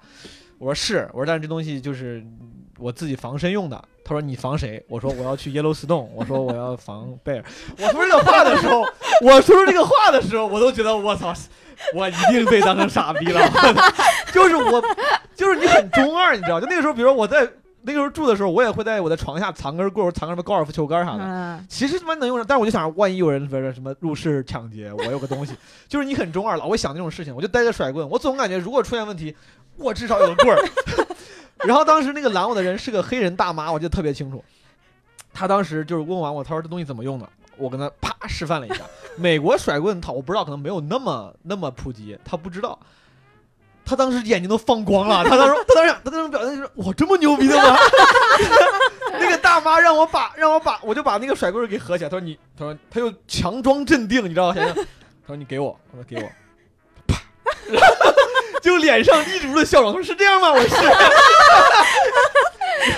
[0.58, 2.24] 我说是，我说但是这东西就是
[2.78, 3.84] 我自己防身用的。
[4.04, 4.84] 他说你防谁？
[4.88, 7.44] 我说我要去 Yellowstone，我说我要防贝尔。
[7.78, 8.82] 我说这个话的时候，
[9.22, 11.32] 我说出这个话的时候，我都觉得我操，
[11.94, 13.40] 我一定被当成傻逼了。
[14.32, 14.82] 就是我，
[15.34, 16.60] 就是你很中二，你知道？
[16.60, 17.48] 就那个时候，比如说我在
[17.82, 21.24] 那个时候住的时候，我也会在我的床下藏根棍，藏个什么高尔夫球杆啥的。
[21.24, 25.54] 嗯，其实他妈能用上，但是我就想，万一有人说什么入室抢劫，我有个东西，
[25.88, 29.36] 就是你很中二，老会想那种事情，我就带着甩棍，我总感觉如果出现问题，
[29.76, 30.58] 我至少有个棍儿。
[31.66, 34.42] 然后当时那个拦我的人是个黑人大妈，我记得特别清楚。
[35.32, 37.28] 他当时就是问完我，他说这东西怎么用的？
[37.56, 38.84] 我跟他啪示范了一下。
[39.16, 42.78] 美国甩棍套我不知道，可能没有那么那么普及，他不知道。
[43.86, 47.76] 他当时眼睛都放光了，他当时他当时他当时表现就是我这么牛逼的吗？
[49.20, 54.54] 那个大妈让我把让我把我就把那个甩棍给合起来，他说你他说他又强装镇定，你知道吗？
[54.54, 54.64] 他
[55.26, 56.28] 说你给我，我说给我，
[57.06, 57.20] 啪，
[58.62, 60.50] 就脸上立足的笑容，他说是这样吗？
[60.50, 60.74] 我是。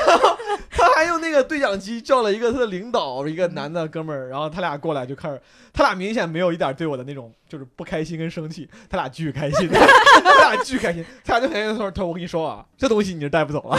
[0.06, 0.36] 然 后
[0.70, 5.40] 他还用那个对讲机叫了一个他的领导，一个男的哥们儿，然后他俩过来就开始，
[5.72, 13.78] 他俩明显没有一点对我的那种就是不开心跟生气，他俩巨开心， 他俩巨开心，他俩就很开心说：“他说我跟你说啊，这东西你是带不走了。”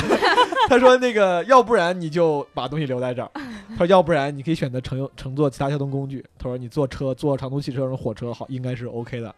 [0.69, 3.32] 他说：“那个要不然你就把东西留在这儿，
[3.72, 6.24] 他说要不然你可以选择乘乘坐其他交通工具。
[6.38, 9.34] 他说你坐车坐长途汽车、火车好应该是 OK 的。”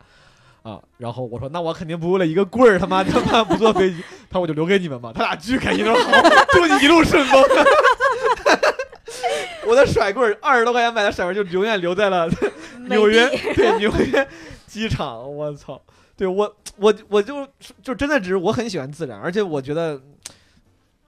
[0.61, 4.03] 啊，然后我说那我肯定不为了一个棍儿，他妈他妈不坐飞机。
[4.29, 5.11] 他说我就留给你们吧。
[5.15, 6.11] 他俩巨开心，说好，
[6.51, 7.41] 祝你一路顺风。
[9.65, 12.29] 我的甩棍儿二十多块钱买的甩棍儿就永远留在了
[12.87, 14.27] 纽约，对纽约
[14.67, 15.33] 机场。
[15.33, 15.81] 我操，
[16.17, 17.47] 对我我我就
[17.81, 20.01] 就真的只是我很喜欢自然，而且我觉得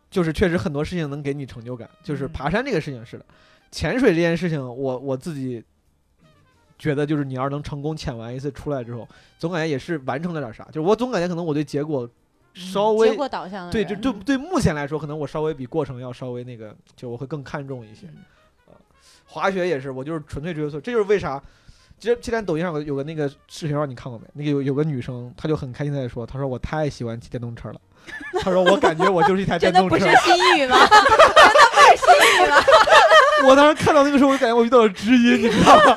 [0.09, 3.25] 就是确实很多事情能给你成就感，就是爬山这个事情是的，
[3.71, 5.63] 潜水这件事情我我自己。
[6.81, 10.63] 觉得就是你要是能成功潜完一次出来之后，总感觉也是完成了点啥。
[10.65, 12.09] 就是我总感觉可能我对结果
[12.55, 18.07] 稍微结果导向的对，就就对目前来说，可能我稍微比过程要稍微那个，就我会更看重一些。
[18.65, 18.73] 啊，
[19.27, 21.39] 滑雪也是，我就是纯粹追求速，这就是为啥。
[21.99, 24.25] 其实之前抖音上有个有个那个视频，让你看过没？
[24.33, 27.79] 那个有有个女生，她就很开心地在说，她说我太喜欢骑电动车了，
[28.41, 30.17] 她说我感觉我就是一台电真的不动车是。
[30.31, 30.77] 心语吗？
[30.89, 31.05] 真的
[31.71, 32.57] 不是心语吗？
[33.45, 35.95] 我当时看到那个时候，我就感觉我遇到了知音，你知道吗？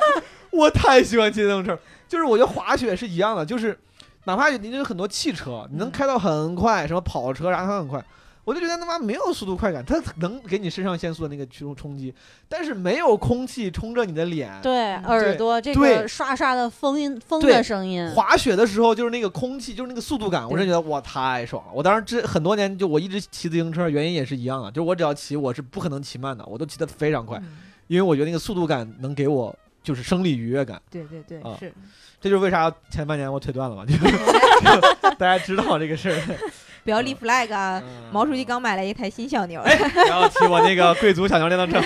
[0.55, 1.79] 我太喜欢骑电动车，
[2.09, 3.79] 就是我觉得滑雪是一样的，就是
[4.25, 8.03] 哪怕你有很多汽车，你能开到很快，什么跑车啥它很快，
[8.45, 12.15] 我就觉得他妈没有速度快感，它能给你肾上腺素的那个驱动冲击，
[12.49, 14.51] 但是没有空气冲着你的脸。
[14.63, 21.73] 对耳朵这个刷刷的风音风的声音，滑雪的时候就是那个空气，就是那个速度感，我真觉得哇太爽了。
[21.75, 29.55] 我当时这很多年就我一直骑自行车，原因也是一样的，就是我只要骑我是不可能骑慢的，我都骑得非常快，嗯因为我觉得那个速度感能给我
[29.85, 30.83] 就是生理愉悦感。
[30.91, 31.73] 对对对，啊是
[32.21, 33.95] 这就是为啥前半年我腿断了嘛，就
[35.17, 36.21] 大家知道这个事儿。
[36.85, 37.83] 不要立 flag 啊！
[37.83, 39.63] 嗯毛主席刚买了一台新小牛，
[40.07, 41.81] 然后骑我那个贵族小牛电动车。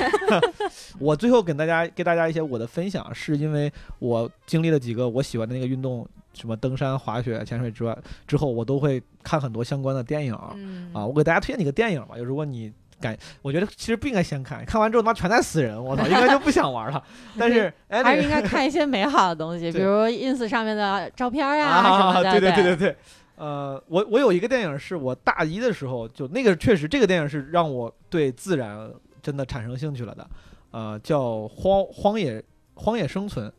[0.98, 6.04] 我最后给大家给大家一些我的分享，是因为我经历了几个我喜欢的那个运动，
[6.34, 7.96] 什么登山、滑雪、潜水之外，
[8.26, 10.50] 之后我都会看很多相关的电影啊。
[10.56, 12.72] 嗯我给大家推荐几个电影吧，就如果你。
[13.00, 17.02] 感，我觉得其实不应该先看，看完之后他妈全在死人，我操，应该就不想玩了。
[17.38, 22.30] 但是，哎，还是应该看一些美好的东西， 比如 ins 上面的照片呀、啊，什么的。
[22.32, 22.96] 对对对对对对，
[23.36, 28.90] 呃，我我有一个电影是我大一的时候，就那个确实这个电影是让我对自然
[29.22, 30.26] 真的产生兴趣了的，
[30.70, 32.42] 呃，叫荒荒野
[32.74, 33.52] 荒野生存。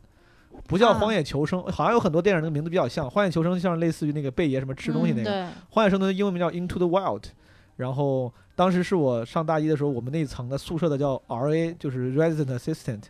[0.66, 3.08] 不叫啊荒野求生，好像有很多电影那个名字比较像。
[3.10, 7.24] 荒野求生像类似于那个贝爷什么吃东西那个，荒野生存的英文名叫 Into the Wild。
[7.76, 13.04] 然后当时是我上大一的时候，我们那层的宿舍的叫 RA，就是 Resident Assistant，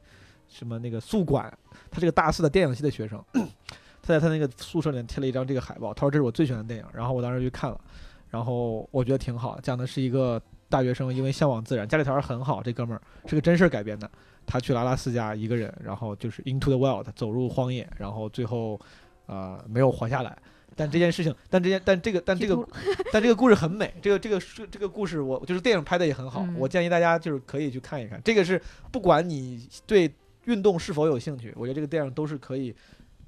[0.49, 1.53] 什么那个宿管，
[1.91, 7.81] 他是个大四的电影系的学生，他在他那个宿舍里面贴了一张这个海报，他说这是我最喜欢的电影，然后我当时去看了，
[8.29, 14.09] 然后我觉得挺好，讲的是一个大学生因为向往自然，家里条件很好，这哥们儿是个真事儿改编的，
[14.47, 18.81] 他去了阿拉斯加一个人，然后就是 Into the Wild，走入荒野，然后最后
[19.27, 20.39] 呃没有活下来。
[20.81, 22.69] 但这件事情，但这件，但这个，但这个，
[23.13, 23.93] 但这个故事很美。
[24.01, 26.43] 这个，这个是这个故事我，就是电影拍的也很好。
[26.43, 28.21] 嗯我建议大家就是可以去看一看。
[28.25, 30.11] 这个是不管你对
[30.47, 32.75] 运动是否有兴趣，我觉得这个电影都是可以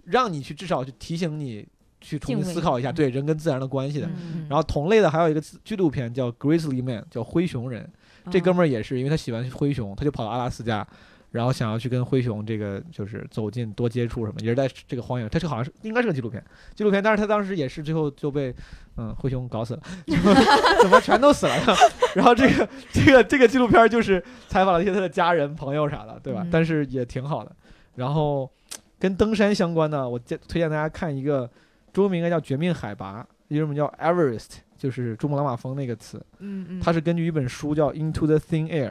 [0.05, 1.66] 让你去至少去提醒你
[2.01, 4.07] 去重新思考一下嗯对人跟自然的关系的。
[4.07, 7.89] 嗯然后同类的还有一个纪纪录片叫《Grizzly Man》，叫灰熊人。
[8.31, 10.87] 这哥们儿也是，因为他喜欢灰熊，他就跑到阿拉斯加，
[11.32, 15.28] 然后想要去跟灰熊这个就是走近多接触什么，也是在这个荒野。
[15.28, 16.44] 它这个好像是应该是个纪录片，
[16.74, 18.54] 纪录片，但是他当时也是最后就被
[18.96, 19.82] 嗯灰熊搞死了，
[20.82, 21.54] 怎么全都死了？
[22.14, 26.42] 然后这个这个这个纪录片就是采访了一些他的家人朋友啥的，对吧？
[26.44, 27.50] 嗯但是也挺好的。
[27.94, 28.50] 然后
[28.98, 31.50] 跟登山相关的，我荐推荐大家看一个
[31.92, 36.22] 中文名应该叫《绝命海拔》，英文名叫 Everest，就是珠穆朗玛峰那个词。
[36.38, 38.90] 嗯嗯，它是根据一本书叫《Into the Thin Air》，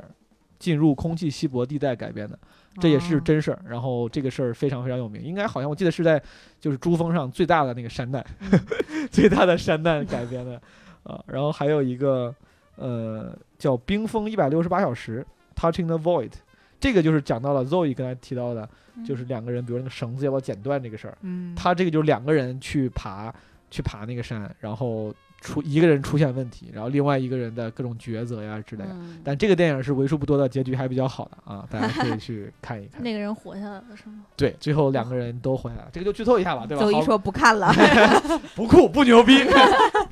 [0.62, 2.38] 进入空气稀薄地带改编的，
[2.80, 3.60] 这也是哦真事儿。
[3.68, 6.22] 然后这个事儿非常非常有名，应该好像我记得是在
[6.60, 8.24] 就是珠峰上最大的那个山带，
[9.10, 10.62] 最大的山带改编的
[11.04, 11.20] 啊。
[11.26, 12.34] 然后还有一个
[12.76, 15.26] 呃叫《冰封一百六十八小时》
[15.60, 16.32] （Touching the Void），
[16.80, 18.70] 这个就是讲到了 Zoe 刚才提到的，
[19.04, 21.18] 就是两个人，比如那个绳子要不要剪断这个事儿。
[21.22, 23.34] 嗯，他这个就是两个人去爬，
[23.72, 28.91] 去爬那个山，然后出一个人出现问题，然后另外一个人的各种抉择呀之类的。
[28.93, 33.01] 嗯但这个电影是为数不多的结局还比较好的啊，大家可以 去看一看。
[33.03, 34.23] 那个人活下来了是吗？
[34.38, 36.84] 对，最后两个人都回来了，这个就剧透一下吧，对吧？
[36.84, 37.73] 周一说不看了，
[38.55, 39.43] 不酷，不牛逼，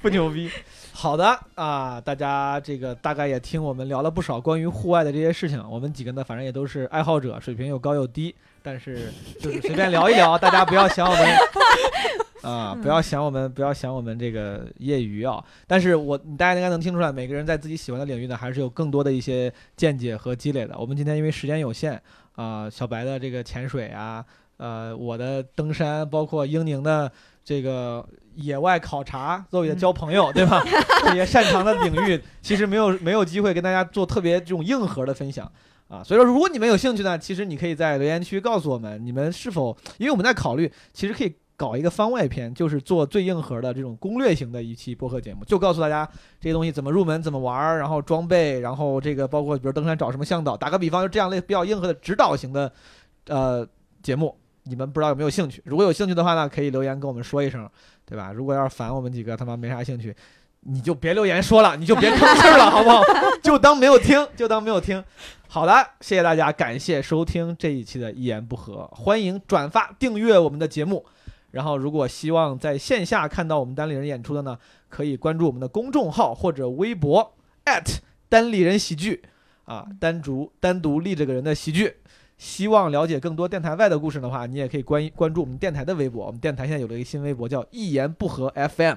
[0.01, 0.49] 不牛逼。
[0.91, 5.63] 好的啊，大家这个大概也听我们聊了不少关于户外的这些事情。
[5.69, 11.25] 我们几个呢，反正也都是爱好者，水平有高有低，但是就是随便聊一聊，大家不要想我们
[12.41, 15.43] 啊，不要想我们，不要想我们这个业余啊。
[15.67, 20.77] 但是我大家应该能听出来，每个人在自己喜欢的领域呢，还是有更多的一些见解和积累的。
[20.77, 22.01] 我们今天因为时间有限
[22.35, 24.23] 啊，小白的这个潜水啊，
[24.57, 27.11] 呃，我的登山，包括英宁的
[27.43, 30.63] 这个野外考察，作为的交朋友，对吧？
[31.05, 35.51] 这些擅长的领域，其实没有没有机会跟大家做特别这种硬核的分享
[35.89, 36.01] 啊。
[36.03, 41.35] 所以说，如果你们有兴趣呢，其实你可以在留言区告诉我们，你们是否，因为我们在考虑，其实可以。
[41.59, 46.09] 搞一个番外篇，就是做最硬核的这种攻略型的一期播客节目，就告诉大家
[46.39, 50.55] 这些东西怎么入门、怎么玩，然后装备，然后这个包括比如登山找什么向导。
[50.55, 52.71] 打个比方，就这样类比较硬核的指导型的
[53.27, 53.67] 呃
[54.01, 54.33] 节目，
[54.63, 55.61] 你们不知道有没有兴趣？
[55.65, 57.69] 如果有兴趣的话呢，可以留言跟我们说一声，
[58.05, 58.31] 对吧？
[58.31, 60.15] 如果要是烦我们几个他妈没啥兴趣，
[60.61, 63.03] 你就别留言说了，你就别吭气了，好不好？
[63.43, 65.03] 就当没有听，就当没有听。
[65.49, 71.05] 好的，谢谢大家，感谢收听这一期的一言不合，欢迎转发订阅我们的节目。
[71.51, 74.57] 然后，如果希望在线下看到我们单立人演出的呢，
[74.87, 77.33] 可以关注我们的公众号或者微博
[78.29, 79.23] 单立人喜剧
[79.65, 81.95] 啊，单独单独立这个人的喜剧。
[82.37, 86.25] 希望了解更多电台外的故事的话，你也可以关关注我们电台的微博。
[86.27, 88.95] 我们电台现在有了一个新微博叫“一言不合 FM”。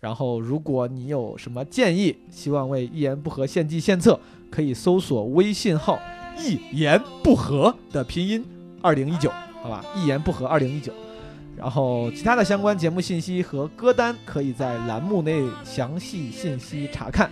[0.00, 5.98] 然后，如果你有什么建议，希望为一言不合献计献策，可以搜索微信号
[6.38, 8.44] “一言不合”的拼音
[8.82, 9.30] 二零一九，
[9.62, 9.82] 好吧？
[9.96, 10.92] 一言不合二零一九。
[11.58, 17.28] 然后，其他的相关节目信息和歌单可以在栏目内详细信息查看。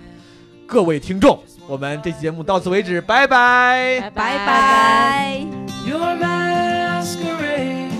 [0.67, 4.01] 各位听众，我们这期节目到此为止，拜拜。
[4.01, 5.47] 拜拜拜。
[5.87, 7.93] You're masquerade.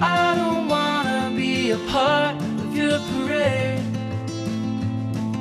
[0.00, 3.82] I don't wanna be a part of your parade.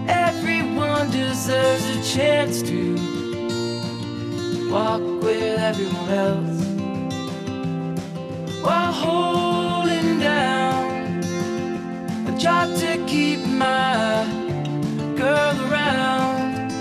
[0.06, 2.98] Everyone deserves a chance to
[4.70, 6.63] walk with everyone else
[8.64, 11.20] while holding down.
[12.28, 14.26] A job to keep my
[15.18, 16.72] girl around.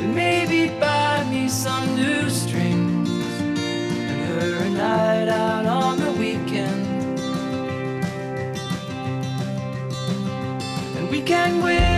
[0.00, 3.10] And maybe buy me some new strings
[3.40, 6.86] and her a night out on the weekend.
[10.96, 11.95] And we can whisper